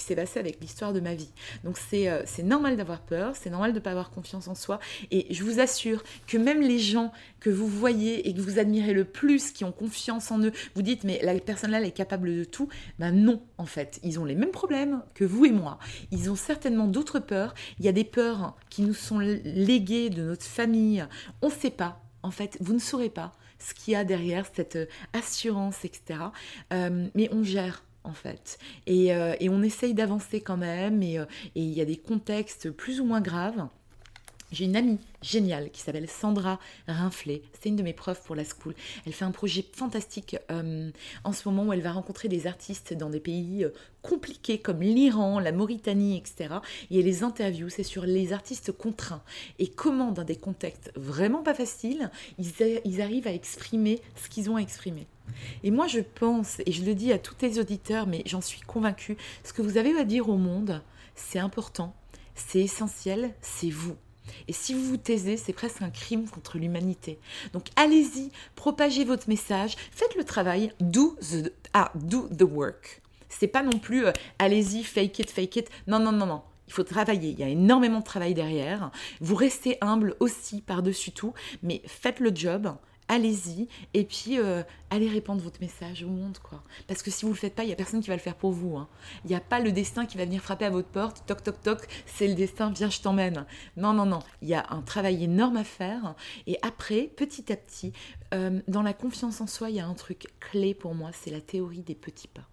s'est 0.00 0.16
passé 0.16 0.40
avec 0.40 0.60
l'histoire 0.60 0.92
de 0.92 0.98
ma 0.98 1.14
vie. 1.14 1.30
Donc, 1.62 1.78
euh, 1.94 2.22
c'est 2.26 2.42
normal 2.42 2.76
d'avoir 2.76 3.00
peur, 3.00 3.36
c'est 3.36 3.50
normal 3.50 3.70
de 3.72 3.78
ne 3.78 3.82
pas 3.82 3.92
avoir 3.92 4.10
confiance 4.10 4.48
en 4.48 4.56
soi. 4.56 4.80
Et 5.12 5.32
je 5.32 5.44
vous 5.44 5.60
assure 5.60 6.02
que 6.26 6.38
même 6.38 6.60
les 6.60 6.80
gens 6.80 7.12
que 7.38 7.50
vous 7.50 7.68
voyez 7.68 8.28
et 8.28 8.34
que 8.34 8.40
vous 8.40 8.58
admirez 8.58 8.92
le 8.92 9.04
plus, 9.04 9.52
qui 9.52 9.62
ont 9.62 9.70
confiance 9.70 10.32
en 10.32 10.40
eux, 10.40 10.52
vous 10.74 10.82
dites, 10.82 11.04
mais 11.04 11.20
la 11.22 11.38
personne-là, 11.38 11.78
elle 11.78 11.86
est 11.86 11.92
capable 11.92 12.36
de 12.36 12.44
tout. 12.44 12.68
Ben 12.98 13.12
non, 13.12 13.40
en 13.58 13.66
fait. 13.66 14.00
Ils 14.02 14.18
ont 14.18 14.24
les 14.24 14.34
mêmes 14.34 14.50
problèmes 14.50 15.02
que 15.14 15.24
vous 15.24 15.44
et 15.44 15.52
moi. 15.52 15.78
Ils 16.10 16.30
ont 16.30 16.36
certainement 16.36 16.88
d'autres 16.88 17.20
peurs. 17.20 17.54
Il 17.78 17.84
y 17.84 17.88
a 17.88 17.92
des 17.92 18.04
peurs 18.04 18.56
qui 18.70 18.82
nous 18.82 18.94
sont 18.94 19.20
léguées 19.20 20.10
de 20.10 20.22
notre 20.22 20.44
famille. 20.44 21.06
On 21.42 21.46
ne 21.46 21.52
sait 21.52 21.70
pas. 21.70 22.02
En 22.24 22.32
fait, 22.32 22.56
vous 22.60 22.74
ne 22.74 22.80
saurez 22.80 23.10
pas 23.10 23.32
ce 23.58 23.74
qu'il 23.74 23.92
y 23.92 23.96
a 23.96 24.04
derrière 24.04 24.46
cette 24.52 24.76
euh, 24.76 24.86
assurance, 25.12 25.84
etc. 25.84 26.20
Euh, 26.72 27.08
mais 27.14 27.28
on 27.32 27.42
gère 27.42 27.84
en 28.04 28.12
fait. 28.12 28.58
Et, 28.86 29.12
euh, 29.12 29.34
on 29.50 29.62
essaye 29.62 29.94
d'avancer 29.94 30.40
quand 30.40 30.56
même, 30.56 31.02
et 31.02 31.18
il 31.56 31.70
y 31.70 31.80
a 31.80 31.84
des 31.84 31.96
contextes 31.96 32.70
plus 32.70 33.00
ou 33.00 33.04
moins 33.04 33.20
graves. 33.20 33.66
J'ai 34.52 34.64
une 34.64 34.76
amie 34.76 34.98
géniale 35.22 35.70
qui 35.70 35.80
s'appelle 35.80 36.08
Sandra 36.08 36.60
Rinflet. 36.86 37.42
C'est 37.52 37.68
une 37.68 37.76
de 37.76 37.82
mes 37.82 37.92
profs 37.92 38.22
pour 38.22 38.36
la 38.36 38.44
school. 38.44 38.74
Elle 39.04 39.12
fait 39.12 39.24
un 39.24 39.32
projet 39.32 39.64
fantastique 39.72 40.36
euh, 40.52 40.90
en 41.24 41.32
ce 41.32 41.48
moment 41.48 41.64
où 41.64 41.72
elle 41.72 41.82
va 41.82 41.92
rencontrer 41.92 42.28
des 42.28 42.46
artistes 42.46 42.94
dans 42.94 43.10
des 43.10 43.18
pays 43.18 43.64
euh, 43.64 43.70
compliqués 44.02 44.58
comme 44.58 44.82
l'Iran, 44.82 45.40
la 45.40 45.50
Mauritanie, 45.50 46.16
etc. 46.16 46.54
Et 46.90 47.00
elle 47.00 47.06
les 47.06 47.24
interviews. 47.24 47.68
C'est 47.70 47.82
sur 47.82 48.06
les 48.06 48.32
artistes 48.32 48.70
contraints 48.70 49.22
et 49.58 49.66
comment, 49.66 50.12
dans 50.12 50.24
des 50.24 50.36
contextes 50.36 50.92
vraiment 50.94 51.42
pas 51.42 51.54
faciles, 51.54 52.10
ils 52.38 53.02
arrivent 53.02 53.26
à 53.26 53.32
exprimer 53.32 54.00
ce 54.14 54.28
qu'ils 54.28 54.48
ont 54.48 54.56
à 54.56 54.60
exprimer. 54.60 55.08
Et 55.64 55.72
moi, 55.72 55.86
je 55.86 56.00
pense, 56.00 56.60
et 56.66 56.72
je 56.72 56.84
le 56.84 56.94
dis 56.94 57.12
à 57.12 57.18
tous 57.18 57.34
les 57.42 57.58
auditeurs, 57.58 58.06
mais 58.06 58.22
j'en 58.26 58.40
suis 58.40 58.60
convaincue, 58.60 59.16
ce 59.44 59.52
que 59.52 59.62
vous 59.62 59.76
avez 59.76 59.96
à 59.98 60.04
dire 60.04 60.28
au 60.28 60.36
monde, 60.36 60.82
c'est 61.14 61.38
important, 61.38 61.94
c'est 62.34 62.60
essentiel, 62.60 63.34
c'est 63.40 63.70
vous. 63.70 63.96
Et 64.48 64.52
si 64.52 64.74
vous 64.74 64.84
vous 64.84 64.96
taisez, 64.96 65.36
c'est 65.36 65.52
presque 65.52 65.82
un 65.82 65.90
crime 65.90 66.28
contre 66.28 66.58
l'humanité. 66.58 67.18
Donc 67.52 67.66
allez-y, 67.76 68.30
propagez 68.54 69.04
votre 69.04 69.28
message, 69.28 69.76
faites 69.90 70.14
le 70.16 70.24
travail, 70.24 70.72
do 70.80 71.16
the, 71.20 71.52
ah, 71.72 71.90
do 71.94 72.28
the 72.28 72.42
work. 72.42 73.02
C'est 73.28 73.48
pas 73.48 73.62
non 73.62 73.78
plus 73.78 74.06
euh, 74.06 74.12
allez-y, 74.38 74.82
fake 74.82 75.18
it, 75.18 75.30
fake 75.30 75.56
it. 75.56 75.70
Non, 75.86 75.98
non, 75.98 76.12
non, 76.12 76.26
non. 76.26 76.42
Il 76.68 76.72
faut 76.72 76.82
travailler, 76.82 77.30
il 77.30 77.38
y 77.38 77.44
a 77.44 77.48
énormément 77.48 78.00
de 78.00 78.04
travail 78.04 78.34
derrière. 78.34 78.90
Vous 79.20 79.36
restez 79.36 79.78
humble 79.80 80.16
aussi 80.18 80.62
par-dessus 80.62 81.12
tout, 81.12 81.32
mais 81.62 81.80
faites 81.86 82.18
le 82.18 82.34
job 82.34 82.74
allez-y 83.08 83.68
et 83.94 84.04
puis 84.04 84.38
euh, 84.38 84.62
allez 84.90 85.08
répandre 85.08 85.42
votre 85.42 85.60
message 85.60 86.02
au 86.02 86.08
monde 86.08 86.38
quoi. 86.38 86.62
Parce 86.86 87.02
que 87.02 87.10
si 87.10 87.24
vous 87.24 87.32
le 87.32 87.36
faites 87.36 87.54
pas 87.54 87.64
il 87.64 87.70
y 87.70 87.72
a 87.72 87.76
personne 87.76 88.00
qui 88.00 88.08
va 88.08 88.16
le 88.16 88.20
faire 88.20 88.36
pour 88.36 88.52
vous 88.52 88.76
hein. 88.76 88.88
il 89.24 89.28
n'y 89.28 89.36
a 89.36 89.40
pas 89.40 89.60
le 89.60 89.72
destin 89.72 90.06
qui 90.06 90.18
va 90.18 90.24
venir 90.24 90.42
frapper 90.42 90.64
à 90.64 90.70
votre 90.70 90.88
porte 90.88 91.24
toc 91.26 91.42
toc 91.42 91.60
toc 91.62 91.86
c'est 92.06 92.28
le 92.28 92.34
destin 92.34 92.70
viens 92.70 92.90
je 92.90 93.00
t'emmène. 93.00 93.46
Non 93.76 93.92
non 93.92 94.06
non 94.06 94.20
il 94.42 94.48
y 94.48 94.54
a 94.54 94.66
un 94.70 94.82
travail 94.82 95.24
énorme 95.24 95.56
à 95.56 95.64
faire 95.64 96.14
et 96.46 96.58
après 96.62 97.02
petit 97.16 97.52
à 97.52 97.56
petit 97.56 97.92
euh, 98.34 98.60
dans 98.68 98.82
la 98.82 98.92
confiance 98.92 99.40
en 99.40 99.46
soi 99.46 99.70
il 99.70 99.76
y 99.76 99.80
a 99.80 99.86
un 99.86 99.94
truc 99.94 100.26
clé 100.40 100.74
pour 100.74 100.94
moi 100.94 101.10
c'est 101.12 101.30
la 101.30 101.40
théorie 101.40 101.82
des 101.82 101.94
petits 101.94 102.28
pas. 102.28 102.48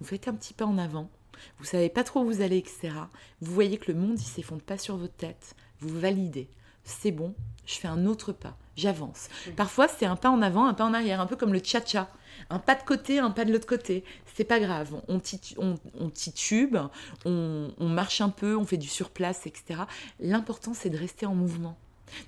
Vous 0.00 0.06
faites 0.06 0.28
un 0.28 0.34
petit 0.34 0.54
pas 0.54 0.66
en 0.66 0.78
avant 0.78 1.08
vous 1.58 1.64
savez 1.64 1.88
pas 1.88 2.04
trop 2.04 2.20
où 2.20 2.26
vous 2.26 2.40
allez 2.40 2.58
etc 2.58 2.90
vous 3.40 3.52
voyez 3.52 3.78
que 3.78 3.90
le 3.90 3.98
monde 3.98 4.18
il 4.18 4.24
s'effondre 4.24 4.62
pas 4.62 4.78
sur 4.78 4.96
votre 4.96 5.14
tête 5.14 5.56
vous 5.80 5.98
validez 5.98 6.48
c'est 6.84 7.12
bon 7.12 7.34
je 7.64 7.74
fais 7.74 7.88
un 7.88 8.06
autre 8.06 8.32
pas 8.32 8.56
j'avance. 8.76 9.28
Parfois, 9.56 9.88
c'est 9.88 10.06
un 10.06 10.16
pas 10.16 10.30
en 10.30 10.42
avant, 10.42 10.66
un 10.66 10.74
pas 10.74 10.84
en 10.84 10.94
arrière, 10.94 11.20
un 11.20 11.26
peu 11.26 11.36
comme 11.36 11.52
le 11.52 11.60
cha-cha. 11.62 12.08
Un 12.50 12.58
pas 12.58 12.74
de 12.74 12.82
côté, 12.82 13.18
un 13.18 13.30
pas 13.30 13.44
de 13.44 13.52
l'autre 13.52 13.66
côté. 13.66 14.04
C'est 14.34 14.44
pas 14.44 14.60
grave. 14.60 15.00
On, 15.08 15.20
titube, 15.20 16.76
on, 17.24 17.70
on, 17.78 17.88
marche 17.88 18.20
un 18.20 18.30
peu, 18.30 18.56
on 18.56 18.64
fait 18.64 18.78
du 18.78 18.88
surplace, 18.88 19.46
etc. 19.46 19.82
L'important, 20.20 20.74
c'est 20.74 20.90
de 20.90 20.96
rester 20.96 21.26
en 21.26 21.34
mouvement. 21.34 21.76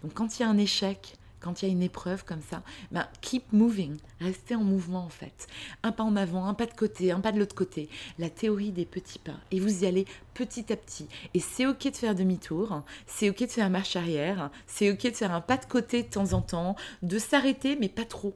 Donc, 0.03 0.13
quand 0.15 0.39
il 0.39 0.43
y 0.43 0.45
a 0.45 0.49
un 0.49 0.59
échec, 0.59 1.17
quand 1.45 1.61
il 1.61 1.67
y 1.67 1.69
a 1.69 1.73
une 1.73 1.83
épreuve 1.83 2.25
comme 2.25 2.41
ça, 2.41 2.63
ben, 2.91 3.07
keep 3.21 3.53
moving, 3.53 3.99
restez 4.19 4.55
en 4.55 4.65
mouvement 4.65 5.05
en 5.05 5.11
fait. 5.11 5.47
Un 5.83 5.93
pas 5.93 6.03
en 6.03 6.17
avant, 6.17 6.47
un 6.47 6.55
pas 6.55 6.65
de 6.65 6.73
côté, 6.73 7.13
un 7.13 7.21
pas 7.21 7.33
de 7.33 7.39
l'autre 7.39 7.55
côté. 7.55 7.91
La 8.19 8.31
théorie 8.31 8.73
des 8.73 8.87
petits 8.87 9.19
pas. 9.19 9.37
Et 9.51 9.61
vous 9.61 9.85
y 9.85 9.87
allez 9.87 10.07
petit 10.33 10.73
à 10.73 10.77
petit. 10.77 11.07
Et 11.35 11.41
c'est 11.41 11.67
ok 11.67 11.91
de 11.91 11.97
faire 11.97 12.15
demi-tour, 12.15 12.83
c'est 13.07 13.29
ok 13.29 13.41
de 13.41 13.47
faire 13.49 13.69
marche 13.69 13.95
arrière, 13.95 14.51
c'est 14.67 14.91
ok 14.91 15.03
de 15.03 15.17
faire 15.17 15.33
un 15.33 15.43
pas 15.43 15.59
de 15.59 15.67
côté 15.67 16.03
de 16.03 16.09
temps 16.09 16.33
en 16.33 16.41
temps, 16.41 16.77
de 17.03 17.19
s'arrêter 17.19 17.77
mais 17.79 17.91
pas 17.91 18.07
trop. 18.07 18.35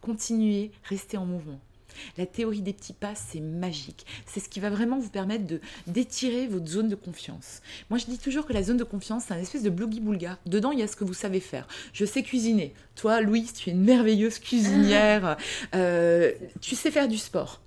Continuez, 0.00 0.70
restez 0.84 1.16
en 1.16 1.26
mouvement. 1.26 1.60
La 2.18 2.26
théorie 2.26 2.62
des 2.62 2.72
petits 2.72 2.92
pas, 2.92 3.14
c'est 3.14 3.40
magique. 3.40 4.06
C'est 4.26 4.40
ce 4.40 4.48
qui 4.48 4.60
va 4.60 4.70
vraiment 4.70 4.98
vous 4.98 5.10
permettre 5.10 5.46
de 5.46 5.60
d'étirer 5.86 6.46
votre 6.46 6.66
zone 6.66 6.88
de 6.88 6.94
confiance. 6.94 7.60
Moi, 7.90 7.98
je 7.98 8.06
dis 8.06 8.18
toujours 8.18 8.46
que 8.46 8.52
la 8.52 8.62
zone 8.62 8.76
de 8.76 8.84
confiance, 8.84 9.24
c'est 9.28 9.34
un 9.34 9.38
espèce 9.38 9.62
de 9.62 9.70
bloggy-boulga. 9.70 10.38
Dedans, 10.46 10.72
il 10.72 10.78
y 10.78 10.82
a 10.82 10.86
ce 10.86 10.96
que 10.96 11.04
vous 11.04 11.14
savez 11.14 11.40
faire. 11.40 11.66
Je 11.92 12.04
sais 12.04 12.22
cuisiner. 12.22 12.74
Toi, 12.96 13.20
Louise, 13.20 13.52
tu 13.52 13.70
es 13.70 13.72
une 13.72 13.82
merveilleuse 13.82 14.38
cuisinière. 14.38 15.36
Euh, 15.74 16.32
tu 16.60 16.74
sais 16.74 16.90
faire 16.90 17.08
du 17.08 17.18
sport. 17.18 17.60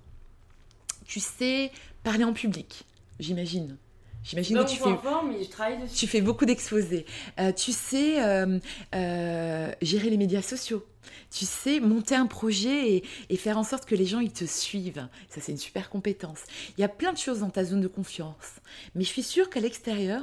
Tu 1.06 1.20
sais 1.20 1.70
parler 2.04 2.24
en 2.24 2.32
public, 2.32 2.84
j'imagine. 3.18 3.76
J'imagine 4.28 4.58
que 4.58 4.68
tu 4.68 4.76
fais, 4.76 5.88
tu 5.94 6.06
fais 6.06 6.20
beaucoup 6.20 6.44
d'exposés. 6.44 7.06
Euh, 7.40 7.50
tu 7.50 7.72
sais 7.72 8.22
euh, 8.22 9.72
gérer 9.80 10.10
les 10.10 10.18
médias 10.18 10.42
sociaux 10.42 10.84
tu 11.30 11.46
sais 11.46 11.80
monter 11.80 12.14
un 12.14 12.26
projet 12.26 13.02
et, 13.28 13.36
faire 13.36 13.58
en 13.58 13.64
sorte 13.64 13.86
que 13.86 13.94
les 13.94 14.04
gens 14.04 14.20
ils 14.20 14.32
te 14.32 14.44
suivent. 14.44 15.08
Ça 15.28 15.40
c'est 15.40 15.52
une 15.52 15.58
super 15.58 15.90
compétence. 15.90 16.40
Il 16.76 16.80
y 16.80 16.84
a 16.84 16.88
plein 16.88 17.12
de 17.12 17.18
choses 17.18 17.40
dans 17.40 17.50
ta 17.50 17.64
zone 17.64 17.80
de 17.80 17.88
confiance. 17.88 18.60
Mais 18.94 19.04
je 19.04 19.08
suis 19.08 19.22
sûre 19.22 19.50
qu'à 19.50 19.60
l'extérieur, 19.60 20.22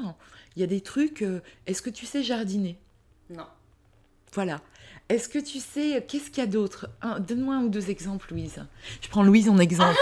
il 0.56 0.62
y 0.62 0.64
a 0.64 0.68
des 0.68 0.82
trucs. 0.82 1.22
Euh, 1.22 1.42
est-ce 1.68 1.82
que 1.82 1.90
tu 1.90 2.06
sais 2.06 2.24
jardiner? 2.24 2.78
Non. 3.30 3.48
Voilà. 4.34 4.62
Est-ce 5.08 5.30
que 5.30 5.38
tu 5.38 5.60
sais, 5.60 6.04
qu'est-ce 6.08 6.32
qu'il 6.32 6.44
y 6.44 6.48
a 6.48 6.50
d'autre? 6.50 6.90
Donne-moi 7.20 7.56
un 7.56 7.64
ou 7.64 7.70
deux 7.70 7.92
exemples, 7.92 8.28
Louise. 8.32 8.66
Je 9.02 9.10
prends 9.10 9.22
Louise 9.22 9.48
en 9.50 9.60
exemple. 9.60 9.98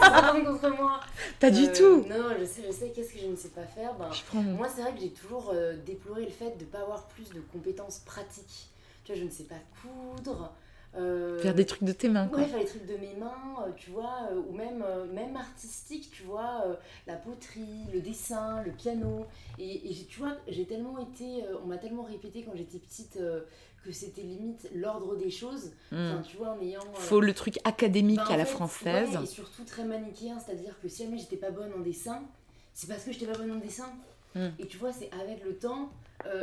Ah, 0.00 0.32
contre 0.42 0.70
moi. 0.76 1.00
Pas 1.40 1.50
du 1.50 1.64
euh, 1.64 1.74
tout. 1.74 2.08
Non, 2.08 2.30
je 2.40 2.46
sais, 2.46 2.62
je 2.66 2.72
sais. 2.72 2.90
Qu'est-ce 2.94 3.12
que 3.12 3.18
je 3.18 3.26
ne 3.26 3.36
sais 3.36 3.50
pas 3.50 3.64
faire? 3.64 3.92
Ben, 3.94 4.08
Moi, 4.42 4.68
c'est 4.74 4.80
vrai 4.80 4.94
que 4.94 5.00
j'ai 5.00 5.10
toujours 5.10 5.52
euh, 5.54 5.76
déploré 5.84 6.24
le 6.24 6.30
fait 6.30 6.56
de 6.56 6.64
ne 6.64 6.70
pas 6.70 6.80
avoir 6.80 7.06
plus 7.08 7.28
de 7.28 7.40
compétences 7.52 7.98
pratiques 8.06 8.70
je 9.14 9.24
ne 9.24 9.30
sais 9.30 9.44
pas 9.44 9.56
coudre. 9.82 10.52
Euh, 10.96 11.38
faire 11.38 11.54
des 11.54 11.66
trucs 11.66 11.84
de 11.84 11.92
tes 11.92 12.08
mains. 12.08 12.26
Quoi. 12.26 12.38
Ouais, 12.38 12.46
faire 12.46 12.60
des 12.60 12.66
trucs 12.66 12.86
de 12.86 12.96
mes 12.96 13.14
mains, 13.14 13.56
euh, 13.60 13.70
tu 13.76 13.90
vois, 13.90 14.28
euh, 14.30 14.40
ou 14.48 14.52
même, 14.52 14.84
même 15.12 15.36
artistique, 15.36 16.10
tu 16.10 16.22
vois, 16.22 16.64
la 17.06 17.16
poterie, 17.16 17.86
le 17.92 18.00
dessin, 18.00 18.62
le 18.62 18.72
piano. 18.72 19.26
Et, 19.58 19.94
tu 20.08 20.20
vois, 20.20 20.36
j'ai 20.48 20.64
tellement 20.64 20.98
été, 20.98 21.44
on 21.62 21.66
m'a 21.66 21.78
tellement 21.78 22.04
répété 22.04 22.42
quand 22.42 22.56
j'étais 22.56 22.78
petite 22.78 23.18
que 23.84 23.92
c'était 23.92 24.22
limite 24.22 24.68
l'ordre 24.74 25.16
des 25.16 25.30
choses. 25.30 25.70
Hmm. 25.92 25.96
Enfin, 25.96 26.22
tu 26.22 26.36
vois, 26.36 26.50
en 26.50 26.60
ayant. 26.60 26.80
Faut 26.94 27.20
le 27.20 27.32
truc 27.32 27.58
académique 27.64 28.16
bah, 28.16 28.34
à 28.34 28.36
la 28.36 28.44
française. 28.44 29.10
et 29.22 29.26
surtout 29.26 29.64
très 29.64 29.84
manichéen, 29.84 30.38
c'est-à-dire 30.40 30.78
que 30.82 30.88
si 30.88 31.04
jamais 31.04 31.18
j'étais 31.18 31.36
pas 31.36 31.50
bonne 31.50 31.72
en 31.74 31.80
dessin, 31.80 32.22
c'est 32.72 32.88
parce 32.88 33.04
que 33.04 33.12
j'étais 33.12 33.26
pas 33.26 33.38
bonne 33.38 33.52
en 33.52 33.58
dessin. 33.60 33.90
Hmm. 34.34 34.48
Et 34.58 34.66
tu 34.66 34.78
vois, 34.78 34.92
c'est 34.92 35.10
avec 35.12 35.44
le 35.44 35.56
temps 35.56 35.92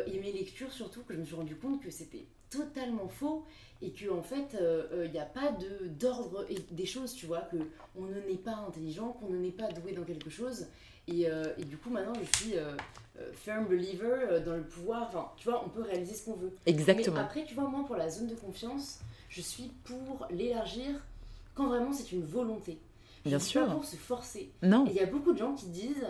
et 0.08 0.20
mes 0.20 0.32
lectures 0.32 0.72
surtout 0.72 1.02
que 1.02 1.14
je 1.14 1.20
me 1.20 1.26
suis 1.26 1.36
rendu 1.36 1.56
compte 1.58 1.82
que 1.82 1.92
c'était 1.92 2.26
totalement 2.56 3.08
faux 3.08 3.46
et 3.82 3.92
que 3.92 4.10
en 4.10 4.22
fait 4.22 4.54
il 4.54 4.60
euh, 4.62 5.08
n'y 5.08 5.18
euh, 5.18 5.22
a 5.22 5.26
pas 5.26 5.52
de 5.52 5.88
d'ordre 5.88 6.46
et 6.50 6.58
des 6.72 6.86
choses 6.86 7.14
tu 7.14 7.26
vois 7.26 7.42
que 7.42 7.58
on 7.98 8.04
ne 8.04 8.20
n'est 8.22 8.38
pas 8.38 8.56
intelligent 8.68 9.10
qu'on 9.10 9.30
ne 9.30 9.38
n'est 9.38 9.52
pas 9.52 9.68
doué 9.68 9.94
dans 9.94 10.04
quelque 10.04 10.30
chose. 10.30 10.68
Et, 11.08 11.30
euh, 11.30 11.54
et 11.60 11.66
du 11.66 11.78
coup 11.78 11.92
maintenant 11.92 12.14
je 12.20 12.40
suis 12.40 12.56
firm 13.34 13.68
believer 13.68 14.42
dans 14.46 14.56
le 14.56 14.64
pouvoir. 14.64 15.08
Enfin 15.08 15.32
tu 15.38 15.50
vois 15.50 15.64
on 15.66 15.70
peut 15.70 15.84
réaliser 15.84 16.16
ce 16.16 16.26
qu'on 16.26 16.36
veut. 16.36 16.54
Exactement. 16.66 17.16
Mais 17.16 17.22
après 17.22 17.46
tu 17.46 17.54
vois 17.54 17.68
moi 17.68 17.84
pour 17.86 17.96
la 17.96 18.10
zone 18.10 18.28
de 18.28 18.36
confiance 18.36 19.00
je 19.30 19.42
suis 19.42 19.72
pour 19.84 20.26
l'élargir 20.32 21.06
quand 21.54 21.68
vraiment 21.68 21.94
c'est 21.94 22.12
une 22.12 22.24
volonté. 22.24 22.80
Je 23.24 23.30
bien 23.30 23.40
sûr 23.40 23.66
pas 23.66 23.74
pour 23.74 23.86
se 23.86 23.96
forcer. 23.96 24.52
Non. 24.62 24.86
Il 24.88 24.94
y 24.94 25.00
a 25.00 25.06
beaucoup 25.06 25.34
de 25.34 25.38
gens 25.38 25.54
qui 25.54 25.68
disent 25.68 26.08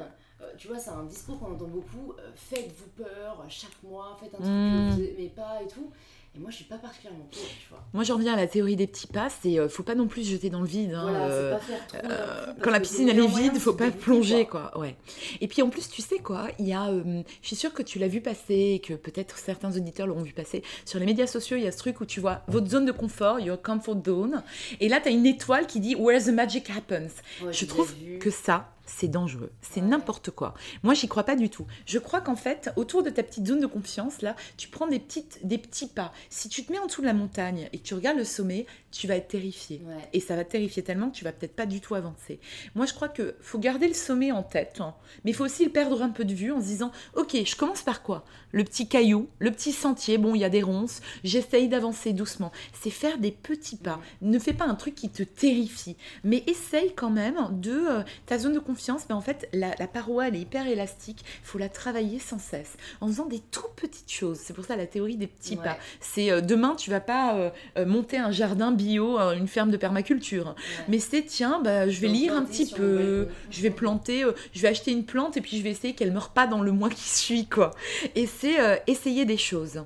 tu 0.58 0.68
vois, 0.68 0.78
c'est 0.78 0.92
un 0.92 1.06
discours 1.06 1.40
qu'on 1.40 1.54
entend 1.54 1.68
beaucoup. 1.68 2.14
faites-vous 2.36 3.04
peur 3.04 3.44
chaque 3.50 3.82
mois, 3.84 4.16
faites 4.20 4.34
un 4.36 4.38
truc 4.38 4.48
que 4.48 4.92
vous 4.92 5.02
n'aimez 5.02 5.30
pas 5.30 5.62
et 5.64 5.68
tout. 5.68 5.92
Et 6.36 6.39
moi, 6.39 6.50
je 6.52 6.58
suis 6.58 6.65
pas 6.65 6.78
particulièrement 6.78 7.28
tu 7.32 7.39
vois. 7.69 7.80
Moi, 7.93 8.04
j'en 8.04 8.17
viens 8.17 8.34
à 8.34 8.36
la 8.36 8.48
théorie 8.48 8.76
des 8.76 8.88
petits 8.88 9.08
pas. 9.08 9.30
C'est, 9.30 9.58
euh, 9.58 9.69
faut 9.69 9.84
pas 9.84 9.95
non 9.95 10.08
plus 10.08 10.26
se 10.26 10.32
jeter 10.32 10.50
dans 10.50 10.60
le 10.60 10.67
vide. 10.67 10.93
Hein, 10.93 11.04
voilà, 11.04 11.26
euh, 11.28 11.54
pas 11.54 11.60
faire 11.60 11.88
trop 11.88 11.98
euh, 12.04 12.54
quand 12.62 12.71
la 12.71 12.82
piscine 12.82 13.08
elle 13.08 13.19
est 13.19 13.28
vide, 13.28 13.58
faut 13.58 13.74
pas 13.74 13.89
plonger, 13.89 14.45
quoi. 14.45 14.78
Ouais. 14.78 14.98
Et 15.39 15.48
puis 15.48 15.62
en 15.62 15.69
plus, 15.69 15.89
tu 15.89 16.02
sais 16.02 16.19
quoi, 16.19 16.50
il 16.60 16.67
y 16.67 16.74
a, 16.74 16.91
je 16.91 17.48
suis 17.48 17.56
sûre 17.56 17.74
que 17.74 17.84
tu 17.84 18.00
l'as 18.00 18.10
vu 18.10 18.19
passer, 18.19 18.74
et 18.76 18.80
que 18.80 18.93
peut-être 18.93 19.38
certains 19.38 19.76
auditeurs 19.78 20.08
l'auront 20.08 20.24
vu 20.24 20.34
passer 20.34 20.62
sur 20.84 21.00
les 21.00 21.06
médias 21.06 21.28
sociaux. 21.28 21.56
Il 21.56 21.63
y 21.63 21.67
a 21.67 21.71
ce 21.71 21.78
truc 21.78 22.02
où 22.02 22.06
tu 22.06 22.19
vois 22.19 22.41
votre 22.48 22.67
zone 22.67 22.86
de 22.86 22.91
confort, 22.91 23.39
your 23.39 23.62
comfort 23.62 24.04
zone, 24.06 24.43
et 24.82 24.89
là, 24.89 25.00
tu 25.00 25.08
as 25.08 25.12
une 25.12 25.26
étoile 25.26 25.67
qui 25.67 25.80
dit 25.80 25.95
Where 25.95 26.21
the 26.21 26.30
magic 26.30 26.69
happens. 26.69 27.21
je 27.50 27.65
trouve 27.65 27.93
que 28.19 28.30
ça, 28.30 28.75
c'est 28.86 29.08
dangereux, 29.08 29.52
c'est 29.62 29.82
n'importe 29.82 30.32
quoi. 30.32 30.54
Moi, 30.84 30.93
j'y 30.93 31.08
crois 31.08 31.24
pas 31.24 31.36
du 31.36 31.50
tout. 31.50 31.65
Je 31.86 32.00
crois 32.00 32.21
qu'en 32.21 32.36
fait, 32.36 32.71
autour 32.76 33.04
de 33.04 33.10
ta 33.10 33.24
petite 33.24 33.48
zone 33.48 33.60
de 33.60 33.67
confiance, 33.67 34.21
là, 34.21 34.36
tu 34.58 34.67
prends 34.67 34.88
des, 34.88 35.00
petites, 35.00 35.45
des 35.45 35.58
petits 35.58 35.88
pas. 35.88 36.13
Si 36.30 36.50
tu 36.50 36.63
te 36.63 36.71
mets 36.71 36.80
en 36.80 36.86
dessous 36.86 37.02
de 37.02 37.08
la 37.08 37.13
montagne 37.13 37.69
et 37.74 37.80
que 37.80 37.84
tu 37.84 37.93
regardes 37.93 38.17
le 38.17 38.24
sommet, 38.24 38.65
tu 38.91 39.08
vas 39.08 39.15
être 39.15 39.28
terrifié. 39.28 39.82
Et 40.13 40.19
ça 40.19 40.36
va 40.36 40.43
te 40.43 40.52
terrifier 40.52 40.84
tellement 40.84 41.10
que 41.10 41.15
tu 41.15 41.24
vas 41.24 41.32
peut-être 41.32 41.56
pas 41.56 41.65
du 41.65 41.82
tout 41.82 41.95
avancer. 41.95 42.39
Moi, 42.76 42.86
je 42.86 42.93
crois 42.93 43.10
que 43.10 43.36
faut 43.41 43.60
garder 43.60 43.88
le 43.88 43.93
sommet 43.93 44.32
en 44.32 44.43
tête, 44.43 44.80
hein. 44.80 44.95
mais 45.24 45.32
il 45.32 45.34
faut 45.34 45.45
aussi 45.45 45.65
le 45.65 45.71
perdre 45.71 46.02
un 46.02 46.10
peu 46.10 46.26
de 46.26 46.34
vue 46.34 46.52
en 46.52 46.62
se 46.62 46.67
disant, 46.67 46.91
ok, 47.15 47.36
je 47.45 47.56
commence 47.56 47.82
par 47.82 48.04
quoi? 48.04 48.24
Le 48.52 48.63
petit 48.63 48.88
caillou, 48.88 49.28
le 49.39 49.52
petit 49.52 49.74
sentier, 49.74 50.17
bon, 50.17 50.36
il 50.36 50.39
y 50.39 50.45
a 50.45 50.50
des 50.50 50.62
ronces, 50.62 51.01
j'essaye 51.24 51.68
d'avancer 51.68 52.14
doucement. 52.14 52.51
C'est 52.80 52.89
faire 52.89 53.18
des 53.18 53.32
petits 53.32 53.78
pas. 53.78 53.99
Ne 54.22 54.39
fais 54.39 54.53
pas 54.53 54.66
un 54.66 54.76
truc 54.76 54.95
qui 54.95 55.10
te 55.10 55.24
terrifie, 55.24 55.97
mais 56.24 56.43
essaye 56.47 56.93
quand 56.95 57.10
même 57.10 57.36
de... 57.51 57.72
Euh, 57.72 58.03
ta 58.26 58.38
zone 58.39 58.53
de 58.53 58.60
confiance 58.60 58.74
confiance, 58.76 59.07
ben 59.07 59.15
en 59.15 59.21
fait, 59.21 59.47
la, 59.53 59.71
paroi, 59.88 60.28
elle 60.28 60.36
est 60.36 60.41
hyper 60.41 60.67
élastique. 60.67 61.23
Il 61.23 61.47
faut 61.47 61.57
la 61.57 61.69
travailler 61.69 62.19
sans 62.19 62.39
cesse, 62.39 62.76
en 62.99 63.07
faisant 63.07 63.26
des 63.26 63.39
tout 63.39 63.69
petites 63.78 64.11
choses. 64.11 64.38
C'est 64.38 64.53
pour 64.53 64.65
ça 64.65 64.76
la 64.76 64.86
théorie 64.86 65.15
des 65.15 65.28
petits 65.28 65.55
pas. 65.55 65.78
C'est 66.01 66.30
euh, 66.30 66.41
demain, 66.41 66.76
tu 66.76 66.89
vas 66.89 66.99
pas 66.99 67.36
euh, 67.36 67.49
euh, 67.78 67.86
monter 67.86 68.17
un 68.17 68.32
jardin 68.32 68.73
bio, 68.73 69.17
une 69.17 69.47
ferme 69.47 69.71
de 69.71 69.78
permaculture. 69.78 70.55
Mais 70.89 70.99
c'est, 70.99 71.23
tiens, 71.23 71.61
bah, 71.63 71.88
je 71.89 72.01
vais 72.01 72.09
lire 72.09 72.36
un 72.36 72.43
petit 72.43 72.69
peu, 72.69 73.30
je 73.49 73.61
vais 73.61 73.69
planter, 73.69 74.26
je 74.53 74.61
vais 74.61 74.67
acheter 74.67 74.91
une 74.91 75.05
plante 75.05 75.38
et 75.38 75.41
puis 75.41 75.57
je 75.57 75.63
vais 75.63 75.71
essayer 75.71 75.93
qu'elle 75.95 76.11
meure 76.11 76.30
pas 76.30 76.45
dans 76.45 76.61
le 76.61 76.73
mois 76.73 76.89
qui 76.89 77.07
suit, 77.07 77.45
quoi. 77.45 77.71
Et 78.15 78.28
c'est 78.28 78.84
essayer 78.88 79.23
des 79.23 79.38
choses. 79.38 79.84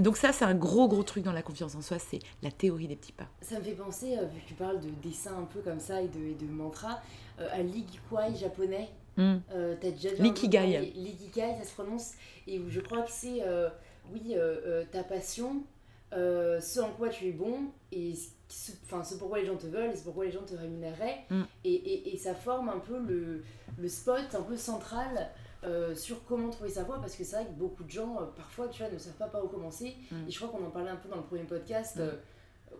Donc 0.00 0.16
ça, 0.16 0.32
c'est 0.32 0.44
un 0.44 0.54
gros, 0.54 0.88
gros 0.88 1.02
truc 1.02 1.24
dans 1.24 1.32
la 1.32 1.42
confiance 1.42 1.74
en 1.74 1.82
soi, 1.82 1.98
c'est 1.98 2.18
la 2.42 2.50
théorie 2.50 2.88
des 2.88 2.96
petits 2.96 3.12
pas. 3.12 3.28
Ça 3.42 3.58
me 3.58 3.64
fait 3.64 3.72
penser, 3.72 4.16
vu 4.32 4.40
que 4.40 4.48
tu 4.48 4.54
parles 4.54 4.80
de 4.80 4.90
dessin 5.02 5.36
un 5.38 5.44
peu 5.44 5.60
comme 5.60 5.80
ça 5.80 6.00
et 6.00 6.08
de, 6.08 6.18
et 6.18 6.34
de 6.34 6.46
mantra, 6.46 7.00
à 7.38 7.62
l'ikigai 7.62 8.36
japonais. 8.38 8.88
Mm. 9.16 9.36
Euh, 9.52 9.76
L'ikigai. 10.18 10.92
L'ikigai, 10.94 11.56
ça 11.58 11.64
se 11.64 11.74
prononce. 11.74 12.12
Et 12.46 12.60
je 12.68 12.80
crois 12.80 13.02
que 13.02 13.10
c'est, 13.10 13.42
euh, 13.42 13.68
oui, 14.12 14.34
euh, 14.34 14.84
ta 14.90 15.02
passion, 15.02 15.62
ce 16.12 16.80
en 16.80 16.90
quoi 16.90 17.08
tu 17.08 17.28
es 17.28 17.32
bon, 17.32 17.70
et 17.92 18.14
ce, 18.48 18.72
enfin, 18.84 19.04
ce 19.04 19.14
pourquoi 19.16 19.38
les 19.38 19.46
gens 19.46 19.56
te 19.56 19.66
veulent, 19.66 19.90
et 19.90 19.96
ce 19.96 20.04
pourquoi 20.04 20.24
les 20.24 20.32
gens 20.32 20.42
te 20.42 20.54
rémunéreraient. 20.54 21.24
Mm. 21.30 21.42
Et, 21.64 21.74
et, 21.74 22.14
et, 22.14 22.16
ça 22.16 22.34
forme 22.34 22.68
un 22.68 22.78
peu 22.78 22.98
le, 22.98 23.42
le 23.78 23.88
spot 23.88 24.34
un 24.34 24.42
peu 24.42 24.56
central 24.56 25.30
sur 25.94 26.24
comment 26.24 26.48
trouver 26.50 26.70
sa 26.70 26.84
voie 26.84 27.00
parce 27.00 27.16
que 27.16 27.24
c'est 27.24 27.36
vrai 27.36 27.46
que 27.46 27.58
beaucoup 27.58 27.84
de 27.84 27.90
gens 27.90 28.16
parfois 28.36 28.68
tu 28.68 28.82
vois 28.82 28.90
ne 28.90 28.98
savent 28.98 29.14
pas 29.14 29.28
par 29.28 29.44
où 29.44 29.48
commencer. 29.48 29.96
Mm. 30.10 30.28
et 30.28 30.30
je 30.30 30.38
crois 30.38 30.48
qu'on 30.48 30.64
en 30.64 30.70
parlait 30.70 30.90
un 30.90 30.96
peu 30.96 31.08
dans 31.08 31.16
le 31.16 31.22
premier 31.22 31.44
podcast 31.44 32.00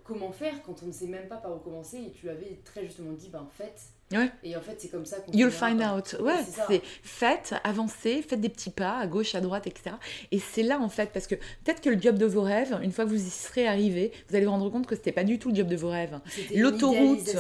comment 0.05 0.33
faire 0.33 0.63
quand 0.63 0.83
on 0.83 0.87
ne 0.87 0.93
sait 0.93 1.07
même 1.07 1.29
pas 1.29 1.37
par 1.37 1.55
où 1.55 1.59
commencer. 1.59 1.99
Et 1.99 2.13
tu 2.13 2.29
avais 2.29 2.61
très 2.65 2.85
justement 2.85 3.13
dit 3.13 3.29
ben 3.29 3.43
en 3.43 3.49
fait 4.11 4.33
et 4.43 4.57
en 4.57 4.61
fait, 4.61 4.77
c'est 4.79 4.89
comme 4.89 5.05
ça 5.05 5.19
qu'on. 5.19 5.33
You'll 5.33 5.51
find 5.51 5.81
out. 5.83 6.17
Ouais, 6.21 6.45
c'est 6.69 6.83
faites, 7.03 7.55
avancez, 7.65 8.23
faites 8.23 8.41
des 8.41 8.49
petits 8.49 8.71
pas 8.71 8.99
à 8.99 9.07
gauche, 9.07 9.35
à 9.35 9.41
droite, 9.41 9.67
etc. 9.67 9.97
Et 10.33 10.39
c'est 10.39 10.63
là, 10.63 10.81
en 10.81 10.89
fait, 10.89 11.11
parce 11.13 11.27
que 11.27 11.35
peut-être 11.37 11.81
que 11.81 11.91
le 11.91 12.01
job 12.01 12.19
de 12.19 12.27
vos 12.27 12.43
rêves, 12.43 12.79
une 12.83 12.93
fois 12.93 13.05
que 13.05 13.11
vous 13.11 13.27
y 13.27 13.31
serez 13.31 13.67
arrivé, 13.67 14.13
vous 14.29 14.37
allez 14.37 14.47
vous 14.47 14.53
rendre 14.53 14.71
compte 14.71 14.87
que 14.87 14.97
c'était 14.97 15.13
pas 15.13 15.25
du 15.25 15.39
tout 15.39 15.51
le 15.51 15.55
job 15.55 15.69
de 15.69 15.77
vos 15.77 15.91
rêves. 15.91 16.19
L'autoroute, 16.55 17.37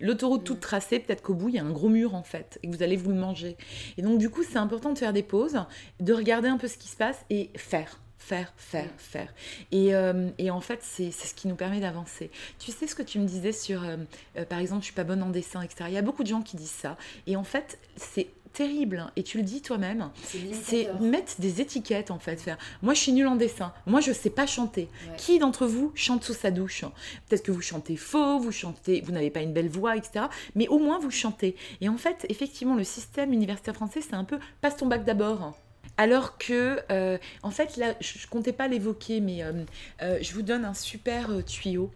l'autoroute 0.00 0.44
toute 0.44 0.58
mm. 0.58 0.60
tracée, 0.60 0.98
peut-être 0.98 1.22
qu'au 1.22 1.34
bout, 1.34 1.48
il 1.50 1.54
y 1.54 1.58
a 1.58 1.64
un 1.64 1.70
gros 1.70 1.88
mur, 1.88 2.14
en 2.14 2.22
fait, 2.22 2.58
et 2.62 2.68
que 2.68 2.76
vous 2.76 2.82
allez 2.82 2.96
vous 2.96 3.10
le 3.10 3.16
manger. 3.16 3.56
Et 3.96 4.02
donc, 4.02 4.18
du 4.18 4.30
coup, 4.30 4.42
c'est 4.42 4.58
important 4.58 4.92
de 4.92 4.98
faire 4.98 5.12
des 5.12 5.22
pauses, 5.22 5.58
de 6.00 6.12
regarder 6.12 6.48
un 6.48 6.58
peu 6.58 6.68
ce 6.68 6.78
qui 6.78 6.88
se 6.88 6.96
passe 6.96 7.24
et 7.30 7.50
faire 7.56 7.98
faire, 8.18 8.52
faire, 8.56 8.84
mm. 8.84 8.98
faire. 8.98 9.34
Et, 9.72 9.94
euh, 9.94 10.28
et 10.38 10.50
en 10.50 10.60
fait, 10.60 10.80
c'est 10.82 11.10
ce 11.10 11.34
qui 11.34 11.48
nous 11.48 11.54
permet 11.54 11.80
d'avancer. 11.80 12.30
Tu 12.58 12.72
sais 12.72 12.86
ce 12.86 12.94
que 12.94 13.02
tu 13.02 13.18
me 13.18 13.26
disais 13.26 13.52
sur, 13.52 13.82
euh, 13.82 13.96
euh, 14.36 14.44
par 14.44 14.58
exemple, 14.58 14.82
je 14.82 14.86
suis 14.86 14.94
pas 14.94 15.04
bonne 15.04 15.22
en 15.22 15.30
dessin, 15.30 15.62
etc. 15.62 15.84
Il 15.88 15.94
y 15.94 15.98
a 15.98 16.02
beaucoup 16.02 16.22
de 16.22 16.28
gens 16.28 16.42
qui 16.42 16.56
disent 16.56 16.70
ça. 16.70 16.96
Et 17.26 17.36
en 17.36 17.44
fait, 17.44 17.78
c'est 17.96 18.28
terrible, 18.52 19.06
et 19.14 19.22
tu 19.22 19.36
le 19.36 19.44
dis 19.44 19.60
toi-même, 19.60 20.10
c'est 20.52 20.88
mettre 21.00 21.38
des 21.38 21.60
étiquettes 21.60 22.10
en 22.10 22.18
fait. 22.18 22.40
Faire, 22.40 22.56
moi 22.82 22.94
je 22.94 23.00
suis 23.00 23.12
nulle 23.12 23.26
en 23.26 23.36
dessin, 23.36 23.74
moi 23.86 24.00
je 24.00 24.10
sais 24.10 24.30
pas 24.30 24.46
chanter. 24.46 24.88
Qui 25.18 25.38
d'entre 25.38 25.66
vous 25.66 25.92
chante 25.94 26.24
sous 26.24 26.32
sa 26.32 26.50
douche? 26.50 26.84
Peut-être 27.28 27.42
que 27.42 27.52
vous 27.52 27.60
chantez 27.60 27.96
faux, 27.96 28.40
vous 28.40 28.50
chantez, 28.50 29.02
vous 29.02 29.12
n'avez 29.12 29.30
pas 29.30 29.42
une 29.42 29.52
belle 29.52 29.68
voix, 29.68 29.96
etc. 29.96 30.24
Mais 30.54 30.66
au 30.68 30.78
moins 30.78 30.98
vous 30.98 31.10
chantez. 31.10 31.56
Et 31.82 31.90
en 31.90 31.98
fait, 31.98 32.24
effectivement, 32.30 32.74
le 32.74 32.84
système 32.84 33.32
universitaire 33.32 33.74
français, 33.74 34.00
c'est 34.00 34.14
un 34.14 34.24
peu 34.24 34.38
passe 34.62 34.78
ton 34.78 34.86
bac 34.86 35.04
d'abord. 35.04 35.54
Alors 35.98 36.38
que, 36.38 36.78
euh, 36.92 37.18
en 37.42 37.50
fait, 37.50 37.76
là, 37.76 37.94
je, 38.00 38.18
ne 38.18 38.30
comptais 38.30 38.52
pas 38.52 38.68
l'évoquer, 38.68 39.20
mais 39.20 39.42
euh, 39.42 39.52
euh, 40.00 40.18
je 40.22 40.32
vous 40.32 40.42
donne 40.42 40.64
un 40.64 40.72
super 40.72 41.44
tuyau. 41.44 41.90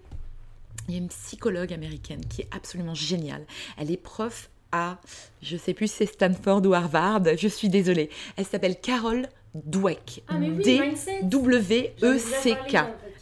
Il 0.89 0.95
y 0.95 0.97
a 0.99 1.01
une 1.01 1.09
psychologue 1.09 1.73
américaine 1.73 2.21
qui 2.29 2.43
est 2.43 2.49
absolument 2.51 2.95
géniale. 2.95 3.47
Elle 3.79 3.93
est 3.93 3.97
prof 3.97 4.51
à, 4.73 4.99
je 5.41 5.57
sais 5.57 5.73
plus 5.73 5.87
si 5.87 5.99
c'est 5.99 6.07
Stanford 6.07 6.67
ou 6.67 6.75
Harvard, 6.75 7.23
je 7.37 7.47
suis 7.47 7.69
désolée. 7.69 8.11
Elle 8.37 8.47
s'appelle 8.47 8.81
Carole 8.81 9.29
Dweck. 9.55 10.25
Ah, 10.29 10.35
D-W-E-C-K. 10.39 11.23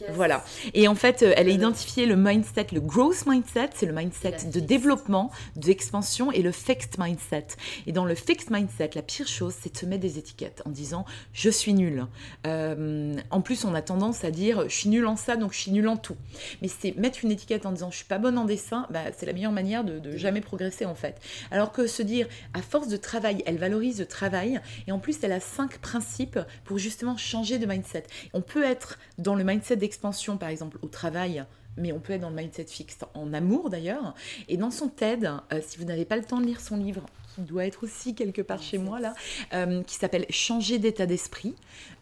Voilà. 0.09 0.43
Et 0.73 0.87
en 0.87 0.95
fait, 0.95 1.23
euh, 1.23 1.33
elle 1.35 1.47
a 1.47 1.51
identifié 1.51 2.05
le 2.05 2.15
mindset, 2.15 2.67
le 2.73 2.81
growth 2.81 3.25
mindset, 3.25 3.69
c'est 3.75 3.85
le 3.85 3.93
mindset 3.93 4.49
de 4.51 4.59
développement, 4.59 5.31
d'expansion, 5.55 6.31
et 6.31 6.41
le 6.41 6.51
fixed 6.51 6.97
mindset. 6.99 7.47
Et 7.87 7.91
dans 7.91 8.05
le 8.05 8.15
fixed 8.15 8.51
mindset, 8.51 8.91
la 8.95 9.01
pire 9.01 9.27
chose, 9.27 9.53
c'est 9.59 9.73
de 9.73 9.77
se 9.77 9.85
mettre 9.85 10.01
des 10.01 10.17
étiquettes 10.17 10.61
en 10.65 10.69
disant 10.69 11.05
je 11.33 11.49
suis 11.49 11.73
nul. 11.73 12.05
Euh, 12.47 13.15
en 13.29 13.41
plus, 13.41 13.65
on 13.65 13.73
a 13.73 13.81
tendance 13.81 14.23
à 14.23 14.31
dire 14.31 14.67
je 14.69 14.75
suis 14.75 14.89
nul 14.89 15.05
en 15.05 15.15
ça, 15.15 15.35
donc 15.35 15.53
je 15.53 15.59
suis 15.59 15.71
nul 15.71 15.87
en 15.87 15.97
tout. 15.97 16.17
Mais 16.61 16.67
c'est 16.67 16.95
mettre 16.97 17.19
une 17.23 17.31
étiquette 17.31 17.65
en 17.65 17.71
disant 17.71 17.91
je 17.91 17.97
suis 17.97 18.05
pas 18.05 18.17
bonne 18.17 18.37
en 18.37 18.45
dessin, 18.45 18.87
bah, 18.89 19.03
c'est 19.15 19.25
la 19.25 19.33
meilleure 19.33 19.51
manière 19.51 19.83
de, 19.83 19.99
de 19.99 20.17
jamais 20.17 20.41
progresser 20.41 20.85
en 20.85 20.95
fait. 20.95 21.19
Alors 21.51 21.71
que 21.71 21.87
se 21.87 22.01
dire 22.01 22.27
à 22.53 22.61
force 22.61 22.87
de 22.87 22.97
travail, 22.97 23.43
elle 23.45 23.57
valorise 23.57 23.99
le 23.99 24.05
travail, 24.05 24.59
et 24.87 24.91
en 24.91 24.99
plus, 24.99 25.17
elle 25.23 25.31
a 25.31 25.39
cinq 25.39 25.79
principes 25.79 26.39
pour 26.63 26.77
justement 26.77 27.17
changer 27.17 27.59
de 27.59 27.65
mindset. 27.65 28.03
On 28.33 28.41
peut 28.41 28.63
être 28.63 28.97
dans 29.17 29.35
le 29.35 29.43
mindset 29.43 29.75
d'expansion 29.75 29.90
expansion, 29.91 30.37
par 30.37 30.47
exemple, 30.47 30.77
au 30.81 30.87
travail, 30.87 31.43
mais 31.75 31.91
on 31.91 31.99
peut 31.99 32.13
être 32.13 32.21
dans 32.21 32.29
le 32.29 32.35
mindset 32.35 32.65
fixe 32.65 32.99
en 33.13 33.33
amour 33.33 33.69
d'ailleurs. 33.69 34.15
Et 34.47 34.55
dans 34.55 34.71
son 34.71 34.87
TED, 34.87 35.29
euh, 35.51 35.59
si 35.61 35.77
vous 35.77 35.83
n'avez 35.83 36.05
pas 36.05 36.15
le 36.15 36.23
temps 36.23 36.39
de 36.39 36.45
lire 36.45 36.61
son 36.61 36.77
livre, 36.77 37.05
qui 37.35 37.41
doit 37.41 37.65
être 37.65 37.83
aussi 37.83 38.15
quelque 38.15 38.41
part 38.41 38.61
chez 38.61 38.77
moi 38.77 39.01
là, 39.01 39.13
euh, 39.53 39.83
qui 39.83 39.95
s'appelle 39.95 40.25
Changer 40.29 40.79
d'état 40.79 41.05
d'esprit. 41.05 41.55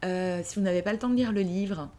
Euh, 0.05 0.41
si 0.43 0.55
vous 0.55 0.61
n'avez 0.61 0.83
pas 0.83 0.93
le 0.93 0.99
temps 0.99 1.09
de 1.09 1.15
lire 1.15 1.31
le 1.31 1.41
livre, 1.41 1.89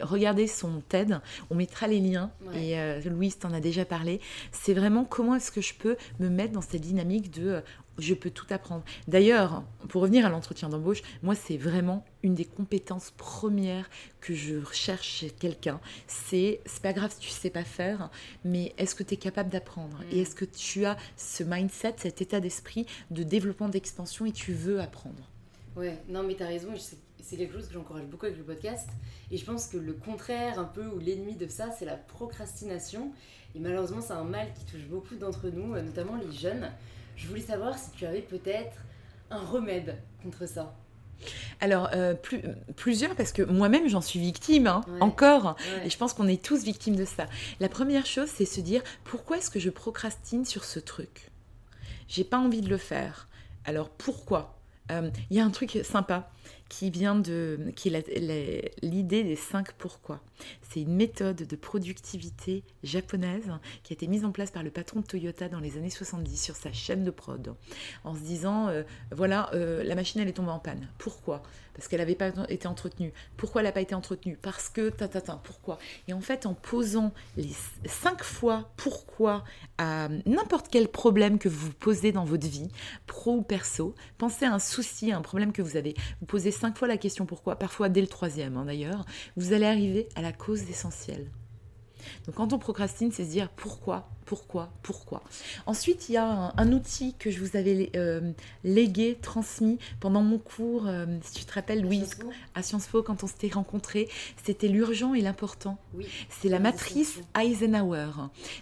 regardez 0.00 0.48
son 0.48 0.80
TED, 0.88 1.20
on 1.48 1.54
mettra 1.54 1.86
les 1.86 2.00
liens 2.00 2.32
et 2.56 2.76
Louise 3.04 3.38
t'en 3.38 3.52
a 3.52 3.60
déjà 3.60 3.84
parlé. 3.84 4.20
C'est 4.50 4.74
vraiment 4.74 5.04
comment 5.04 5.36
est-ce 5.36 5.52
que 5.52 5.60
je 5.60 5.74
peux 5.74 5.96
me 6.18 6.28
mettre 6.28 6.54
dans 6.54 6.60
cette 6.60 6.80
dynamique 6.80 7.30
de 7.30 7.62
je 7.98 8.14
peux 8.14 8.30
tout 8.30 8.46
apprendre. 8.50 8.84
D'ailleurs, 9.06 9.62
pour 9.88 10.02
revenir 10.02 10.24
à 10.24 10.28
l'entretien 10.28 10.68
d'embauche, 10.68 11.02
moi, 11.22 11.34
c'est 11.34 11.56
vraiment 11.56 12.04
une 12.22 12.34
des 12.34 12.44
compétences 12.44 13.12
premières 13.16 13.88
que 14.20 14.34
je 14.34 14.56
recherche 14.56 15.08
chez 15.08 15.30
quelqu'un. 15.30 15.80
C'est, 16.06 16.60
c'est 16.66 16.82
pas 16.82 16.92
grave 16.92 17.12
si 17.12 17.20
tu 17.20 17.30
sais 17.30 17.50
pas 17.50 17.64
faire, 17.64 18.10
mais 18.44 18.72
est-ce 18.78 18.94
que 18.94 19.02
tu 19.02 19.14
es 19.14 19.16
capable 19.16 19.50
d'apprendre? 19.50 19.98
Et 20.10 20.16
mm. 20.16 20.20
est-ce 20.20 20.34
que 20.34 20.44
tu 20.44 20.84
as 20.84 20.96
ce 21.16 21.42
mindset, 21.42 21.94
cet 21.98 22.22
état 22.22 22.40
d'esprit 22.40 22.86
de 23.10 23.22
développement, 23.22 23.68
d'expansion 23.68 24.26
et 24.26 24.32
tu 24.32 24.52
veux 24.52 24.80
apprendre? 24.80 25.28
Ouais, 25.76 25.98
non, 26.08 26.22
mais 26.22 26.34
tu 26.34 26.42
as 26.42 26.48
raison. 26.48 26.68
C'est 27.20 27.36
quelque 27.36 27.54
chose 27.54 27.68
que 27.68 27.74
j'encourage 27.74 28.06
beaucoup 28.06 28.26
avec 28.26 28.38
le 28.38 28.44
podcast. 28.44 28.88
Et 29.30 29.36
je 29.36 29.44
pense 29.44 29.66
que 29.66 29.76
le 29.76 29.92
contraire, 29.92 30.58
un 30.58 30.64
peu, 30.64 30.86
ou 30.86 30.98
l'ennemi 30.98 31.36
de 31.36 31.46
ça, 31.46 31.70
c'est 31.70 31.84
la 31.84 31.96
procrastination. 31.96 33.12
Et 33.54 33.60
malheureusement, 33.60 34.00
c'est 34.00 34.12
un 34.12 34.24
mal 34.24 34.48
qui 34.54 34.64
touche 34.64 34.86
beaucoup 34.88 35.14
d'entre 35.14 35.48
nous, 35.48 35.74
notamment 35.74 36.16
les 36.16 36.32
jeunes. 36.32 36.70
Je 37.18 37.26
voulais 37.26 37.40
savoir 37.40 37.76
si 37.76 37.90
tu 37.90 38.06
avais 38.06 38.22
peut-être 38.22 38.76
un 39.30 39.44
remède 39.44 39.98
contre 40.22 40.46
ça. 40.46 40.74
Alors, 41.60 41.90
euh, 41.94 42.14
plusieurs, 42.76 43.16
parce 43.16 43.32
que 43.32 43.42
moi-même, 43.42 43.88
j'en 43.88 44.00
suis 44.00 44.20
victime, 44.20 44.68
hein, 44.68 44.82
encore. 45.00 45.56
Et 45.84 45.90
je 45.90 45.98
pense 45.98 46.14
qu'on 46.14 46.28
est 46.28 46.40
tous 46.42 46.62
victimes 46.62 46.94
de 46.94 47.04
ça. 47.04 47.26
La 47.58 47.68
première 47.68 48.06
chose, 48.06 48.28
c'est 48.32 48.44
se 48.44 48.60
dire, 48.60 48.82
pourquoi 49.02 49.38
est-ce 49.38 49.50
que 49.50 49.58
je 49.58 49.68
procrastine 49.68 50.44
sur 50.44 50.62
ce 50.62 50.78
truc? 50.78 51.30
J'ai 52.06 52.22
pas 52.22 52.38
envie 52.38 52.60
de 52.60 52.68
le 52.68 52.78
faire. 52.78 53.28
Alors, 53.64 53.90
pourquoi? 53.90 54.56
Euh, 54.92 55.10
Il 55.30 55.36
y 55.36 55.40
a 55.40 55.44
un 55.44 55.50
truc 55.50 55.80
sympa 55.82 56.30
qui 56.68 56.88
vient 56.88 57.16
de 57.16 57.58
qui 57.74 57.88
est 57.88 58.72
l'idée 58.80 59.24
des 59.24 59.36
cinq 59.36 59.72
pourquoi. 59.72 60.20
C'est 60.70 60.82
une 60.82 60.94
méthode 60.94 61.36
de 61.36 61.56
productivité 61.56 62.64
japonaise 62.82 63.50
qui 63.82 63.92
a 63.92 63.94
été 63.94 64.06
mise 64.06 64.24
en 64.24 64.32
place 64.32 64.50
par 64.50 64.62
le 64.62 64.70
patron 64.70 65.00
de 65.00 65.06
Toyota 65.06 65.48
dans 65.48 65.60
les 65.60 65.76
années 65.76 65.90
70 65.90 66.36
sur 66.42 66.56
sa 66.56 66.72
chaîne 66.72 67.04
de 67.04 67.10
prod, 67.10 67.54
en 68.04 68.14
se 68.14 68.20
disant 68.20 68.68
euh, 68.68 68.82
voilà 69.10 69.50
euh, 69.54 69.82
la 69.82 69.94
machine 69.94 70.20
elle 70.20 70.28
est 70.28 70.32
tombée 70.32 70.50
en 70.50 70.58
panne. 70.58 70.88
Pourquoi? 70.98 71.42
Parce 71.74 71.86
qu'elle 71.86 72.00
n'avait 72.00 72.16
pas 72.16 72.32
été 72.48 72.66
entretenue. 72.66 73.12
Pourquoi 73.36 73.60
elle 73.60 73.68
n'a 73.68 73.72
pas 73.72 73.80
été 73.80 73.94
entretenue? 73.94 74.36
Parce 74.42 74.68
que, 74.68 74.90
ta, 74.90 75.06
ta, 75.06 75.20
ta, 75.20 75.36
pourquoi? 75.36 75.78
Et 76.08 76.12
en 76.12 76.20
fait, 76.20 76.44
en 76.44 76.54
posant 76.54 77.12
les 77.36 77.52
cinq 77.86 78.24
fois 78.24 78.72
pourquoi 78.76 79.44
à 79.78 80.08
n'importe 80.26 80.66
quel 80.70 80.88
problème 80.88 81.38
que 81.38 81.48
vous 81.48 81.70
posez 81.72 82.10
dans 82.10 82.24
votre 82.24 82.48
vie, 82.48 82.66
pro 83.06 83.36
ou 83.36 83.42
perso, 83.42 83.94
pensez 84.18 84.44
à 84.44 84.52
un 84.52 84.58
souci, 84.58 85.12
à 85.12 85.18
un 85.18 85.22
problème 85.22 85.52
que 85.52 85.62
vous 85.62 85.76
avez. 85.76 85.94
Vous 86.20 86.26
posez 86.26 86.50
cinq 86.50 86.76
fois 86.76 86.88
la 86.88 86.96
question 86.96 87.26
pourquoi, 87.26 87.56
parfois 87.56 87.88
dès 87.88 88.00
le 88.00 88.08
troisième 88.08 88.56
hein, 88.56 88.64
d'ailleurs, 88.64 89.04
vous 89.36 89.52
allez 89.52 89.66
arriver 89.66 90.08
à 90.16 90.22
la 90.22 90.27
cause 90.32 90.68
essentielle. 90.70 91.30
Donc 92.26 92.36
quand 92.36 92.52
on 92.52 92.58
procrastine, 92.58 93.10
c'est 93.12 93.24
se 93.24 93.30
dire 93.30 93.48
pourquoi, 93.48 94.08
pourquoi, 94.24 94.70
pourquoi. 94.82 95.22
Ensuite, 95.66 96.08
il 96.08 96.12
y 96.12 96.16
a 96.16 96.52
un, 96.56 96.72
outil 96.72 97.14
que 97.18 97.30
je 97.30 97.40
vous 97.40 97.56
avais 97.56 97.90
euh, 97.96 98.32
légué, 98.64 99.18
transmis 99.20 99.78
pendant 100.00 100.22
mon 100.22 100.38
cours, 100.38 100.86
euh, 100.86 101.06
si 101.22 101.32
tu 101.32 101.44
te 101.44 101.52
rappelles, 101.54 101.82
Louise, 101.82 102.10
à 102.54 102.62
Sciences 102.62 102.86
Po, 102.86 103.02
quand 103.02 103.24
on 103.24 103.26
s'était 103.26 103.48
rencontrés, 103.48 104.08
c'était 104.44 104.68
l'urgent 104.68 105.14
et 105.14 105.20
l'important. 105.20 105.78
C'est 106.28 106.48
la 106.48 106.58
matrice 106.58 107.18
Eisenhower. 107.38 108.10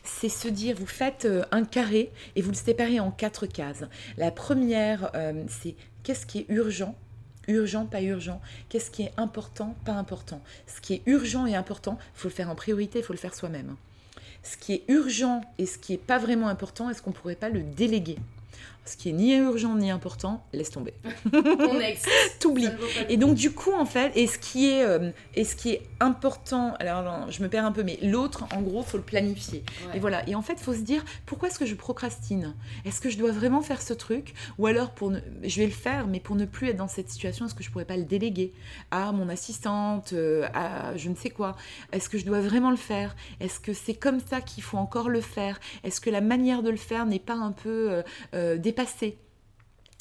C'est 0.04 0.28
se 0.28 0.48
dire, 0.48 0.76
vous 0.78 0.86
faites 0.86 1.24
euh, 1.24 1.44
un 1.50 1.64
carré 1.64 2.12
et 2.36 2.42
vous 2.42 2.50
le 2.50 2.56
séparez 2.56 3.00
en 3.00 3.10
quatre 3.10 3.46
cases. 3.46 3.84
La 4.16 4.30
première, 4.30 5.10
c'est 5.48 5.74
qu'est-ce 6.02 6.26
qui 6.26 6.40
est 6.40 6.46
urgent 6.48 6.94
urgent, 7.48 7.86
pas 7.86 8.02
urgent, 8.02 8.40
qu'est-ce 8.68 8.90
qui 8.90 9.02
est 9.02 9.12
important, 9.16 9.74
pas 9.84 9.92
important. 9.92 10.40
Ce 10.66 10.80
qui 10.80 10.94
est 10.94 11.02
urgent 11.06 11.46
et 11.46 11.54
important, 11.54 11.98
il 12.14 12.20
faut 12.20 12.28
le 12.28 12.34
faire 12.34 12.50
en 12.50 12.54
priorité, 12.54 13.00
il 13.00 13.04
faut 13.04 13.12
le 13.12 13.18
faire 13.18 13.34
soi-même. 13.34 13.76
Ce 14.42 14.56
qui 14.56 14.74
est 14.74 14.84
urgent 14.88 15.40
et 15.58 15.66
ce 15.66 15.78
qui 15.78 15.92
n'est 15.92 15.98
pas 15.98 16.18
vraiment 16.18 16.48
important, 16.48 16.88
est-ce 16.88 17.02
qu'on 17.02 17.10
ne 17.10 17.16
pourrait 17.16 17.34
pas 17.34 17.48
le 17.48 17.62
déléguer? 17.62 18.16
Ce 18.88 18.96
qui 18.96 19.10
est 19.10 19.12
ni 19.12 19.34
urgent 19.36 19.74
ni 19.74 19.90
important, 19.90 20.44
laisse 20.52 20.70
tomber. 20.70 20.94
T'oublies. 22.40 22.68
Et 23.08 23.16
donc 23.16 23.34
du 23.34 23.50
coup 23.52 23.72
en 23.72 23.86
fait, 23.86 24.12
et 24.14 24.26
ce 24.26 24.38
qui 24.38 24.70
est, 24.70 24.84
euh, 24.84 25.10
et 25.34 25.44
ce 25.44 25.56
qui 25.56 25.70
est 25.70 25.82
important, 26.00 26.74
alors 26.78 27.30
je 27.30 27.42
me 27.42 27.48
perds 27.48 27.64
un 27.64 27.72
peu, 27.72 27.82
mais 27.82 27.98
l'autre, 28.02 28.44
en 28.54 28.62
gros, 28.62 28.82
faut 28.82 28.96
le 28.96 29.02
planifier. 29.02 29.64
Et 29.94 29.98
voilà. 29.98 30.28
Et 30.28 30.34
en 30.34 30.42
fait, 30.42 30.58
faut 30.58 30.74
se 30.74 30.80
dire 30.80 31.04
pourquoi 31.24 31.48
est-ce 31.48 31.58
que 31.58 31.66
je 31.66 31.74
procrastine? 31.74 32.54
Est-ce 32.84 33.00
que 33.00 33.10
je 33.10 33.18
dois 33.18 33.32
vraiment 33.32 33.62
faire 33.62 33.82
ce 33.82 33.94
truc? 33.94 34.34
Ou 34.58 34.66
alors 34.66 34.90
pour 34.90 35.10
ne, 35.10 35.20
je 35.42 35.60
vais 35.60 35.66
le 35.66 35.72
faire, 35.72 36.06
mais 36.06 36.20
pour 36.20 36.36
ne 36.36 36.44
plus 36.44 36.68
être 36.68 36.76
dans 36.76 36.88
cette 36.88 37.10
situation, 37.10 37.46
est-ce 37.46 37.54
que 37.54 37.62
je 37.62 37.70
pourrais 37.70 37.84
pas 37.84 37.96
le 37.96 38.04
déléguer? 38.04 38.52
À 38.90 39.12
mon 39.12 39.28
assistante, 39.28 40.12
euh, 40.12 40.46
à 40.54 40.96
je 40.96 41.08
ne 41.08 41.14
sais 41.14 41.30
quoi. 41.30 41.56
Est-ce 41.92 42.08
que 42.08 42.18
je 42.18 42.24
dois 42.24 42.40
vraiment 42.40 42.70
le 42.70 42.76
faire? 42.76 43.16
Est-ce 43.40 43.60
que 43.60 43.72
c'est 43.72 43.94
comme 43.94 44.20
ça 44.20 44.40
qu'il 44.40 44.62
faut 44.62 44.78
encore 44.78 45.08
le 45.08 45.20
faire? 45.20 45.58
Est-ce 45.84 46.00
que 46.00 46.10
la 46.10 46.20
manière 46.20 46.62
de 46.62 46.70
le 46.70 46.76
faire 46.76 47.06
n'est 47.06 47.18
pas 47.18 47.34
un 47.34 47.52
peu 47.52 48.02
euh, 48.34 48.56
passé 48.76 49.18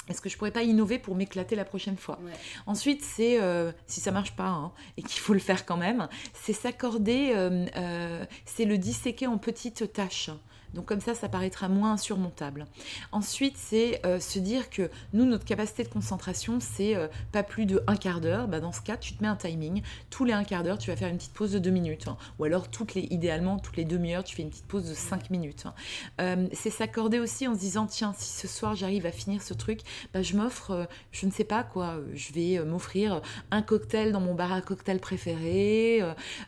est-ce 0.08 0.22
que 0.22 0.30
je 0.30 0.38
pourrais 0.38 0.51
pas 0.51 0.64
innover 0.64 0.99
pour 0.99 1.16
m'éclater 1.16 1.56
la 1.56 1.66
prochaine 1.66 1.97
fois 1.97 2.20
Ensuite, 2.66 3.03
c'est 3.03 3.41
euh, 3.41 3.72
si 3.88 3.99
ça 3.99 4.12
marche 4.12 4.36
pas 4.36 4.47
hein, 4.47 4.72
et 4.97 5.03
qu'il 5.03 5.20
faut 5.20 5.34
le 5.34 5.39
faire 5.39 5.66
quand 5.66 5.78
même, 5.78 6.08
c'est 6.34 6.53
s'accorder, 6.53 7.34
euh, 7.36 7.66
euh, 7.76 8.26
c'est 8.45 8.66
le 8.66 8.78
disséquer 8.78 9.28
en 9.28 9.38
petites 9.38 9.91
tâches. 9.93 10.30
Donc 10.76 10.86
comme 10.86 10.99
ça, 10.99 11.16
ça 11.16 11.30
paraîtra 11.30 11.70
moins 11.70 11.93
insurmontable. 11.93 12.66
Ensuite, 13.14 13.56
c'est 13.58 14.06
euh, 14.06 14.20
se 14.20 14.39
dire 14.39 14.70
que 14.70 14.91
nous, 15.14 15.26
notre 15.26 15.45
capacité 15.45 15.84
de 15.84 15.88
concentration, 15.88 16.60
c'est 16.60 16.95
euh, 16.95 17.08
pas 17.32 17.43
plus 17.43 17.66
de 17.66 17.82
un 17.88 17.95
quart 17.95 18.20
d'heure. 18.20 18.47
Bah, 18.47 18.60
dans 18.60 18.74
ce 18.74 18.82
cas, 18.82 18.97
tu 18.97 19.14
te 19.14 19.24
mets 19.24 19.30
un 19.30 19.38
timing. 19.38 19.82
Tous 20.10 20.26
les 20.26 20.34
un 20.34 20.43
quart 20.43 20.64
d'heure, 20.64 20.78
tu 20.78 20.91
vas 20.91 20.97
faire 20.97 21.08
une 21.08 21.18
petite 21.18 21.34
pause 21.34 21.53
de 21.53 21.60
deux 21.60 21.72
minutes. 21.72 22.10
Hein. 22.10 22.18
Ou 22.39 22.43
alors, 22.43 22.70
toutes 22.70 22.93
les, 22.93 23.03
idéalement, 23.03 23.58
toutes 23.58 23.78
les 23.78 23.86
demi-heures, 23.86 24.26
tu 24.26 24.36
fais 24.36 24.41
une 24.41 24.49
petite 24.49 24.68
pause 24.68 24.89
de 24.89 24.93
cinq 24.93 25.30
minutes. 25.30 25.66
Hein. 25.66 25.74
Euh, 26.20 26.47
c'est 26.51 26.70
s'accorder 26.70 27.20
aussi 27.20 27.47
en 27.47 27.56
se 27.56 27.60
disant, 27.60 27.88
tiens, 27.88 28.14
si 28.18 28.38
ce 28.38 28.47
soir 28.47 28.76
j'arrive 28.76 29.06
à 29.06 29.12
finir 29.12 29.41
ce 29.41 29.53
truc, 29.53 29.80
bah, 30.13 30.21
je 30.21 30.35
m'offre, 30.35 30.87
je 31.11 31.25
ne 31.25 31.31
sais 31.31 31.43
pas 31.43 31.63
quoi, 31.63 31.99
je 32.13 32.33
vais 32.33 32.59
m'offrir 32.63 33.21
un 33.51 33.61
cocktail 33.61 34.11
dans 34.11 34.19
mon 34.19 34.35
bar 34.35 34.53
à 34.53 34.61
cocktail 34.61 34.99
préféré. 34.99 36.01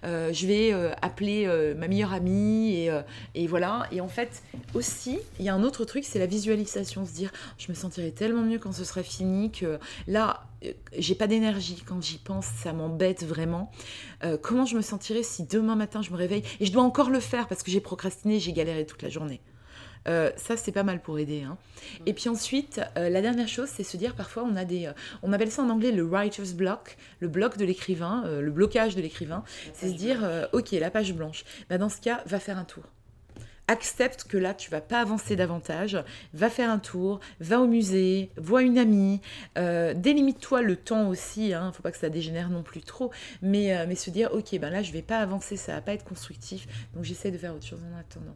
je 0.04 0.48
vais 0.48 0.74
appeler 1.02 1.48
ma 1.78 1.88
meilleure 1.88 2.14
amie 2.14 2.74
et, 2.74 3.02
et 3.36 3.48
voilà. 3.48 3.88
Et 3.92 4.02
en 4.02 4.08
fait, 4.08 4.44
aussi, 4.74 5.20
il 5.40 5.46
y 5.46 5.50
a 5.50 5.54
un 5.54 5.64
autre 5.64 5.86
truc, 5.86 6.06
c'est 6.06 6.20
la 6.20 6.26
visualisation. 6.26 7.06
Se 7.06 7.14
dire, 7.14 7.32
je 7.58 7.70
me 7.70 7.76
sentirai 7.76 8.12
tellement 8.12 8.44
mieux 8.44 8.60
quand 8.60 8.72
ce 8.72 8.84
sera 8.84 9.04
fini 9.04 9.52
que 9.52 9.80
là, 10.08 10.48
euh, 10.66 10.74
j'ai 10.98 11.16
pas 11.16 11.28
d'énergie 11.28 11.84
quand 11.86 12.02
j'y 12.02 12.18
pense, 12.18 12.46
ça 12.46 12.74
m'embête 12.74 13.24
vraiment. 13.24 13.72
Euh, 14.24 14.38
comment 14.42 14.66
je 14.66 14.76
me 14.76 14.82
sentirais 14.82 15.24
si 15.24 15.44
demain 15.44 15.76
matin 15.76 16.02
je 16.02 16.12
me 16.12 16.18
réveille 16.18 16.44
et 16.60 16.66
je 16.66 16.72
dois 16.72 16.84
encore 16.84 17.10
le 17.10 17.20
faire 17.20 17.48
parce 17.48 17.64
que 17.64 17.72
j'ai 17.72 17.82
procrastiné, 17.82 18.40
j'ai 18.40 18.54
galéré 18.54 18.86
toute 18.86 19.02
la 19.02 19.10
journée? 19.10 19.42
Euh, 20.08 20.32
ça, 20.38 20.58
c'est 20.58 20.72
pas 20.72 20.84
mal 20.84 21.02
pour 21.02 21.20
aider. 21.20 21.44
Hein. 21.44 21.58
Et 22.06 22.14
puis 22.14 22.30
ensuite, 22.30 22.82
la 22.96 23.22
dernière 23.22 23.48
chose, 23.48 23.70
c'est 23.70 23.84
se 23.84 23.98
dire 23.98 24.16
parfois, 24.16 24.44
on 24.44 24.56
a 24.56 24.66
des. 24.66 24.92
on 25.24 25.34
appelle 25.34 25.52
ça 25.52 25.62
en 25.64 25.70
anglais 25.70 25.92
le 25.92 26.04
writer's 26.04 26.54
block, 26.54 26.98
le 27.20 27.28
bloc 27.28 27.58
de 27.58 27.66
l'écrivain, 27.66 28.24
le 28.28 28.52
blocage 28.52 28.96
de 28.96 29.02
l'écrivain. 29.02 29.44
C'est 29.74 29.90
se 29.90 29.96
dire, 29.96 30.28
ok, 30.54 30.72
la 30.72 30.92
page 30.92 31.14
blanche. 31.14 31.46
Bah, 31.70 31.78
dans 31.78 31.90
ce 31.90 32.02
cas, 32.02 32.24
va 32.26 32.40
faire 32.40 32.58
un 32.58 32.66
tour 32.66 32.84
accepte 33.68 34.24
que 34.24 34.38
là, 34.38 34.54
tu 34.54 34.72
vas 34.72 34.82
pas 34.82 35.02
avancer 35.02 35.36
davantage, 35.36 35.98
va 36.34 36.50
faire 36.50 36.70
un 36.70 36.80
tour, 36.80 37.20
va 37.40 37.60
au 37.60 37.68
musée, 37.68 38.32
vois 38.38 38.64
une 38.64 38.78
amie, 38.78 39.22
euh, 39.58 39.94
délimite-toi 39.94 40.62
le 40.62 40.76
temps 40.76 41.10
aussi, 41.10 41.54
hein, 41.54 41.72
faut 41.74 41.84
pas 41.84 41.92
que 41.92 41.98
ça 41.98 42.10
dégénère 42.10 42.50
non 42.50 42.64
plus 42.64 42.82
trop, 42.82 43.12
mais, 43.42 43.78
euh, 43.78 43.86
mais 43.88 43.96
se 43.96 44.10
dire, 44.10 44.30
ok, 44.34 44.58
ben 44.60 44.70
là, 44.70 44.84
je 44.84 44.92
vais 44.92 45.02
pas 45.02 45.20
avancer, 45.20 45.58
ça 45.58 45.74
va 45.74 45.82
pas 45.82 45.94
être 45.94 46.06
constructif, 46.06 46.68
donc 46.96 47.04
j'essaie 47.04 47.32
de 47.32 47.38
faire 47.38 47.54
autre 47.54 47.66
chose 47.66 47.82
en 47.84 48.00
attendant. 48.00 48.36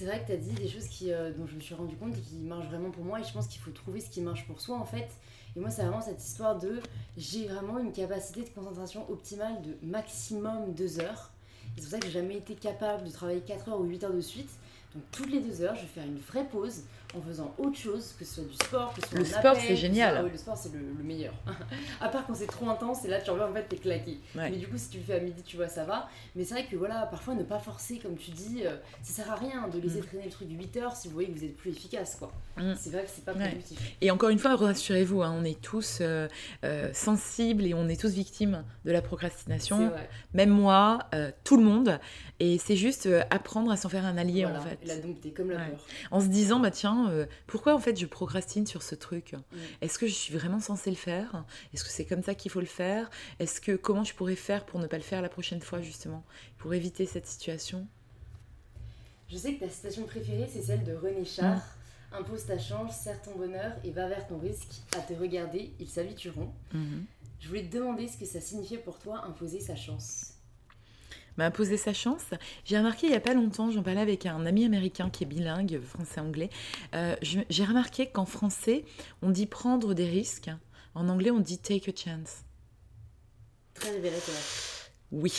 C'est 0.00 0.06
vrai 0.06 0.22
que 0.22 0.28
tu 0.28 0.32
as 0.32 0.36
dit 0.38 0.54
des 0.54 0.66
choses 0.66 0.88
euh, 1.02 1.30
dont 1.36 1.46
je 1.46 1.54
me 1.54 1.60
suis 1.60 1.74
rendu 1.74 1.94
compte 1.94 2.16
et 2.16 2.20
qui 2.22 2.36
marchent 2.36 2.68
vraiment 2.68 2.90
pour 2.90 3.04
moi, 3.04 3.20
et 3.20 3.22
je 3.22 3.34
pense 3.34 3.46
qu'il 3.46 3.60
faut 3.60 3.70
trouver 3.70 4.00
ce 4.00 4.08
qui 4.08 4.22
marche 4.22 4.46
pour 4.46 4.58
soi, 4.58 4.78
en 4.78 4.86
fait. 4.86 5.10
Et 5.54 5.60
moi, 5.60 5.68
c'est 5.68 5.82
vraiment 5.82 6.00
cette 6.00 6.24
histoire 6.24 6.58
de 6.58 6.80
j'ai 7.18 7.46
vraiment 7.46 7.78
une 7.78 7.92
capacité 7.92 8.40
de 8.40 8.48
concentration 8.48 9.04
optimale 9.10 9.60
de 9.60 9.76
maximum 9.86 10.72
deux 10.72 11.00
heures. 11.00 11.32
C'est 11.74 11.82
pour 11.82 11.90
ça 11.90 11.98
que 11.98 12.06
j'ai 12.06 12.12
jamais 12.12 12.36
été 12.36 12.54
capable 12.54 13.04
de 13.04 13.10
travailler 13.10 13.42
4 13.42 13.68
heures 13.68 13.78
ou 13.78 13.84
8 13.84 14.04
heures 14.04 14.14
de 14.14 14.22
suite. 14.22 14.48
Donc 14.94 15.02
toutes 15.12 15.30
les 15.30 15.40
deux 15.40 15.60
heures, 15.60 15.74
je 15.74 15.82
vais 15.82 15.86
faire 15.86 16.06
une 16.06 16.16
vraie 16.16 16.48
pause 16.48 16.84
en 17.16 17.20
faisant 17.20 17.54
autre 17.58 17.76
chose, 17.76 18.14
que 18.18 18.24
ce 18.24 18.36
soit 18.36 18.44
du 18.44 18.54
sport, 18.54 18.94
que 18.94 19.02
ce 19.02 19.08
soit 19.08 19.18
Le 19.18 19.24
sport, 19.24 19.56
c'est 19.56 19.76
génial. 19.76 20.28
Le 20.30 20.38
sport, 20.38 20.56
c'est 20.56 20.72
le, 20.72 21.02
meilleur. 21.02 21.34
à 22.00 22.08
part 22.08 22.26
quand 22.26 22.34
c'est 22.34 22.46
trop 22.46 22.68
intense, 22.68 23.04
et 23.04 23.08
là, 23.08 23.20
tu 23.20 23.30
reviens, 23.30 23.48
en 23.48 23.52
fait, 23.52 23.64
t'es 23.68 23.76
claqué. 23.76 24.18
Mais 24.34 24.56
du 24.56 24.68
coup, 24.68 24.76
si 24.76 24.90
tu 24.90 24.98
le 24.98 25.04
fais 25.04 25.14
à 25.14 25.20
midi, 25.20 25.42
tu 25.42 25.56
vois, 25.56 25.68
ça 25.68 25.84
va. 25.84 26.08
Mais 26.36 26.44
c'est 26.44 26.54
vrai 26.54 26.66
que, 26.66 26.76
voilà, 26.76 27.06
parfois, 27.06 27.34
ne 27.34 27.42
pas 27.42 27.58
forcer, 27.58 27.98
comme 27.98 28.16
tu 28.16 28.30
dis, 28.30 28.62
euh, 28.64 28.76
ça 29.02 29.22
sert 29.22 29.32
à 29.32 29.36
rien 29.36 29.68
de 29.68 29.78
laisser 29.78 30.00
mm. 30.00 30.04
traîner 30.04 30.24
le 30.24 30.30
truc 30.30 30.48
8 30.50 30.76
heures 30.76 30.96
si 30.96 31.08
vous 31.08 31.14
voyez 31.14 31.30
que 31.30 31.38
vous 31.38 31.44
êtes 31.44 31.56
plus 31.56 31.70
efficace, 31.70 32.16
quoi. 32.16 32.32
Mm. 32.56 32.74
C'est 32.78 32.90
vrai 32.90 33.04
que 33.04 33.10
c'est 33.12 33.24
pas 33.24 33.34
productif. 33.34 33.96
Et 34.00 34.10
encore 34.10 34.28
une 34.28 34.38
fois, 34.38 34.54
rassurez-vous, 34.54 35.22
hein, 35.22 35.34
on 35.36 35.44
est 35.44 35.60
tous 35.60 35.98
euh, 36.00 36.28
euh, 36.64 36.92
sensibles 36.92 37.64
et 37.64 37.74
on 37.74 37.88
est 37.88 38.00
tous 38.00 38.12
victimes 38.12 38.64
de 38.84 38.92
la 38.92 39.02
procrastination. 39.02 39.92
Même 40.34 40.50
moi, 40.50 41.00
tout 41.44 41.56
le 41.56 41.64
monde. 41.64 41.98
Et 42.38 42.58
c'est 42.58 42.76
juste 42.76 43.08
apprendre 43.30 43.70
à 43.70 43.76
s'en 43.76 43.88
faire 43.88 44.04
un 44.04 44.16
allié, 44.16 44.46
en 44.46 44.60
fait. 44.60 44.78
La 44.86 44.96
dompter, 44.96 45.30
comme 45.30 45.50
la 45.50 45.58
peur. 45.58 45.86
En 46.10 46.20
se 46.20 46.26
disant, 46.26 46.60
bah 46.60 46.70
tiens, 46.70 46.99
euh, 47.08 47.26
pourquoi 47.46 47.74
en 47.74 47.78
fait 47.78 47.98
je 47.98 48.06
procrastine 48.06 48.66
sur 48.66 48.82
ce 48.82 48.94
truc? 48.94 49.32
Mm. 49.32 49.56
Est-ce 49.82 49.98
que 49.98 50.06
je 50.06 50.14
suis 50.14 50.34
vraiment 50.34 50.60
censée 50.60 50.90
le 50.90 50.96
faire? 50.96 51.44
Est-ce 51.72 51.84
que 51.84 51.90
c'est 51.90 52.04
comme 52.04 52.22
ça 52.22 52.34
qu'il 52.34 52.50
faut 52.50 52.60
le 52.60 52.66
faire? 52.66 53.10
Est-ce 53.38 53.60
que 53.60 53.76
comment 53.76 54.04
je 54.04 54.14
pourrais 54.14 54.36
faire 54.36 54.66
pour 54.66 54.80
ne 54.80 54.86
pas 54.86 54.96
le 54.96 55.02
faire 55.02 55.22
la 55.22 55.28
prochaine 55.28 55.60
fois 55.60 55.80
justement 55.80 56.24
Pour 56.58 56.74
éviter 56.74 57.06
cette 57.06 57.26
situation? 57.26 57.86
Je 59.28 59.36
sais 59.36 59.54
que 59.54 59.60
ta 59.60 59.70
citation 59.70 60.04
préférée 60.04 60.48
c'est 60.52 60.62
celle 60.62 60.84
de 60.84 60.94
René 60.94 61.24
Char. 61.24 61.56
Mm. 61.56 61.62
Impose 62.12 62.46
ta 62.46 62.58
chance, 62.58 62.96
serre 62.96 63.22
ton 63.22 63.36
bonheur 63.36 63.72
et 63.84 63.92
va 63.92 64.08
vers 64.08 64.26
ton 64.26 64.38
risque. 64.38 64.82
À 64.96 65.00
te 65.00 65.12
regarder, 65.12 65.72
ils 65.78 65.88
s'habitueront. 65.88 66.52
Mm-hmm. 66.74 67.04
Je 67.38 67.48
voulais 67.48 67.62
te 67.62 67.76
demander 67.76 68.08
ce 68.08 68.18
que 68.18 68.26
ça 68.26 68.40
signifiait 68.40 68.78
pour 68.78 68.98
toi 68.98 69.24
imposer 69.24 69.60
sa 69.60 69.76
chance 69.76 70.34
m'a 71.40 71.46
imposé 71.46 71.76
sa 71.76 71.92
chance. 71.92 72.24
J'ai 72.64 72.76
remarqué 72.76 73.06
il 73.06 73.10
n'y 73.10 73.16
a 73.16 73.20
pas 73.20 73.34
longtemps, 73.34 73.70
j'en 73.70 73.82
parlais 73.82 74.00
avec 74.00 74.26
un 74.26 74.44
ami 74.46 74.64
américain 74.64 75.08
qui 75.10 75.24
est 75.24 75.26
bilingue, 75.26 75.80
français-anglais. 75.82 76.50
Euh, 76.94 77.16
j'ai 77.22 77.64
remarqué 77.64 78.06
qu'en 78.06 78.26
français, 78.26 78.84
on 79.22 79.30
dit 79.30 79.46
prendre 79.46 79.94
des 79.94 80.04
risques. 80.04 80.50
En 80.94 81.08
anglais, 81.08 81.30
on 81.30 81.40
dit 81.40 81.58
take 81.58 81.90
a 81.90 81.96
chance. 81.96 82.44
Très 83.74 83.90
révélateur. 83.90 84.34
Oui, 85.12 85.32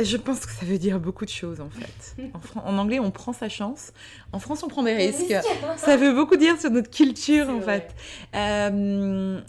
je 0.00 0.16
pense 0.16 0.44
que 0.44 0.50
ça 0.50 0.66
veut 0.66 0.78
dire 0.78 0.98
beaucoup 0.98 1.24
de 1.24 1.30
choses 1.30 1.60
en 1.60 1.70
fait. 1.70 2.16
En, 2.56 2.74
en, 2.74 2.78
anglais, 2.78 2.98
on 2.98 3.12
prend 3.12 3.32
sa 3.32 3.48
chance. 3.48 3.92
En 4.32 4.40
France, 4.40 4.62
on 4.64 4.68
prend 4.68 4.82
des 4.82 4.94
risques. 4.94 5.34
ça 5.76 5.96
veut 5.96 6.12
beaucoup 6.14 6.36
dire 6.36 6.58
sur 6.58 6.70
notre 6.70 6.90
culture 6.90 7.48
en 7.48 7.60
fait. 7.60 7.94
Euh, 8.34 9.40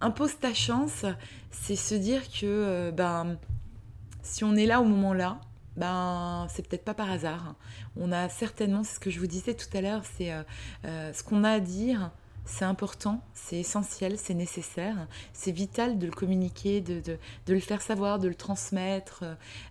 impose 0.00 0.38
ta 0.40 0.54
chance, 0.54 1.04
c'est 1.50 1.76
se 1.76 1.94
dire 1.94 2.22
que 2.22 2.46
euh, 2.46 2.90
ben 2.90 3.36
si 4.30 4.44
on 4.44 4.54
est 4.54 4.66
là 4.66 4.80
au 4.80 4.84
moment 4.84 5.12
là, 5.12 5.40
ben 5.76 6.46
c'est 6.50 6.66
peut-être 6.66 6.84
pas 6.84 6.94
par 6.94 7.10
hasard. 7.10 7.56
On 7.96 8.12
a 8.12 8.28
certainement, 8.28 8.84
c'est 8.84 8.94
ce 8.94 9.00
que 9.00 9.10
je 9.10 9.18
vous 9.18 9.26
disais 9.26 9.54
tout 9.54 9.76
à 9.76 9.80
l'heure, 9.80 10.02
c'est 10.16 10.32
euh, 10.32 10.42
euh, 10.84 11.12
ce 11.12 11.24
qu'on 11.24 11.42
a 11.42 11.50
à 11.50 11.60
dire, 11.60 12.12
c'est 12.44 12.64
important, 12.64 13.24
c'est 13.34 13.56
essentiel, 13.56 14.18
c'est 14.18 14.34
nécessaire, 14.34 15.08
c'est 15.32 15.50
vital 15.50 15.98
de 15.98 16.06
le 16.06 16.12
communiquer, 16.12 16.80
de, 16.80 17.18
le 17.48 17.60
faire 17.60 17.82
savoir, 17.82 18.20
de 18.20 18.28
le 18.28 18.34
transmettre. 18.36 19.24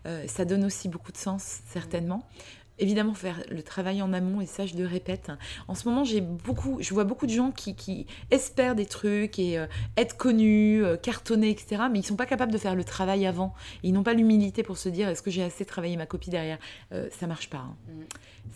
Euh, 0.06 0.28
ça 0.28 0.44
donne 0.44 0.66
aussi 0.66 0.90
beaucoup 0.90 1.12
de 1.12 1.18
sens, 1.18 1.60
certainement 1.70 2.28
évidemment 2.80 3.14
faire 3.14 3.42
le 3.50 3.62
travail 3.62 4.02
en 4.02 4.14
amont 4.14 4.42
et 4.42 4.46
ça 4.46 4.66
je 4.66 4.76
le 4.76 4.86
répète. 4.86 5.32
En 5.68 5.76
ce 5.76 5.88
moment 5.88 6.04
j'ai 6.04 6.22
beaucoup, 6.22 6.78
je 6.80 6.94
vois 6.94 7.04
beaucoup 7.04 7.26
de 7.26 7.32
gens 7.32 7.52
qui, 7.52 8.06
espèrent 8.32 8.76
des 8.76 8.86
trucs 8.86 9.40
et 9.40 9.58
euh, 9.58 9.68
être 9.98 10.18
connus, 10.18 10.84
euh, 10.84 10.98
cartonnés, 10.98 11.50
etc. 11.50 11.84
Mais 11.92 12.00
ils 12.00 12.06
sont 12.06 12.16
pas 12.16 12.26
capables 12.26 12.52
de 12.52 12.58
faire 12.58 12.76
le 12.76 12.84
travail 12.84 13.26
avant. 13.26 13.54
ils 13.84 13.94
n'ont 13.94 14.04
pas 14.04 14.14
l'humilité 14.14 14.64
pour 14.64 14.78
se 14.78 14.90
dire 14.90 15.08
est-ce 15.10 15.22
que 15.22 15.32
j'ai 15.32 15.44
assez 15.44 15.66
travaillé 15.66 15.98
ma 15.98 16.06
copie 16.06 16.30
derrière? 16.30 16.58
Euh, 16.92 17.08
ça 17.12 17.28
marche 17.28 17.50
pas. 17.50 17.58
Hein. 17.58 17.76
Mm. 17.88 18.02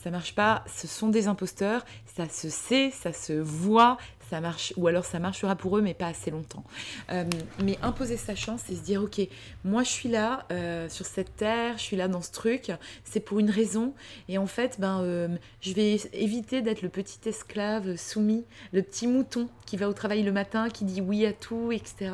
Ça 0.03 0.11
marche 0.11 0.35
pas. 0.35 0.63
Ce 0.67 0.87
sont 0.87 1.09
des 1.09 1.27
imposteurs. 1.27 1.85
Ça 2.05 2.27
se 2.29 2.49
sait, 2.49 2.91
ça 2.91 3.13
se 3.13 3.33
voit, 3.33 3.97
ça 4.33 4.41
marche, 4.41 4.73
ou 4.77 4.87
alors 4.87 5.05
ça 5.05 5.19
marchera 5.19 5.55
pour 5.55 5.77
eux, 5.77 5.81
mais 5.83 5.93
pas 5.93 6.07
assez 6.07 6.31
longtemps. 6.31 6.63
Euh, 7.11 7.23
mais 7.63 7.77
imposer 7.83 8.17
sa 8.17 8.33
chance, 8.33 8.61
c'est 8.65 8.73
se 8.73 8.81
dire, 8.81 9.03
ok, 9.03 9.21
moi 9.63 9.83
je 9.83 9.89
suis 9.89 10.09
là 10.09 10.47
euh, 10.51 10.89
sur 10.89 11.05
cette 11.05 11.35
terre, 11.35 11.77
je 11.77 11.83
suis 11.83 11.95
là 11.95 12.07
dans 12.07 12.23
ce 12.23 12.31
truc, 12.31 12.71
c'est 13.03 13.19
pour 13.19 13.37
une 13.37 13.51
raison, 13.51 13.93
et 14.29 14.39
en 14.39 14.47
fait, 14.47 14.79
ben, 14.79 15.01
euh, 15.03 15.27
je 15.61 15.73
vais 15.73 15.99
éviter 16.13 16.63
d'être 16.63 16.81
le 16.81 16.89
petit 16.89 17.19
esclave 17.29 17.95
soumis, 17.95 18.43
le 18.71 18.81
petit 18.81 19.05
mouton 19.05 19.49
qui 19.67 19.77
va 19.77 19.87
au 19.87 19.93
travail 19.93 20.23
le 20.23 20.31
matin, 20.31 20.67
qui 20.69 20.83
dit 20.83 20.99
oui 20.99 21.27
à 21.27 21.33
tout, 21.33 21.71
etc. 21.71 22.09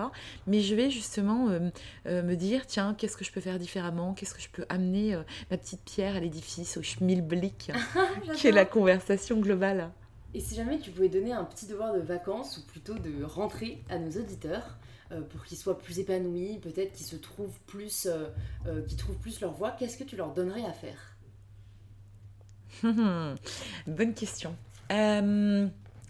Mais 0.45 0.59
je 0.59 0.75
vais 0.75 0.89
justement 0.89 1.47
me 2.05 2.35
dire, 2.35 2.67
tiens, 2.67 2.95
qu'est-ce 2.97 3.15
que 3.15 3.23
je 3.23 3.31
peux 3.31 3.41
faire 3.41 3.59
différemment, 3.59 4.13
qu'est-ce 4.13 4.33
que 4.33 4.41
je 4.41 4.49
peux 4.49 4.65
amener 4.67 5.17
ma 5.49 5.57
petite 5.57 5.81
pierre 5.85 6.17
à 6.17 6.19
l'édifice, 6.19 6.75
au 6.75 6.83
schmilblick, 6.83 7.71
qui 8.35 8.47
est 8.47 8.51
la 8.51 8.65
conversation 8.65 9.39
globale. 9.39 9.89
Et 10.33 10.41
si 10.41 10.55
jamais 10.55 10.79
tu 10.79 10.91
pouvais 10.91 11.09
donner 11.09 11.31
un 11.31 11.43
petit 11.43 11.65
devoir 11.65 11.93
de 11.93 11.99
vacances, 11.99 12.57
ou 12.57 12.65
plutôt 12.65 12.95
de 12.95 13.23
rentrée 13.23 13.83
à 13.89 13.97
nos 13.97 14.11
auditeurs, 14.11 14.77
euh, 15.11 15.21
pour 15.21 15.43
qu'ils 15.43 15.57
soient 15.57 15.79
plus 15.79 15.99
épanouis, 15.99 16.59
peut-être 16.59 16.93
qu'ils 16.93 17.07
se 17.07 17.15
trouvent 17.15 17.59
plus, 17.65 18.05
euh, 18.05 18.27
euh, 18.67 18.83
qu'ils 18.85 18.97
trouvent 18.97 19.17
plus 19.17 19.41
leur 19.41 19.53
voix, 19.53 19.71
qu'est-ce 19.71 19.97
que 19.97 20.03
tu 20.03 20.15
leur 20.15 20.33
donnerais 20.33 20.65
à 20.65 20.73
faire? 20.73 21.17
Bonne 23.87 24.13
question. 24.13 24.55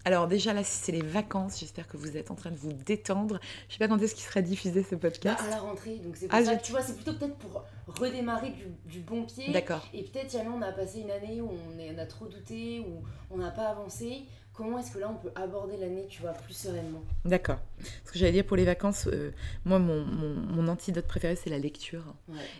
Alors 0.10 0.28
déjà 0.28 0.54
là, 0.54 0.64
c'est 0.64 0.92
les 0.92 1.04
vacances. 1.04 1.60
J'espère 1.60 1.88
que 1.88 1.96
vous 1.96 2.18
êtes 2.18 2.32
en 2.32 2.36
train 2.36 2.50
de 2.50 2.56
vous 2.56 2.74
détendre. 2.74 3.40
Je 3.68 3.74
sais 3.74 3.78
pas 3.78 3.88
quand 3.88 4.02
est-ce 4.02 4.16
qu'il 4.16 4.24
sera 4.24 4.42
diffusé 4.42 4.82
ce 4.82 4.96
podcast. 4.96 5.40
Bah, 5.40 5.46
à 5.46 5.50
la 5.52 5.60
rentrée, 5.60 5.98
donc 5.98 6.16
c'est 6.16 6.28
pour 6.28 6.36
ah, 6.36 6.44
ça. 6.44 6.56
Tu 6.58 6.72
vois, 6.72 6.82
c'est 6.82 6.96
plutôt 6.96 7.14
peut-être 7.14 7.36
pour 7.36 7.64
redémarrer 7.86 8.56
du, 8.86 9.02
bon 9.02 9.24
pied. 9.26 9.54
D'accord. 9.54 9.88
Et 9.94 10.02
peut-être, 10.02 10.32
jamais 10.32 10.50
on 10.50 10.64
a 10.64 10.72
passé 10.72 11.02
une 11.02 11.12
année 11.12 11.42
où 11.42 11.52
on, 11.52 11.78
est, 11.80 11.94
on 11.96 12.00
a 12.00 12.08
trop 12.08 12.26
douté, 12.26 12.80
où 12.80 13.04
on 13.30 13.38
n'a 13.38 13.52
pas 13.52 13.68
avancé 13.68 14.24
comment 14.60 14.78
est-ce 14.78 14.92
que 14.92 15.00
là 15.00 15.10
on 15.10 15.16
peut 15.16 15.32
aborder 15.36 15.78
l'année, 15.78 16.06
tu 16.10 16.22
vois, 16.22 16.34
plus 16.34 16.54
sereinement 16.54 17.02
D'accord. 17.24 17.60
Ce 18.06 18.12
que 18.12 18.20
j'allais 18.20 18.34
dire 18.34 18.46
pour 18.46 18.58
les 18.58 18.66
vacances, 18.66 19.08
euh, 19.08 19.32
moi 19.64 19.80
mon, 19.80 20.04
mon, 20.04 20.68
antidote 20.68 21.08
préféré 21.08 21.38
c'est 21.38 21.50
la 21.50 21.60
lecture. 21.60 22.04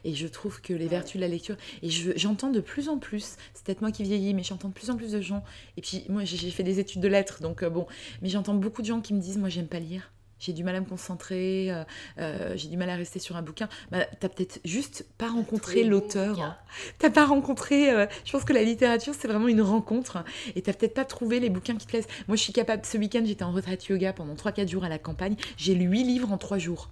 Et 0.06 0.16
je 0.16 0.26
trouve 0.28 0.62
que 0.62 0.72
les 0.72 0.88
vertus 0.88 1.18
de 1.18 1.22
la 1.22 1.28
lecture, 1.28 1.58
et 1.84 1.90
j'entends 1.90 2.52
de 2.52 2.62
plus 2.62 2.88
en 2.88 3.00
plus, 3.00 3.36
c'est 3.54 3.66
peut-être 3.66 3.82
moi 3.82 3.92
qui 3.92 4.04
vieillis, 4.04 4.34
mais 4.34 4.44
j'entends 4.44 4.70
de 4.70 4.74
plus 4.74 4.90
en 4.90 4.96
plus 4.96 5.12
de 5.12 5.20
gens, 5.20 5.44
et 5.76 5.82
puis 5.82 6.06
moi 6.08 6.24
j'ai 6.24 6.52
fait 6.52 6.64
des 6.64 6.80
études 6.80 7.02
de 7.02 7.10
lettres, 7.10 7.42
donc 7.42 7.64
euh, 7.64 7.70
bon, 7.70 7.86
mais 8.22 8.30
j'entends 8.30 8.54
beaucoup 8.54 8.82
de 8.82 8.88
gens 8.88 9.02
qui 9.02 9.14
me 9.14 9.20
disent, 9.20 9.38
moi 9.38 9.50
j'aime 9.50 9.68
pas 9.68 9.80
lire 9.80 10.14
j'ai 10.40 10.54
du 10.54 10.64
mal 10.64 10.76
à 10.76 10.80
me 10.80 10.86
concentrer, 10.86 11.72
euh, 11.72 11.84
euh, 12.20 12.54
j'ai 12.56 12.70
du 12.70 12.78
mal 12.78 12.90
à 12.90 12.96
rester 12.96 13.20
sur 13.20 13.36
un 13.36 13.42
bouquin. 13.42 13.70
Bah, 13.92 14.06
t'as 14.20 14.30
peut-être 14.30 14.60
juste 14.66 15.06
pas 15.18 15.28
rencontré 15.28 15.84
l'auteur. 15.84 16.42
Hein. 16.42 16.58
T'as 16.98 17.10
pas 17.10 17.26
rencontré. 17.26 17.92
Euh, 17.92 18.06
je 18.26 18.32
pense 18.32 18.44
que 18.44 18.54
la 18.54 18.64
littérature 18.64 19.14
c'est 19.18 19.28
vraiment 19.28 19.48
une 19.48 19.62
rencontre 19.62 20.24
et 20.56 20.62
t'as 20.62 20.74
peut-être 20.74 20.94
pas 20.94 21.06
trouvé 21.06 21.40
les 21.40 21.50
bouquins 21.50 21.76
qui 21.76 21.86
te 21.86 21.92
plaisent. 21.92 22.08
Moi 22.28 22.38
je 22.38 22.44
suis 22.44 22.54
capable. 22.54 22.86
Ce 22.86 22.98
week-end 22.98 23.24
j'étais 23.26 23.44
en 23.44 23.52
retraite 23.52 23.86
yoga 23.88 24.14
pendant 24.14 24.36
3-4 24.36 24.70
jours 24.70 24.84
à 24.84 24.90
la 24.90 25.00
campagne. 25.00 25.36
J'ai 25.58 25.76
lu 25.76 25.86
8 25.86 26.04
livres 26.04 26.32
en 26.32 26.38
3 26.38 26.58
jours. 26.58 26.90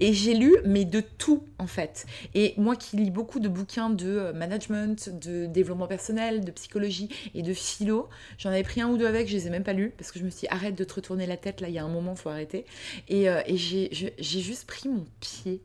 Et 0.00 0.12
j'ai 0.12 0.34
lu, 0.34 0.56
mais 0.64 0.84
de 0.84 1.00
tout 1.00 1.44
en 1.58 1.66
fait. 1.66 2.06
Et 2.34 2.54
moi 2.56 2.76
qui 2.76 2.96
lis 2.96 3.10
beaucoup 3.10 3.40
de 3.40 3.48
bouquins 3.48 3.90
de 3.90 4.06
euh, 4.06 4.32
management, 4.32 5.08
de 5.20 5.46
développement 5.46 5.86
personnel, 5.86 6.44
de 6.44 6.50
psychologie 6.50 7.08
et 7.34 7.42
de 7.42 7.52
philo, 7.52 8.08
j'en 8.38 8.50
avais 8.50 8.62
pris 8.62 8.80
un 8.80 8.88
ou 8.88 8.96
deux 8.96 9.06
avec, 9.06 9.28
je 9.28 9.34
les 9.34 9.46
ai 9.46 9.50
même 9.50 9.64
pas 9.64 9.72
lus 9.72 9.92
parce 9.96 10.12
que 10.12 10.18
je 10.18 10.24
me 10.24 10.30
suis 10.30 10.40
dit 10.40 10.46
arrête 10.50 10.74
de 10.74 10.84
te 10.84 10.94
retourner 10.94 11.26
la 11.26 11.36
tête, 11.36 11.60
là 11.60 11.68
il 11.68 11.74
y 11.74 11.78
a 11.78 11.84
un 11.84 11.88
moment, 11.88 12.14
faut 12.14 12.30
arrêter. 12.30 12.64
Et, 13.08 13.28
euh, 13.28 13.40
et 13.46 13.56
j'ai 13.56 14.10
juste 14.18 14.66
pris 14.66 14.88
mon 14.88 15.04
pied 15.20 15.60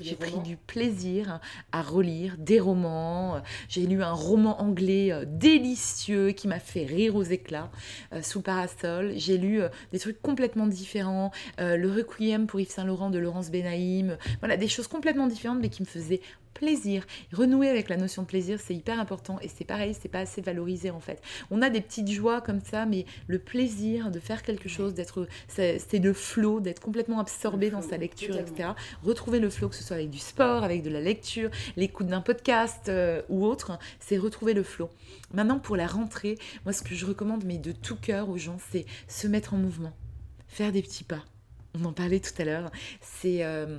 j'ai 0.00 0.14
pris 0.14 0.38
du 0.40 0.56
plaisir 0.56 1.40
à 1.72 1.82
relire 1.82 2.36
des 2.38 2.60
romans. 2.60 3.40
J'ai 3.68 3.86
lu 3.86 4.02
un 4.02 4.12
roman 4.12 4.60
anglais 4.60 5.12
euh, 5.12 5.24
délicieux 5.26 6.32
qui 6.32 6.48
m'a 6.48 6.60
fait 6.60 6.84
rire 6.84 7.16
aux 7.16 7.22
éclats 7.22 7.70
euh, 8.12 8.22
sous 8.22 8.42
parasol. 8.42 9.12
J'ai 9.16 9.38
lu 9.38 9.62
euh, 9.62 9.68
des 9.92 9.98
trucs 9.98 10.20
complètement 10.20 10.66
différents. 10.66 11.30
le 11.58 11.90
Requiem 11.90 12.46
pour 12.46 12.60
Yves 12.60 12.70
Saint 12.70 12.84
Laurent 12.84 13.10
de 13.10 13.18
Laurence 13.18 13.50
Benaïm. 13.50 14.16
Voilà, 14.40 14.56
des 14.56 14.68
choses 14.68 14.86
complètement 14.86 15.26
différentes 15.26 15.60
mais 15.60 15.68
qui 15.68 15.82
me 15.82 15.86
faisaient 15.86 16.20
plaisir. 16.54 17.06
Renouer 17.32 17.68
avec 17.68 17.88
la 17.88 17.96
notion 17.96 18.22
de 18.22 18.26
plaisir, 18.26 18.58
c'est 18.60 18.74
hyper 18.74 19.00
important 19.00 19.38
et 19.40 19.48
c'est 19.48 19.64
pareil, 19.64 19.96
c'est 19.98 20.08
pas 20.08 20.20
assez 20.20 20.40
valorisé 20.40 20.90
en 20.90 21.00
fait. 21.00 21.22
On 21.50 21.62
a 21.62 21.70
des 21.70 21.80
petites 21.80 22.10
joies 22.10 22.40
comme 22.40 22.60
ça, 22.60 22.86
mais 22.86 23.06
le 23.26 23.38
plaisir 23.38 24.10
de 24.10 24.20
faire 24.20 24.42
quelque 24.42 24.68
chose, 24.68 24.94
d'être, 24.94 25.26
c'est 25.48 25.98
le 25.98 26.12
flow, 26.12 26.60
d'être 26.60 26.80
complètement 26.80 27.20
absorbé 27.20 27.70
dans 27.70 27.82
sa 27.82 27.96
lecture, 27.96 28.36
etc. 28.36 28.70
Retrouver 29.02 29.40
le 29.40 29.50
flow, 29.50 29.68
que 29.68 29.76
ce 29.76 29.84
soit 29.84 29.96
avec 29.96 30.10
du 30.10 30.18
sport, 30.18 30.64
avec 30.64 30.82
de 30.82 30.90
la 30.90 31.00
lecture, 31.00 31.50
l'écoute 31.76 32.06
d'un 32.06 32.20
podcast 32.20 32.88
euh, 32.88 33.22
ou 33.28 33.44
autre, 33.44 33.78
c'est 33.98 34.18
retrouver 34.18 34.54
le 34.54 34.62
flow. 34.62 34.90
Maintenant, 35.32 35.58
pour 35.58 35.76
la 35.76 35.86
rentrée, 35.86 36.38
moi, 36.64 36.72
ce 36.72 36.82
que 36.82 36.94
je 36.94 37.06
recommande, 37.06 37.44
mais 37.44 37.58
de 37.58 37.72
tout 37.72 37.96
cœur 37.96 38.28
aux 38.28 38.38
gens, 38.38 38.58
c'est 38.70 38.84
se 39.08 39.26
mettre 39.26 39.54
en 39.54 39.58
mouvement, 39.58 39.92
faire 40.48 40.72
des 40.72 40.82
petits 40.82 41.04
pas. 41.04 41.24
On 41.74 41.84
en 41.84 41.92
parlait 41.92 42.20
tout 42.20 42.34
à 42.38 42.44
l'heure. 42.44 42.70
C'est 43.00 43.44
euh, 43.44 43.78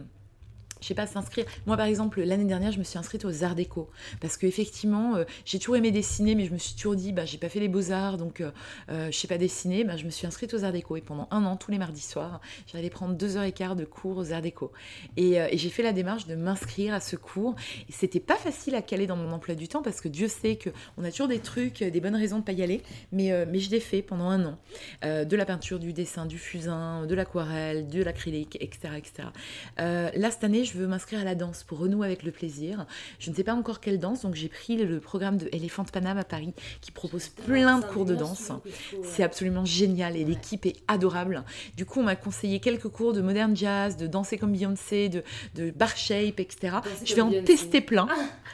je 0.82 0.88
sais 0.88 0.96
pas, 0.96 1.08
s'inscrire. 1.08 1.46
Moi, 1.68 1.78
par 1.78 1.86
exemple, 1.86 2.22
l'année 2.22 2.46
dernière, 2.46 2.72
je 2.72 2.80
me 2.80 2.84
suis 2.84 2.98
inscrite 2.98 3.24
aux 3.24 3.44
Arts 3.44 3.56
Déco. 3.56 3.90
Parce 4.20 4.36
qu'effectivement, 4.36 5.16
euh, 5.16 5.24
j'ai 5.46 5.60
toujours 5.60 5.78
aimé 5.78 5.92
dessiner, 5.92 6.36
mais 6.36 6.46
je 6.46 6.52
me 6.52 6.58
suis 6.58 6.74
toujours 6.76 6.96
dit, 6.96 7.14
bah, 7.14 7.26
j'ai 7.26 7.38
pas 7.38 7.50
fait 7.50 7.60
les 7.60 7.68
beaux-arts, 7.68 8.18
donc 8.18 8.42
euh, 8.42 8.52
euh, 8.90 9.12
je 9.12 9.18
sais 9.18 9.28
pas 9.28 9.38
dessiner. 9.38 9.84
Bah, 9.84 9.96
je 9.96 10.06
me 10.06 10.10
suis 10.10 10.26
inscrite 10.26 10.54
aux 10.54 10.64
Arts 10.64 10.72
Déco. 10.72 10.98
Et 10.98 11.02
pendant 11.02 11.28
un 11.30 11.46
an, 11.46 11.56
tous 11.56 11.72
les 11.72 11.78
mardis 11.78 12.02
soirs, 12.02 12.42
j'allais 12.72 12.90
prendre 12.90 13.14
deux 13.14 13.38
heures 13.38 13.44
et 13.44 13.52
quart 13.52 13.76
de 13.76 13.86
cours 13.86 14.18
aux 14.18 14.34
Arts 14.34 14.42
Déco. 14.42 14.72
Et, 15.18 15.38
j'ai 15.54 15.70
fait 15.70 15.84
la 15.84 15.94
démarche 15.94 16.26
de 16.28 16.36
m'inscrire 16.36 16.94
à 16.94 17.00
ce 17.00 17.16
cours. 17.16 17.56
Et 17.88 17.92
c'était 17.92 18.20
pas 18.20 18.36
facile 18.36 18.74
à 18.76 18.82
caler 18.82 19.06
dans 19.06 19.16
mon 19.16 19.32
emploi 19.32 19.54
du 19.54 19.68
temps, 19.68 19.84
parce 19.84 20.02
que 20.02 20.08
Dieu 20.08 20.28
sait 20.28 20.58
qu'on 20.58 21.04
a 21.04 21.12
toujours 21.12 21.28
des 21.28 21.40
trucs, 21.40 21.84
des 21.84 22.02
bonnes 22.02 22.16
raisons 22.16 22.40
de 22.40 22.44
pas 22.44 22.54
y 22.54 22.64
aller. 22.64 22.82
Mais, 23.12 23.46
mais 23.46 23.60
je 23.60 23.70
l'ai 23.70 23.80
fait 23.80 24.02
pendant 24.02 24.30
un 24.30 24.46
an. 24.46 24.58
de 25.04 25.36
la 25.36 25.46
peinture, 25.46 25.80
du 25.80 25.94
dessin, 25.94 26.26
du 26.26 26.40
fusain, 26.40 27.06
de 27.06 27.14
l'aquarelle, 27.14 27.88
de 27.88 28.02
l'acrylique, 28.02 28.58
etc. 28.60 28.96
etc. 28.98 29.28
là, 29.78 30.32
cette 30.32 30.44
année, 30.44 30.64
je 30.64 30.71
veux 30.78 30.88
m'inscrire 30.88 31.22
à 31.22 31.24
la 31.24 31.36
danse 31.36 31.64
pour 31.64 31.80
renouer 31.80 32.06
avec 32.08 32.24
le 32.24 32.32
plaisir. 32.32 32.86
Je 33.20 33.30
ne 33.30 33.36
sais 33.36 33.44
pas 33.44 33.54
encore 33.54 33.80
quelle 33.80 34.00
danse, 34.00 34.22
donc 34.22 34.36
j'ai 34.36 34.50
pris 34.50 34.78
le 34.78 35.00
programme 35.00 35.38
de 35.38 35.50
Elephant 35.52 35.84
Paname 35.84 36.18
à 36.18 36.24
Paris 36.24 36.54
qui 36.82 36.92
propose 36.92 37.30
plein 37.30 37.80
de 37.80 37.86
cours 37.86 38.06
de 38.06 38.16
danse. 38.16 38.52
C'est 39.04 39.24
absolument 39.24 39.66
génial 39.66 40.16
et 40.16 40.24
l'équipe 40.24 40.66
est 40.66 40.78
adorable. 40.88 41.44
Du 41.78 41.86
coup, 41.86 42.00
on 42.00 42.04
m'a 42.04 42.16
conseillé 42.16 42.60
quelques 42.60 42.90
cours 42.90 43.14
de 43.14 43.22
modern 43.22 43.56
jazz, 43.56 43.98
de 43.98 44.08
danser 44.08 44.38
comme 44.38 44.52
Beyoncé, 44.52 45.10
de, 45.10 45.24
de 45.56 45.72
bar 45.72 45.96
shape, 45.96 46.40
etc. 46.40 46.78
je 47.04 47.16
vais 47.16 47.22
en 47.22 47.32
tester 47.44 47.82
plein. 47.82 48.08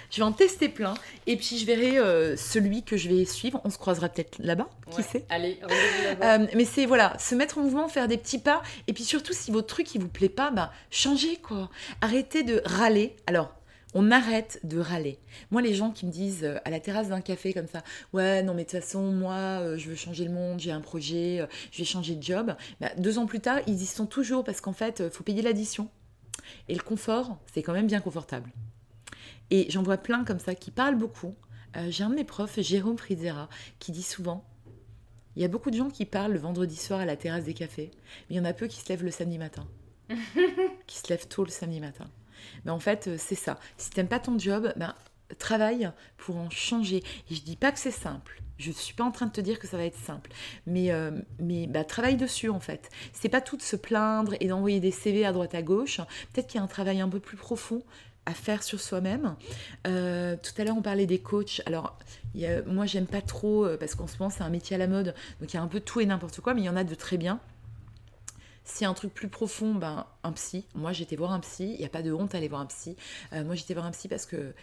Je 0.10 0.18
vais 0.18 0.24
en 0.24 0.32
tester 0.32 0.70
plein. 0.70 0.94
Et 1.26 1.36
puis, 1.36 1.58
je 1.58 1.66
verrai 1.66 1.98
euh, 1.98 2.38
celui 2.38 2.84
que 2.84 2.98
je 2.98 3.10
vais 3.10 3.26
suivre. 3.26 3.62
On 3.64 3.70
se 3.70 3.78
croisera 3.78 4.10
peut-être 4.10 4.38
là-bas, 4.40 4.70
qui 4.92 5.04
sait. 5.04 5.26
Allez, 5.30 5.60
là-bas. 5.62 6.36
Euh, 6.36 6.48
mais 6.56 6.66
c'est 6.66 6.86
voilà, 6.86 7.18
se 7.20 7.36
mettre 7.36 7.58
en 7.58 7.62
mouvement, 7.62 7.88
faire 7.88 8.08
des 8.08 8.18
petits 8.18 8.40
pas. 8.40 8.62
Et 8.88 8.94
puis 8.94 9.04
surtout, 9.04 9.34
si 9.34 9.52
votre 9.52 9.68
truc 9.68 9.94
il 9.96 10.02
vous 10.02 10.08
plaît 10.08 10.30
pas, 10.30 10.52
bah, 10.52 10.72
changez 10.92 11.38
quoi. 11.38 11.70
Arrêtez 12.02 12.44
de 12.44 12.62
râler. 12.66 13.16
Alors, 13.28 13.54
on 13.94 14.12
arrête 14.12 14.60
de 14.64 14.80
râler. 14.80 15.20
Moi, 15.52 15.62
les 15.62 15.74
gens 15.74 15.92
qui 15.92 16.06
me 16.06 16.12
disent 16.12 16.44
euh, 16.44 16.58
à 16.64 16.70
la 16.70 16.80
terrasse 16.80 17.10
d'un 17.10 17.22
café 17.22 17.54
comme 17.54 17.68
ça, 17.68 17.84
ouais, 18.14 18.44
non, 18.44 18.54
mais 18.54 18.64
de 18.64 18.70
toute 18.70 18.80
façon, 18.80 19.12
moi, 19.12 19.76
je 19.76 19.90
veux 19.90 19.96
changer 19.96 20.24
le 20.26 20.32
monde, 20.32 20.60
j'ai 20.60 20.72
un 20.72 20.82
projet, 20.82 21.46
je 21.72 21.80
vais 21.80 21.86
changer 21.86 22.16
de 22.16 22.24
job. 22.24 22.56
Bah, 22.80 22.92
deux 22.98 23.18
ans 23.18 23.26
plus 23.26 23.40
tard, 23.40 23.60
ils 23.68 23.82
y 23.82 23.86
sont 23.86 24.06
toujours 24.06 24.44
parce 24.44 24.62
qu'en 24.62 24.74
fait, 24.74 25.02
il 25.06 25.10
faut 25.10 25.24
payer 25.24 25.42
l'addition. 25.42 25.90
Et 26.70 26.76
le 26.76 26.82
confort, 26.82 27.38
c'est 27.54 27.64
quand 27.64 27.74
même 27.74 27.88
bien 27.88 28.00
confortable. 28.00 28.50
Et 29.50 29.68
j'en 29.70 29.84
vois 29.84 29.98
plein 29.98 30.24
comme 30.24 30.40
ça 30.40 30.56
qui 30.56 30.72
parlent 30.72 30.98
beaucoup. 30.98 31.36
Euh, 31.76 31.88
j'ai 31.90 32.04
un 32.04 32.10
de 32.10 32.16
mes 32.16 32.24
profs, 32.24 32.60
Jérôme 32.60 32.98
Frizera, 32.98 33.50
qui 33.80 33.92
dit 33.92 34.04
souvent 34.04 34.46
il 35.38 35.42
y 35.42 35.46
a 35.46 35.50
beaucoup 35.50 35.70
de 35.70 35.78
gens 35.78 35.92
qui 35.92 36.06
parlent 36.06 36.34
le 36.34 36.40
vendredi 36.40 36.76
soir 36.76 37.00
à 37.00 37.06
la 37.06 37.16
terrasse 37.16 37.44
des 37.44 37.54
cafés, 37.54 37.92
mais 38.28 38.36
il 38.36 38.38
y 38.38 38.40
en 38.40 38.46
a 38.46 38.54
peu 38.54 38.66
qui 38.66 38.82
se 38.82 38.90
lèvent 38.90 39.04
le 39.04 39.12
samedi 39.12 39.38
matin. 39.38 39.68
qui 40.88 40.98
se 40.98 41.08
lèvent 41.10 41.28
tôt 41.28 41.44
le 41.44 41.52
samedi 41.52 41.80
matin. 41.80 42.10
Mais 42.66 42.72
en 42.72 42.80
fait, 42.80 43.08
euh, 43.08 43.18
c'est 43.20 43.36
ça. 43.36 43.60
Si 43.78 43.92
t'aimes 43.92 44.08
pas 44.08 44.20
ton 44.20 44.40
job, 44.40 44.74
ben, 44.78 44.96
travaille 45.38 45.92
pour 46.18 46.38
en 46.38 46.50
changer. 46.50 47.04
Et 47.30 47.36
je 47.36 47.44
dis 47.44 47.56
pas 47.56 47.72
que 47.72 47.78
c'est 47.78 47.92
simple. 47.92 48.42
Je 48.58 48.72
suis 48.72 48.96
pas 48.96 49.04
en 49.04 49.12
train 49.12 49.28
de 49.28 49.32
te 49.32 49.42
dire 49.42 49.60
que 49.60 49.68
ça 49.68 49.78
va 49.78 49.84
être 49.84 50.00
simple, 50.00 50.32
mais, 50.66 50.92
euh, 50.92 51.12
mais 51.40 51.68
bah, 51.68 51.84
travaille 51.84 52.18
dessus 52.18 52.50
en 52.50 52.60
fait. 52.60 52.90
C'est 53.14 53.30
pas 53.30 53.42
tout 53.42 53.58
de 53.58 53.62
se 53.62 53.76
plaindre 53.76 54.34
et 54.40 54.48
d'envoyer 54.48 54.80
des 54.80 54.90
CV 54.90 55.24
à 55.24 55.32
droite 55.32 55.54
à 55.54 55.62
gauche. 55.62 55.98
Peut-être 56.34 56.48
qu'il 56.48 56.58
y 56.58 56.62
a 56.62 56.64
un 56.64 56.68
travail 56.68 57.00
un 57.00 57.10
peu 57.10 57.20
plus 57.20 57.38
profond 57.38 57.84
à 58.28 58.34
faire 58.34 58.62
sur 58.62 58.82
soi-même. 58.82 59.36
Euh, 59.88 60.36
tout 60.36 60.52
à 60.62 60.66
l'heure, 60.66 60.76
on 60.78 60.82
parlait 60.82 61.06
des 61.06 61.20
coachs. 61.20 61.62
Alors, 61.66 61.98
moi, 62.68 62.86
j'aime 62.86 63.08
pas 63.08 63.22
trop 63.22 63.66
euh, 63.66 63.78
parce 63.78 63.96
qu'en 63.96 64.06
ce 64.06 64.18
moment, 64.20 64.30
c'est 64.30 64.44
un 64.44 64.50
métier 64.50 64.76
à 64.76 64.78
la 64.80 64.88
mode, 64.88 65.16
donc 65.40 65.54
il 65.54 65.56
y 65.56 65.60
a 65.60 65.64
un 65.64 65.68
peu 65.68 65.80
tout 65.80 66.02
et 66.02 66.06
n'importe 66.06 66.42
quoi, 66.42 66.54
mais 66.54 66.62
il 66.62 66.66
y 66.66 66.70
en 66.70 66.76
a 66.76 66.84
de 66.84 66.94
très 66.94 67.18
bien. 67.18 67.40
Si 68.66 68.84
un 68.84 68.94
truc 68.94 69.14
plus 69.14 69.30
profond, 69.30 69.76
ben, 69.76 70.06
un 70.24 70.34
psy. 70.34 70.66
Moi, 70.76 70.92
j'étais 70.92 71.16
voir 71.16 71.32
un 71.32 71.40
psy. 71.40 71.72
Il 71.76 71.80
n'y 71.80 71.86
a 71.86 71.90
pas 71.90 72.02
de 72.02 72.12
honte 72.12 72.36
à 72.36 72.38
aller 72.38 72.50
voir 72.50 72.60
un 72.60 72.66
psy. 72.66 72.98
Euh, 73.32 73.46
moi, 73.46 73.56
j'étais 73.56 73.74
voir 73.74 73.86
un 73.86 73.92
psy 73.92 74.10
parce 74.10 74.26
que 74.26 74.54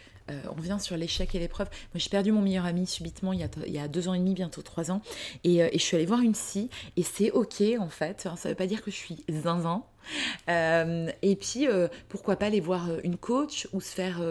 on 0.49 0.59
vient 0.59 0.79
sur 0.79 0.97
l'échec 0.97 1.35
et 1.35 1.39
l'épreuve. 1.39 1.69
Moi, 1.93 1.99
j'ai 1.99 2.09
perdu 2.09 2.31
mon 2.31 2.41
meilleur 2.41 2.65
ami 2.65 2.87
subitement 2.87 3.31
il 3.31 3.39
y 3.39 3.79
a, 3.79 3.87
deux 3.87 4.07
ans 4.07 4.15
et 4.15 4.17
demi, 4.17 4.33
bientôt 4.33 4.63
trois 4.63 4.89
ans. 4.89 5.01
Et, 5.43 5.67
je 5.71 5.83
suis 5.83 5.95
allée 5.95 6.07
voir 6.07 6.21
une 6.21 6.33
psy. 6.33 6.69
Et 6.97 7.03
c'est 7.03 7.31
OK, 7.31 7.61
en 7.79 7.89
fait. 7.89 8.21
Ça 8.21 8.31
ne 8.31 8.49
veut 8.49 8.55
pas 8.55 8.67
dire 8.67 8.83
que 8.83 8.89
je 8.89 8.95
suis 8.95 9.23
zinzin. 9.29 9.83
Euh, 10.47 11.09
et 11.23 11.35
puis, 11.35 11.67
euh, 11.67 11.87
pourquoi 12.07 12.35
pas 12.35 12.45
aller 12.45 12.59
voir 12.59 12.89
euh, 12.89 12.99
une 13.03 13.17
coach 13.17 13.67
ou 13.73 13.81
se 13.81 13.93
faire, 13.93 14.21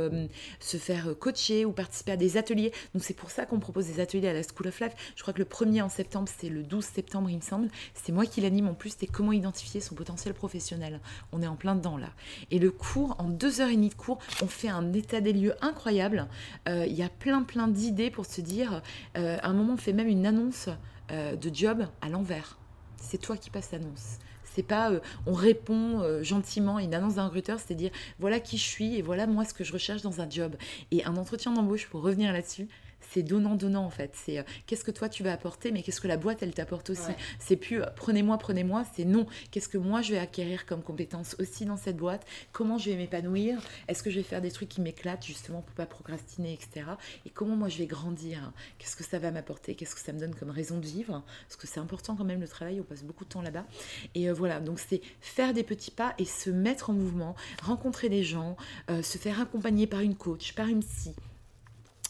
se 0.60 0.76
faire 0.76 1.08
coacher 1.18 1.64
ou 1.64 1.72
participer 1.72 2.12
à 2.12 2.16
des 2.16 2.36
ateliers. 2.36 2.72
Donc, 2.94 3.02
c'est 3.02 3.14
pour 3.14 3.30
ça 3.30 3.46
qu'on 3.46 3.58
propose 3.58 3.86
des 3.86 4.00
ateliers 4.00 4.28
à 4.28 4.32
la 4.32 4.42
School 4.42 4.68
of 4.68 4.80
Life. 4.80 4.92
Je 5.16 5.22
crois 5.22 5.34
que 5.34 5.40
le 5.40 5.44
premier 5.44 5.82
en 5.82 5.88
septembre, 5.88 6.28
c'est 6.38 6.48
le 6.48 6.62
12 6.62 6.84
septembre, 6.84 7.30
il 7.30 7.36
me 7.36 7.42
semble. 7.42 7.68
C'est 7.94 8.12
moi 8.12 8.26
qui 8.26 8.40
l'anime 8.40 8.68
en 8.68 8.74
plus. 8.74 8.94
C'est 8.96 9.06
comment 9.06 9.32
identifier 9.32 9.80
son 9.80 9.94
potentiel 9.94 10.34
professionnel. 10.34 11.00
On 11.32 11.42
est 11.42 11.48
en 11.48 11.56
plein 11.56 11.74
dedans 11.74 11.96
là. 11.96 12.10
Et 12.50 12.60
le 12.60 12.70
cours, 12.70 13.16
en 13.18 13.28
deux 13.28 13.60
heures 13.60 13.70
et 13.70 13.76
demie 13.76 13.88
de 13.88 13.94
cours, 13.94 14.18
on 14.40 14.46
fait 14.46 14.68
un 14.68 14.92
état 14.92 15.20
des 15.20 15.32
lieux 15.32 15.54
incroyable. 15.60 16.28
Il 16.66 16.92
y 16.92 17.02
a 17.02 17.08
plein, 17.08 17.42
plein 17.42 17.66
d'idées 17.66 18.10
pour 18.10 18.26
se 18.26 18.40
dire. 18.40 18.82
à 19.14 19.48
un 19.48 19.52
moment, 19.52 19.74
on 19.74 19.78
fait 19.78 19.92
même 19.92 20.08
une 20.08 20.26
annonce 20.26 20.68
de 21.10 21.54
job 21.54 21.86
à 22.00 22.08
l'envers. 22.08 22.58
C'est 22.96 23.18
toi 23.18 23.36
qui 23.36 23.50
passes 23.50 23.72
l'annonce. 23.72 24.18
C'est 24.54 24.62
pas 24.62 24.90
euh, 24.90 25.00
on 25.26 25.32
répond 25.32 26.00
euh, 26.00 26.22
gentiment 26.22 26.78
une 26.78 26.94
annonce 26.94 27.16
d'un 27.16 27.26
recruteur, 27.26 27.58
c'est 27.58 27.74
dire 27.74 27.90
voilà 28.20 28.38
qui 28.38 28.56
je 28.56 28.62
suis 28.62 28.96
et 28.96 29.02
voilà 29.02 29.26
moi 29.26 29.44
ce 29.44 29.52
que 29.52 29.64
je 29.64 29.72
recherche 29.72 30.02
dans 30.02 30.20
un 30.20 30.30
job. 30.30 30.54
Et 30.92 31.04
un 31.04 31.16
entretien 31.16 31.52
d'embauche, 31.52 31.88
pour 31.88 32.02
revenir 32.02 32.32
là-dessus, 32.32 32.68
c'est 33.10 33.22
donnant-donnant 33.22 33.84
en 33.84 33.90
fait. 33.90 34.12
C'est 34.14 34.38
euh, 34.38 34.42
qu'est-ce 34.66 34.84
que 34.84 34.90
toi 34.90 35.08
tu 35.08 35.22
vas 35.22 35.32
apporter, 35.32 35.72
mais 35.72 35.82
qu'est-ce 35.82 36.00
que 36.00 36.08
la 36.08 36.16
boîte 36.16 36.42
elle 36.42 36.54
t'apporte 36.54 36.90
aussi. 36.90 37.12
C'est 37.38 37.56
plus 37.56 37.82
euh, 37.82 37.86
prenez-moi, 37.96 38.38
prenez-moi, 38.38 38.84
c'est 38.94 39.04
non. 39.04 39.26
Qu'est-ce 39.50 39.68
que 39.68 39.78
moi 39.78 40.02
je 40.02 40.12
vais 40.12 40.18
acquérir 40.18 40.66
comme 40.66 40.82
compétence 40.82 41.36
aussi 41.38 41.64
dans 41.64 41.76
cette 41.76 41.96
boîte? 41.96 42.26
Comment 42.52 42.78
je 42.78 42.90
vais 42.90 42.96
m'épanouir? 42.96 43.60
Est-ce 43.88 44.02
que 44.02 44.10
je 44.10 44.16
vais 44.16 44.22
faire 44.22 44.40
des 44.40 44.50
trucs 44.50 44.68
qui 44.68 44.80
m'éclatent 44.80 45.24
justement 45.24 45.62
pour 45.62 45.74
pas 45.74 45.86
procrastiner, 45.86 46.52
etc. 46.52 46.86
Et 47.26 47.30
comment 47.30 47.56
moi 47.56 47.68
je 47.68 47.78
vais 47.78 47.86
grandir? 47.86 48.52
Qu'est-ce 48.78 48.96
que 48.96 49.04
ça 49.04 49.18
va 49.18 49.30
m'apporter? 49.30 49.74
Qu'est-ce 49.74 49.94
que 49.94 50.00
ça 50.00 50.12
me 50.12 50.18
donne 50.18 50.34
comme 50.34 50.50
raison 50.50 50.78
de 50.78 50.86
vivre? 50.86 51.22
Parce 51.48 51.56
que 51.56 51.66
c'est 51.66 51.80
important 51.80 52.16
quand 52.16 52.24
même 52.24 52.40
le 52.40 52.48
travail, 52.48 52.80
on 52.80 52.84
passe 52.84 53.02
beaucoup 53.02 53.24
de 53.24 53.30
temps 53.30 53.42
là-bas. 53.42 53.66
Et 54.14 54.28
euh, 54.28 54.32
voilà, 54.32 54.60
donc 54.60 54.78
c'est 54.78 55.00
faire 55.20 55.52
des 55.52 55.62
petits 55.62 55.90
pas 55.90 56.14
et 56.18 56.24
se 56.24 56.50
mettre 56.50 56.90
en 56.90 56.92
mouvement, 56.92 57.34
rencontrer 57.62 58.08
des 58.08 58.24
gens, 58.24 58.56
se 58.88 59.18
faire 59.18 59.40
accompagner 59.40 59.86
par 59.86 60.00
une 60.00 60.14
coach, 60.14 60.54
par 60.54 60.68
une 60.68 60.82
psy, 60.82 61.14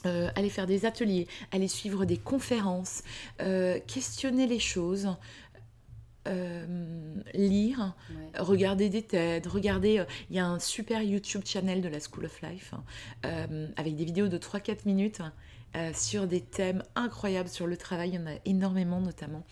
euh, 0.07 0.29
aller 0.37 0.51
faire 0.51 0.67
des 0.67 0.87
ateliers, 0.87 1.27
aller 1.53 1.69
suivre 1.69 2.05
des 2.05 2.19
conférences, 2.19 3.03
euh, 3.41 3.79
questionner 3.87 4.47
les 4.47 4.59
choses, 4.59 5.09
euh, 6.27 7.15
lire, 7.35 7.95
regarder 8.39 8.89
des 8.89 9.03
TED, 9.03 9.47
regarder. 9.47 10.05
Il 10.31 10.37
y 10.37 10.39
a 10.39 10.47
un 10.47 10.59
super 10.59 11.03
YouTube 11.03 11.43
channel 11.45 11.81
de 11.81 11.89
la 11.89 12.01
School 12.01 12.27
of 12.27 12.41
Life 12.43 12.73
hein, 12.73 13.49
avec 13.77 13.97
des 13.97 14.05
vidéos 14.05 14.29
de 14.29 14.39
3-4 14.39 14.87
minutes. 14.87 15.21
sur 15.93 16.29
des 16.29 16.41
thèmes 16.41 16.85
incroyables 16.95 17.49
sur 17.49 17.67
le 17.67 17.77
travail, 17.77 18.11
il 18.11 18.15
y 18.15 18.19
en 18.19 18.27
a 18.27 18.37
énormément 18.45 19.01
notamment. 19.01 19.45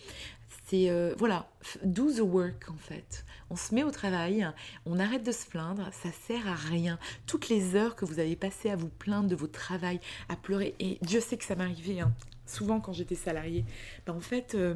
C'est 0.65 1.13
voilà, 1.17 1.49
do 1.83 2.11
the 2.11 2.21
work 2.21 2.69
en 2.69 2.77
fait 2.77 3.25
on 3.53 3.55
se 3.55 3.75
met 3.75 3.83
au 3.83 3.91
travail, 3.91 4.47
on 4.87 4.97
arrête 4.97 5.23
de 5.23 5.31
se 5.31 5.45
plaindre, 5.45 5.87
ça 5.91 6.09
sert 6.25 6.47
à 6.47 6.55
rien. 6.55 6.97
Toutes 7.27 7.49
les 7.49 7.75
heures 7.75 7.95
que 7.95 8.03
vous 8.03 8.17
avez 8.17 8.35
passées 8.35 8.71
à 8.71 8.75
vous 8.75 8.89
plaindre 8.89 9.29
de 9.29 9.35
votre 9.35 9.51
travail, 9.51 9.99
à 10.27 10.35
pleurer, 10.35 10.73
et 10.79 10.97
Dieu 11.03 11.19
sait 11.19 11.37
que 11.37 11.45
ça 11.45 11.55
m'arrivait 11.55 11.99
hein, 11.99 12.11
souvent 12.47 12.79
quand 12.79 12.93
j'étais 12.93 13.13
salariée, 13.13 13.63
ben, 14.07 14.13
en 14.13 14.19
fait, 14.19 14.55
euh, 14.55 14.73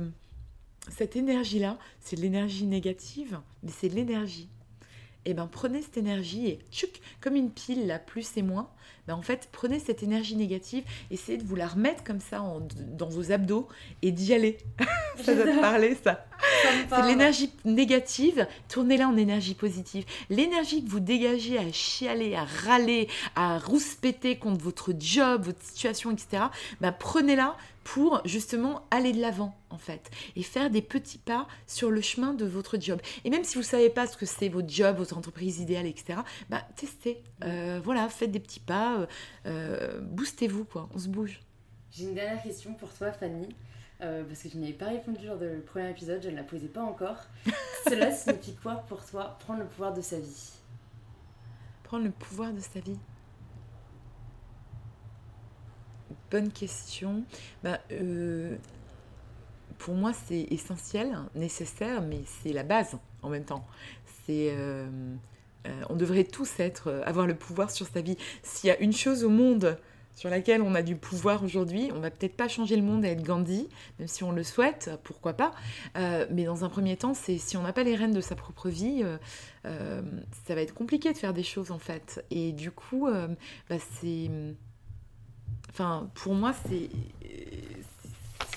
cette 0.90 1.16
énergie-là, 1.16 1.80
c'est 2.00 2.18
de 2.18 2.22
l'énergie 2.22 2.68
négative, 2.68 3.40
mais 3.64 3.72
c'est 3.72 3.90
de 3.90 3.96
l'énergie. 3.96 4.48
Et 5.26 5.34
ben 5.34 5.48
prenez 5.48 5.82
cette 5.82 5.98
énergie 5.98 6.48
et 6.48 6.60
tchouk, 6.72 7.02
comme 7.20 7.36
une 7.36 7.52
pile, 7.52 7.88
la 7.88 7.98
plus 7.98 8.38
et 8.38 8.44
moins, 8.44 8.70
ben, 9.08 9.16
en 9.16 9.22
fait, 9.22 9.48
prenez 9.52 9.80
cette 9.80 10.04
énergie 10.04 10.36
négative, 10.36 10.84
essayez 11.12 11.38
de 11.38 11.44
vous 11.44 11.56
la 11.56 11.68
remettre 11.68 12.04
comme 12.04 12.20
ça 12.20 12.44
dans 12.94 13.08
vos 13.08 13.32
abdos 13.32 13.68
et 14.02 14.12
d'y 14.12 14.34
aller. 14.34 14.58
ça 15.24 15.34
doit 15.34 15.46
te 15.46 15.60
parler, 15.60 15.98
ça. 16.04 16.26
C'est 16.90 17.06
l'énergie 17.06 17.52
négative, 17.66 18.48
tournez-la 18.70 19.08
en 19.08 19.18
énergie 19.18 19.56
positive. 19.56 20.06
L'énergie 20.30 20.84
que 20.84 20.90
vous 20.90 21.00
dégagez 21.00 21.58
à 21.58 21.72
chialer, 21.72 22.36
à 22.36 22.44
râler, 22.44 23.08
à 23.36 23.58
rouspéter 23.58 24.38
contre 24.38 24.64
votre 24.64 24.94
job, 24.98 25.46
votre 25.46 25.62
situation, 25.64 26.12
etc., 26.12 26.44
ben, 26.82 26.92
prenez-la 26.92 27.56
pour 27.88 28.22
justement 28.26 28.86
aller 28.92 29.14
de 29.14 29.22
l'avant 29.22 29.56
en 29.70 29.78
fait 29.78 30.12
et 30.36 30.44
faire 30.44 30.70
des 30.70 30.82
petits 30.82 31.20
pas 31.20 31.48
sur 31.68 31.90
le 31.90 32.02
chemin 32.02 32.34
de 32.34 32.44
votre 32.44 32.78
job. 32.78 33.00
Et 33.24 33.30
même 33.30 33.46
si 33.46 33.54
vous 33.54 33.62
ne 33.62 33.66
savez 33.66 33.90
pas 33.90 34.08
ce 34.08 34.18
que 34.18 34.26
c'est 34.26 34.50
votre 34.50 34.68
job, 34.68 34.98
votre 34.98 35.18
entreprise 35.18 35.62
idéale, 35.62 35.86
etc., 35.86 36.20
bah, 36.50 36.64
testez. 36.76 37.24
Euh, 37.46 37.80
voilà, 37.82 38.10
faites 38.10 38.30
des 38.30 38.42
petits 38.42 38.60
pas, 38.60 39.00
euh, 39.00 39.06
euh, 39.46 40.02
boostez-vous, 40.02 40.66
quoi, 40.66 40.90
on 40.94 41.00
se 41.00 41.08
bouge. 41.08 41.40
J'ai 41.90 42.04
une 42.04 42.14
dernière 42.14 42.44
question 42.44 42.74
pour 42.74 42.94
toi, 42.94 43.14
Fanny. 43.14 43.48
parce 44.00 44.44
que 44.44 44.50
je 44.50 44.58
n'avais 44.58 44.74
pas 44.74 44.88
répondu 44.88 45.26
lors 45.26 45.38
du 45.38 45.48
premier 45.66 45.90
épisode, 45.90 46.22
je 46.22 46.30
ne 46.30 46.36
la 46.36 46.44
posais 46.44 46.68
pas 46.68 46.84
encore. 46.84 47.24
Cela 47.88 48.12
signifie 48.12 48.56
quoi 48.56 48.84
pour 48.90 49.06
toi 49.06 49.38
prendre 49.40 49.62
le 49.62 49.66
pouvoir 49.66 49.94
de 49.94 50.02
sa 50.02 50.20
vie? 50.20 50.52
Prendre 51.84 52.04
le 52.04 52.12
pouvoir 52.12 52.52
de 52.52 52.60
sa 52.60 52.82
vie 52.82 53.00
Bonne 56.32 56.52
question. 56.52 57.24
Bah, 57.64 57.80
pour 59.78 59.96
moi, 59.96 60.12
c'est 60.28 60.48
essentiel, 60.52 61.18
nécessaire, 61.36 62.02
mais 62.02 62.22
c'est 62.26 62.54
la 62.54 62.64
base 62.64 62.98
en 63.22 63.30
même 63.30 63.46
temps. 63.46 63.66
C'est 64.26 64.54
euh, 65.68 65.82
on 65.90 65.96
devrait 65.96 66.24
tous 66.24 66.60
être, 66.60 66.88
euh, 66.88 67.02
avoir 67.06 67.28
le 67.28 67.36
pouvoir 67.36 67.72
sur 67.72 67.88
sa 67.88 68.02
vie. 68.02 68.18
S'il 68.44 68.68
y 68.68 68.72
a 68.72 68.80
une 68.80 68.94
chose 68.94 69.24
au 69.24 69.30
monde 69.30 69.78
sur 70.16 70.30
laquelle 70.30 70.64
on 70.64 70.74
a 70.74 70.82
du 70.82 70.96
pouvoir 70.96 71.44
aujourd'hui, 71.44 71.92
on 71.94 72.00
va 72.00 72.10
peut-être 72.10 72.36
pas 72.36 72.48
changer 72.48 72.76
le 72.76 72.82
monde 72.82 73.06
à 73.06 73.10
être 73.10 73.22
Gandhi, 73.22 73.68
même 74.00 74.08
si 74.08 74.24
on 74.24 74.32
le 74.32 74.44
souhaite, 74.44 74.90
pourquoi 75.04 75.34
pas. 75.34 75.52
Euh, 75.96 76.26
mais 76.32 76.46
dans 76.46 76.64
un 76.64 76.70
premier 76.70 76.98
temps, 76.98 77.14
c'est 77.14 77.38
si 77.38 77.56
on 77.56 77.62
n'a 77.62 77.72
pas 77.72 77.84
les 77.84 77.96
rênes 77.96 78.14
de 78.14 78.22
sa 78.22 78.36
propre 78.36 78.70
vie, 78.70 79.04
ça 79.64 80.56
va 80.56 80.62
être 80.62 80.74
compliqué 80.74 81.12
de 81.12 81.18
faire 81.18 81.34
des 81.34 81.44
choses 81.44 81.72
en 81.72 81.78
fait. 81.78 82.26
Et 82.32 82.52
du 82.52 82.72
coup, 82.72 83.08
bah, 83.70 83.76
c'est, 84.00 84.32
enfin, 85.70 86.10
pour 86.16 86.34
moi, 86.34 86.54
c'est 86.68 86.90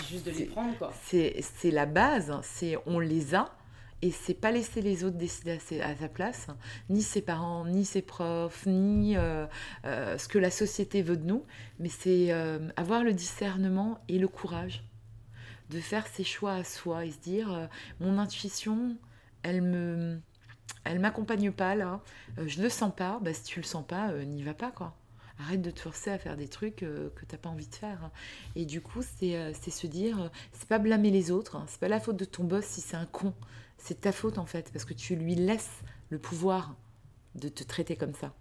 juste 0.09 0.27
de 0.27 0.31
les 0.31 0.47
prendre 0.47 0.77
quoi. 0.77 0.93
C'est 1.05 1.71
la 1.71 1.87
base, 1.87 2.33
c'est 2.43 2.77
on 2.87 2.99
les 2.99 3.35
a 3.35 3.55
et 4.03 4.11
c'est 4.11 4.35
pas 4.35 4.51
laisser 4.51 4.81
les 4.81 5.05
autres 5.05 5.19
décider 5.19 5.59
à, 5.83 5.95
sa 5.95 6.09
place, 6.09 6.47
ni 6.89 7.03
ses 7.03 7.21
parents, 7.21 7.67
ni 7.67 7.85
ses 7.85 8.03
profs, 8.03 8.65
ni 8.67 9.17
euh, 9.17 9.47
euh, 9.85 10.17
ce 10.17 10.27
que 10.27 10.39
la 10.39 10.51
société 10.51 11.03
veut 11.03 11.17
de 11.17 11.27
nous, 11.27 11.45
mais 11.79 11.91
c'est 11.91 12.33
euh, 12.33 12.71
avoir 12.77 13.05
le 13.05 13.13
discernement 13.13 14.03
et 14.09 14.19
le 14.19 14.29
courage 14.29 14.83
de 15.69 15.81
faire 15.81 16.07
ses 16.07 16.25
choix 16.25 16.55
à 16.55 16.65
soi 16.65 17.05
et 17.05 17.13
se 17.13 17.19
dire 17.19 17.69
mon 18.01 18.19
intuition, 18.19 18.97
elle 19.43 19.63
me, 19.63 20.19
elle 20.83 20.99
m'accompagne 20.99 21.53
pas 21.53 21.77
là, 21.77 22.01
je 22.45 22.61
le 22.61 22.69
sens 22.69 22.93
pas, 22.95 23.21
bah 23.23 23.33
si 23.33 23.45
tu 23.45 23.61
le 23.61 23.67
sens 23.67 23.87
pas, 23.87 24.13
n'y 24.25 24.43
va 24.43 24.55
pas 24.55 24.73
quoi. 24.73 24.97
Arrête 25.41 25.63
de 25.63 25.71
te 25.71 25.81
forcer 25.81 26.11
à 26.11 26.19
faire 26.19 26.37
des 26.37 26.49
trucs 26.49 26.77
que 26.77 27.25
t'as 27.27 27.39
pas 27.39 27.49
envie 27.49 27.67
de 27.67 27.75
faire. 27.75 28.11
Et 28.57 28.67
du 28.67 28.81
coup, 28.81 29.01
c'est 29.03 29.53
se 29.55 29.87
dire, 29.87 30.31
c'est 30.53 30.69
pas 30.69 30.79
blâmer 30.79 31.11
les 31.11 31.31
autres, 31.31 31.57
hein. 31.57 31.65
c'est 31.69 31.81
pas 31.81 31.89
la 31.89 32.01
faute 32.01 32.17
de 32.17 32.25
ton 32.25 32.45
boss 32.45 32.65
si 32.65 32.81
c'est 32.81 32.97
un 32.97 33.07
con 33.07 33.33
c'est 33.83 34.03
ta 34.03 34.13
faute 34.13 34.39
en 34.39 34.47
fait, 34.47 34.71
parce 34.73 34.85
que 34.85 34.95
tu 34.95 35.17
lui 35.17 35.35
laisses 35.35 35.81
le 36.11 36.19
pouvoir 36.19 36.75
de 37.35 37.49
te 37.49 37.65
traiter 37.65 37.97
comme 37.97 38.15
ça. 38.15 38.35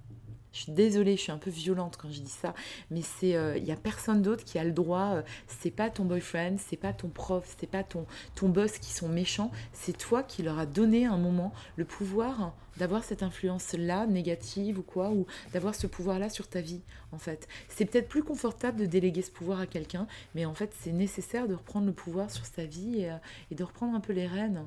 Je 0.52 0.62
suis 0.62 0.72
désolée, 0.72 1.16
je 1.16 1.22
suis 1.22 1.32
un 1.32 1.38
peu 1.38 1.50
violente 1.50 1.98
quand 1.98 2.12
je 2.12 2.22
dis 2.22 2.32
ça, 2.32 2.56
mais 2.90 3.02
c'est, 3.02 3.30
il 3.30 3.36
euh, 3.36 3.60
n'y 3.60 3.72
a 3.72 3.76
personne 3.76 4.22
d'autre 4.22 4.44
qui 4.44 4.58
a 4.58 4.64
le 4.64 4.72
droit. 4.72 5.16
Euh, 5.16 5.22
c'est 5.48 5.72
pas 5.72 5.90
ton 5.90 6.06
boyfriend, 6.06 6.56
c'est 6.58 6.78
pas 6.78 6.92
ton 6.92 7.10
prof, 7.10 7.56
c'est 7.60 7.70
pas 7.70 7.84
ton 7.84 8.06
ton 8.36 8.50
boss 8.50 8.80
qui 8.80 8.92
sont 8.92 9.10
méchants. 9.10 9.52
C'est 9.74 9.98
toi 9.98 10.24
qui 10.24 10.42
leur 10.42 10.58
a 10.58 10.66
donné 10.66 11.06
un 11.06 11.18
moment 11.18 11.54
le 11.76 11.86
pouvoir 11.86 12.54
d'avoir 12.78 13.04
cette 13.04 13.24
influence-là 13.24 14.08
négative 14.08 14.80
ou 14.80 14.84
quoi, 14.84 15.12
ou 15.12 15.28
d'avoir 15.54 15.76
ce 15.76 15.86
pouvoir-là 15.86 16.30
sur 16.30 16.48
ta 16.48 16.62
vie. 16.62 16.82
En 17.12 17.20
fait, 17.20 17.48
c'est 17.68 17.86
peut-être 17.86 18.08
plus 18.08 18.24
confortable 18.24 18.80
de 18.80 18.86
déléguer 18.86 19.22
ce 19.22 19.32
pouvoir 19.32 19.60
à 19.60 19.68
quelqu'un, 19.68 20.08
mais 20.34 20.46
en 20.46 20.54
fait, 20.54 20.74
c'est 20.80 20.94
nécessaire 20.94 21.48
de 21.48 21.56
reprendre 21.56 21.88
le 21.88 21.94
pouvoir 21.94 22.32
sur 22.32 22.46
sa 22.46 22.66
vie 22.66 23.02
et, 23.02 23.12
euh, 23.12 23.18
et 23.52 23.56
de 23.56 23.64
reprendre 23.64 23.96
un 23.96 24.00
peu 24.00 24.14
les 24.14 24.28
rênes 24.28 24.66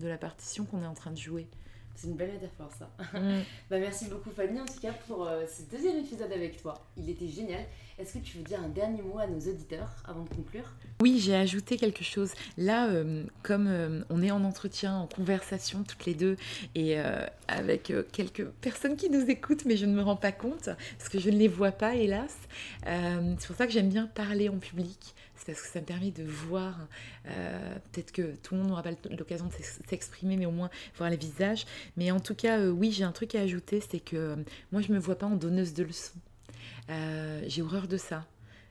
de 0.00 0.08
la 0.08 0.16
partition 0.16 0.64
qu'on 0.64 0.82
est 0.82 0.86
en 0.86 0.94
train 0.94 1.10
de 1.10 1.18
jouer. 1.18 1.46
C'est 1.94 2.08
une 2.08 2.14
belle 2.14 2.32
métaphore 2.32 2.70
ça. 2.78 2.90
Mm. 3.18 3.40
bah, 3.70 3.78
merci 3.78 4.06
beaucoup 4.06 4.30
Fanny 4.30 4.60
en 4.60 4.64
tout 4.64 4.80
cas 4.80 4.92
pour 5.06 5.26
euh, 5.26 5.44
ce 5.46 5.62
deuxième 5.70 5.98
épisode 5.98 6.32
avec 6.32 6.60
toi. 6.60 6.74
Il 6.96 7.08
était 7.08 7.28
génial. 7.28 7.64
Est-ce 7.98 8.14
que 8.14 8.18
tu 8.18 8.38
veux 8.38 8.42
dire 8.42 8.60
un 8.62 8.68
dernier 8.68 9.02
mot 9.02 9.18
à 9.18 9.26
nos 9.26 9.38
auditeurs 9.38 9.90
avant 10.06 10.24
de 10.24 10.28
conclure? 10.28 10.64
Oui, 11.00 11.20
j'ai 11.20 11.34
ajouté 11.34 11.76
quelque 11.76 12.02
chose. 12.02 12.32
Là, 12.56 12.88
euh, 12.88 13.24
comme 13.42 13.66
euh, 13.68 14.02
on 14.10 14.22
est 14.22 14.30
en 14.30 14.42
entretien, 14.44 14.96
en 14.96 15.06
conversation 15.06 15.84
toutes 15.84 16.06
les 16.06 16.14
deux, 16.14 16.36
et 16.74 16.96
avec 17.48 17.92
quelques 18.12 18.46
personnes 18.46 18.96
qui 18.96 19.10
nous 19.10 19.28
écoutent, 19.30 19.64
mais 19.66 19.76
je 19.76 19.86
ne 19.86 19.94
me 19.94 20.02
rends 20.02 20.16
pas 20.16 20.32
compte, 20.32 20.70
parce 20.98 21.08
que 21.10 21.20
je 21.20 21.30
ne 21.30 21.36
les 21.36 21.48
vois 21.48 21.72
pas, 21.72 21.94
hélas. 21.94 22.34
c'est 22.84 23.46
pour 23.46 23.56
ça 23.56 23.66
que 23.66 23.72
j'aime 23.72 23.90
bien 23.90 24.06
parler 24.06 24.48
en 24.48 24.58
public 24.58 25.14
parce 25.46 25.60
que 25.60 25.68
ça 25.68 25.80
me 25.80 25.86
permet 25.86 26.10
de 26.10 26.24
voir, 26.24 26.78
euh, 27.26 27.74
peut-être 27.90 28.12
que 28.12 28.34
tout 28.36 28.54
le 28.54 28.60
monde 28.60 28.70
n'aura 28.70 28.82
pas 28.82 28.90
l'occasion 29.18 29.46
de 29.46 29.52
s'exprimer, 29.88 30.36
mais 30.36 30.46
au 30.46 30.50
moins 30.50 30.70
voir 30.96 31.10
les 31.10 31.16
visages. 31.16 31.66
Mais 31.96 32.10
en 32.10 32.20
tout 32.20 32.34
cas, 32.34 32.58
euh, 32.58 32.70
oui, 32.70 32.92
j'ai 32.92 33.04
un 33.04 33.12
truc 33.12 33.34
à 33.34 33.40
ajouter, 33.40 33.80
c'est 33.80 34.00
que 34.00 34.16
euh, 34.16 34.36
moi, 34.70 34.82
je 34.82 34.88
ne 34.88 34.94
me 34.94 35.00
vois 35.00 35.16
pas 35.16 35.26
en 35.26 35.36
donneuse 35.36 35.74
de 35.74 35.84
leçons. 35.84 36.18
j'ai 36.88 37.62
horreur 37.62 37.88
de 37.88 37.96
ça. 37.96 38.26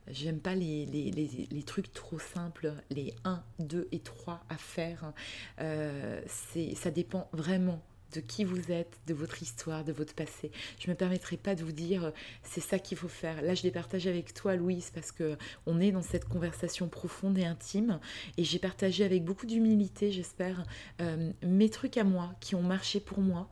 J'aime 0.07 0.39
pas 0.39 0.55
les, 0.55 0.85
les, 0.87 1.11
les, 1.11 1.63
trucs 1.63 1.93
trop 1.93 2.19
simples, 2.19 2.73
les 2.89 3.13
1, 3.23 3.41
2 3.59 3.87
et 3.91 3.99
3 3.99 4.43
à 4.49 4.57
faire. 4.57 5.13
c'est 5.57 6.75
ça 6.75 6.89
dépend 6.89 7.29
vraiment 7.33 7.81
de 8.13 8.19
qui 8.19 8.43
vous 8.43 8.71
êtes, 8.71 8.99
de 9.07 9.13
votre 9.13 9.41
histoire, 9.41 9.83
de 9.83 9.91
votre 9.91 10.13
passé. 10.13 10.51
Je 10.79 10.87
ne 10.87 10.93
me 10.93 10.97
permettrai 10.97 11.37
pas 11.37 11.55
de 11.55 11.63
vous 11.63 11.71
dire 11.71 12.05
euh, 12.05 12.11
c'est 12.43 12.61
ça 12.61 12.79
qu'il 12.79 12.97
faut 12.97 13.07
faire. 13.07 13.41
Là, 13.41 13.55
je 13.55 13.63
les 13.63 13.71
partage 13.71 14.07
avec 14.07 14.33
toi, 14.33 14.55
Louise, 14.55 14.91
parce 14.93 15.11
que 15.11 15.37
on 15.65 15.79
est 15.79 15.91
dans 15.91 16.01
cette 16.01 16.25
conversation 16.25 16.87
profonde 16.87 17.37
et 17.37 17.45
intime, 17.45 17.99
et 18.37 18.43
j'ai 18.43 18.59
partagé 18.59 19.03
avec 19.03 19.23
beaucoup 19.23 19.45
d'humilité, 19.45 20.11
j'espère, 20.11 20.63
euh, 21.01 21.31
mes 21.43 21.69
trucs 21.69 21.97
à 21.97 22.03
moi 22.03 22.33
qui 22.39 22.55
ont 22.55 22.63
marché 22.63 22.99
pour 22.99 23.19
moi. 23.19 23.49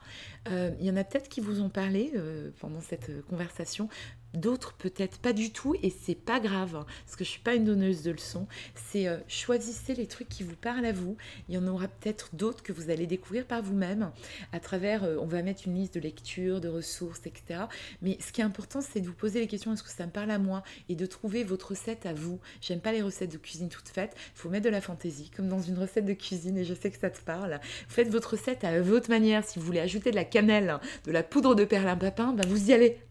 Euh, 0.49 0.71
il 0.79 0.85
y 0.85 0.91
en 0.91 0.97
a 0.97 1.03
peut-être 1.03 1.29
qui 1.29 1.41
vous 1.41 1.61
ont 1.61 1.69
parlé 1.69 2.13
pendant 2.59 2.81
cette 2.81 3.25
conversation. 3.27 3.89
D'autres 4.33 4.73
peut-être 4.73 5.19
pas 5.19 5.33
du 5.33 5.51
tout, 5.51 5.75
et 5.81 5.89
c'est 5.89 6.15
pas 6.15 6.39
grave, 6.39 6.75
hein, 6.75 6.85
parce 7.05 7.15
que 7.15 7.23
je 7.23 7.29
suis 7.29 7.41
pas 7.41 7.55
une 7.55 7.65
donneuse 7.65 8.03
de 8.03 8.11
leçons. 8.11 8.47
C'est 8.75 9.07
euh, 9.07 9.17
choisissez 9.27 9.95
les 9.95 10.07
trucs 10.07 10.29
qui 10.29 10.43
vous 10.43 10.55
parlent 10.55 10.85
à 10.85 10.91
vous. 10.91 11.17
Il 11.47 11.55
y 11.55 11.57
en 11.57 11.67
aura 11.67 11.87
peut-être 11.87 12.29
d'autres 12.33 12.63
que 12.63 12.73
vous 12.73 12.89
allez 12.89 13.07
découvrir 13.07 13.45
par 13.45 13.61
vous-même 13.61 14.11
à 14.51 14.59
travers. 14.59 15.03
euh, 15.03 15.17
on 15.19 15.25
va 15.25 15.41
mettre 15.41 15.63
une 15.65 15.75
liste 15.75 15.95
de 15.95 15.99
lectures, 15.99 16.61
de 16.61 16.69
ressources, 16.69 17.21
etc. 17.25 17.61
Mais 18.01 18.17
ce 18.19 18.31
qui 18.31 18.41
est 18.41 18.43
important, 18.43 18.81
c'est 18.81 19.01
de 19.01 19.07
vous 19.07 19.13
poser 19.13 19.39
les 19.39 19.47
questions 19.47 19.73
est-ce 19.73 19.83
que 19.83 19.89
ça 19.89 20.05
me 20.05 20.11
parle 20.11 20.31
à 20.31 20.39
moi? 20.39 20.63
Et 20.87 20.95
de 20.95 21.05
trouver 21.05 21.43
votre 21.43 21.69
recette 21.69 22.05
à 22.05 22.13
vous. 22.13 22.39
J'aime 22.61 22.79
pas 22.79 22.91
les 22.91 23.01
recettes 23.01 23.31
de 23.31 23.37
cuisine 23.37 23.69
toutes 23.69 23.89
faites. 23.89 24.15
Il 24.35 24.39
faut 24.39 24.49
mettre 24.49 24.65
de 24.65 24.69
la 24.69 24.81
fantaisie, 24.81 25.29
comme 25.35 25.47
dans 25.47 25.61
une 25.61 25.77
recette 25.77 26.05
de 26.05 26.13
cuisine, 26.13 26.57
et 26.57 26.65
je 26.65 26.73
sais 26.73 26.91
que 26.91 26.99
ça 26.99 27.09
te 27.09 27.21
parle. 27.21 27.59
Faites 27.87 28.09
votre 28.09 28.31
recette 28.31 28.63
à 28.63 28.81
votre 28.81 29.09
manière. 29.09 29.43
Si 29.43 29.59
vous 29.59 29.65
voulez 29.65 29.79
ajouter 29.79 30.11
de 30.11 30.15
la 30.15 30.25
cannelle, 30.25 30.79
de 31.05 31.11
la 31.11 31.23
poudre 31.23 31.55
de 31.55 31.65
perlimpinpin, 31.65 32.33
ben 32.33 32.47
vous 32.47 32.69
y 32.69 32.73
allez. 32.73 33.08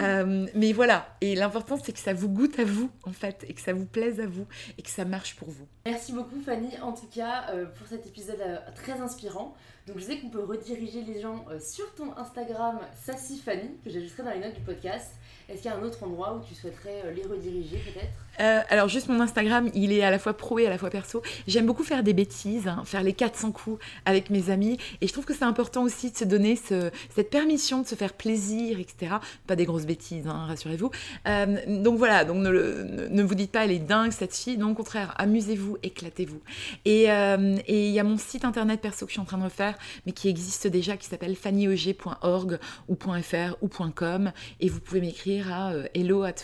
Euh, 0.00 0.46
mais 0.54 0.72
voilà, 0.72 1.16
et 1.20 1.34
l'important 1.34 1.78
c'est 1.82 1.92
que 1.92 1.98
ça 1.98 2.12
vous 2.12 2.28
goûte 2.28 2.58
à 2.58 2.64
vous 2.64 2.90
en 3.04 3.12
fait, 3.12 3.44
et 3.48 3.54
que 3.54 3.60
ça 3.60 3.72
vous 3.72 3.84
plaise 3.84 4.20
à 4.20 4.26
vous, 4.26 4.46
et 4.78 4.82
que 4.82 4.90
ça 4.90 5.04
marche 5.04 5.36
pour 5.36 5.50
vous. 5.50 5.66
Merci 5.86 6.12
beaucoup 6.12 6.40
Fanny, 6.40 6.78
en 6.80 6.92
tout 6.92 7.06
cas, 7.06 7.46
euh, 7.50 7.66
pour 7.66 7.86
cet 7.86 8.06
épisode 8.06 8.40
euh, 8.40 8.56
très 8.74 9.00
inspirant. 9.00 9.54
Donc 9.86 9.98
je 9.98 10.04
sais 10.04 10.18
qu'on 10.18 10.30
peut 10.30 10.42
rediriger 10.42 11.02
les 11.02 11.20
gens 11.20 11.44
sur 11.60 11.92
ton 11.94 12.16
Instagram 12.16 12.78
Sassy 13.04 13.38
Fanny, 13.40 13.70
que 13.84 13.90
j'ajouterai 13.90 14.22
dans 14.22 14.30
les 14.30 14.40
notes 14.40 14.54
du 14.54 14.60
podcast. 14.60 15.12
Est-ce 15.48 15.62
qu'il 15.62 15.70
y 15.70 15.74
a 15.74 15.76
un 15.76 15.82
autre 15.82 16.02
endroit 16.04 16.36
où 16.36 16.44
tu 16.44 16.54
souhaiterais 16.54 17.12
les 17.14 17.22
rediriger 17.22 17.78
peut-être? 17.78 18.21
Euh, 18.40 18.60
alors 18.70 18.88
juste 18.88 19.08
mon 19.08 19.20
Instagram, 19.20 19.68
il 19.74 19.92
est 19.92 20.02
à 20.02 20.10
la 20.10 20.18
fois 20.18 20.34
pro 20.36 20.58
et 20.58 20.66
à 20.66 20.70
la 20.70 20.78
fois 20.78 20.90
perso. 20.90 21.22
J'aime 21.46 21.66
beaucoup 21.66 21.84
faire 21.84 22.02
des 22.02 22.12
bêtises, 22.14 22.66
hein, 22.68 22.82
faire 22.84 23.02
les 23.02 23.12
400 23.12 23.52
coups 23.52 23.84
avec 24.04 24.30
mes 24.30 24.50
amis, 24.50 24.78
et 25.00 25.06
je 25.06 25.12
trouve 25.12 25.24
que 25.24 25.34
c'est 25.34 25.44
important 25.44 25.82
aussi 25.82 26.10
de 26.10 26.16
se 26.16 26.24
donner 26.24 26.56
ce- 26.56 26.90
cette 27.14 27.30
permission 27.30 27.82
de 27.82 27.86
se 27.86 27.94
faire 27.94 28.12
plaisir, 28.14 28.78
etc. 28.80 29.16
Pas 29.46 29.56
des 29.56 29.64
grosses 29.66 29.86
bêtises, 29.86 30.26
hein, 30.26 30.46
rassurez-vous. 30.46 30.90
Euh, 31.28 31.82
donc 31.82 31.98
voilà, 31.98 32.24
donc 32.24 32.36
ne, 32.38 33.22
vous 33.22 33.34
dites 33.34 33.52
pas 33.52 33.64
elle 33.64 33.70
est 33.72 33.78
dingue 33.78 34.12
cette 34.12 34.34
fille, 34.34 34.56
non 34.56 34.70
au 34.70 34.74
contraire, 34.74 35.14
amusez-vous, 35.18 35.76
éclatez-vous. 35.82 36.40
Et 36.84 37.10
euh, 37.10 37.56
et 37.66 37.88
il 37.88 37.92
y 37.92 38.00
a 38.00 38.04
mon 38.04 38.18
site 38.18 38.44
internet 38.44 38.80
perso 38.80 39.06
que 39.06 39.10
je 39.10 39.14
suis 39.14 39.20
en 39.20 39.24
train 39.24 39.38
de 39.38 39.44
refaire, 39.44 39.76
mais 40.06 40.12
qui 40.12 40.28
existe 40.28 40.66
déjà, 40.66 40.96
qui 40.96 41.06
s'appelle 41.06 41.36
fannyauger.org 41.36 42.58
ou 42.88 42.96
.fr 43.22 43.56
ou 43.62 43.68
.com, 43.94 44.32
et 44.60 44.68
vous 44.68 44.80
pouvez 44.80 45.00
m'écrire 45.00 45.52
à 45.52 45.72
hello 45.94 46.22
at 46.22 46.34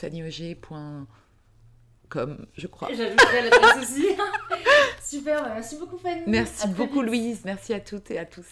fannyauger.com, 2.12 2.46
je 2.56 2.66
crois. 2.66 2.88
J'ajouterai 2.96 3.42
l'adresse 3.50 3.82
aussi. 3.90 4.06
Super, 5.04 5.42
bah, 5.42 5.50
merci 5.54 5.76
beaucoup 5.76 5.98
Fanny. 5.98 6.22
Merci 6.26 6.64
À 6.64 6.66
beaucoup. 6.68 7.02
Louise, 7.02 7.40
merci 7.44 7.72
à 7.74 7.80
toutes 7.80 8.10
et 8.10 8.18
à 8.18 8.24
tous. 8.24 8.46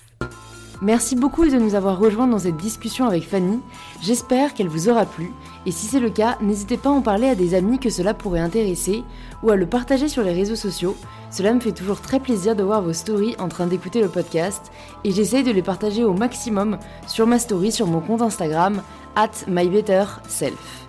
Merci 0.83 1.17
beaucoup 1.17 1.47
de 1.47 1.57
nous 1.57 1.75
avoir 1.75 1.99
rejoints 1.99 2.27
dans 2.27 2.39
cette 2.39 2.59
discussion 2.59 3.07
avec 3.07 3.27
Fanny. 3.27 3.61
J'espère 4.03 4.53
qu'elle 4.53 4.69
vous 4.69 4.91
aura 4.91 5.07
plu. 5.07 5.31
Et 5.65 5.71
si 5.71 5.87
c'est 5.87 6.01
le 6.01 6.11
cas, 6.11 6.37
n'hésitez 6.43 6.77
pas 6.77 6.91
à 6.91 6.93
en 6.93 7.01
parler 7.01 7.29
à 7.29 7.35
des 7.35 7.55
amis 7.55 7.79
que 7.79 7.89
cela 7.89 8.13
pourrait 8.13 8.41
intéresser 8.41 9.03
ou 9.43 9.49
à 9.51 9.57
le 9.57 9.67
partager 9.67 10.09
sur 10.09 10.23
les 10.23 10.35
réseaux 10.35 10.57
sociaux. 10.57 10.95
Cela 11.31 11.55
me 11.55 11.61
fait 11.61 11.73
toujours 11.73 12.03
très 12.03 12.21
plaisir 12.21 12.55
de 12.55 12.63
voir 12.63 12.83
vos 12.83 12.93
stories 12.93 13.37
en 13.39 13.49
train 13.49 13.67
d'écouter 13.67 14.03
le 14.03 14.09
podcast 14.11 14.71
et 15.03 15.13
j'essaye 15.13 15.45
de 15.45 15.51
les 15.51 15.63
partager 15.63 16.05
au 16.05 16.13
maximum 16.13 16.79
sur 17.07 17.27
ma 17.27 17.39
story 17.39 17.73
sur 17.73 17.87
mon 17.87 18.01
compte 18.01 18.21
Instagram 18.21 18.83
at 19.17 19.31
mybetterself. 19.49 20.86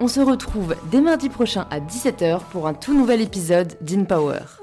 On 0.00 0.06
se 0.06 0.20
retrouve 0.20 0.76
dès 0.92 1.00
mardi 1.00 1.28
prochain 1.28 1.66
à 1.70 1.80
17h 1.80 2.40
pour 2.52 2.68
un 2.68 2.74
tout 2.74 2.96
nouvel 2.96 3.20
épisode 3.20 3.76
d'InPower. 3.80 4.57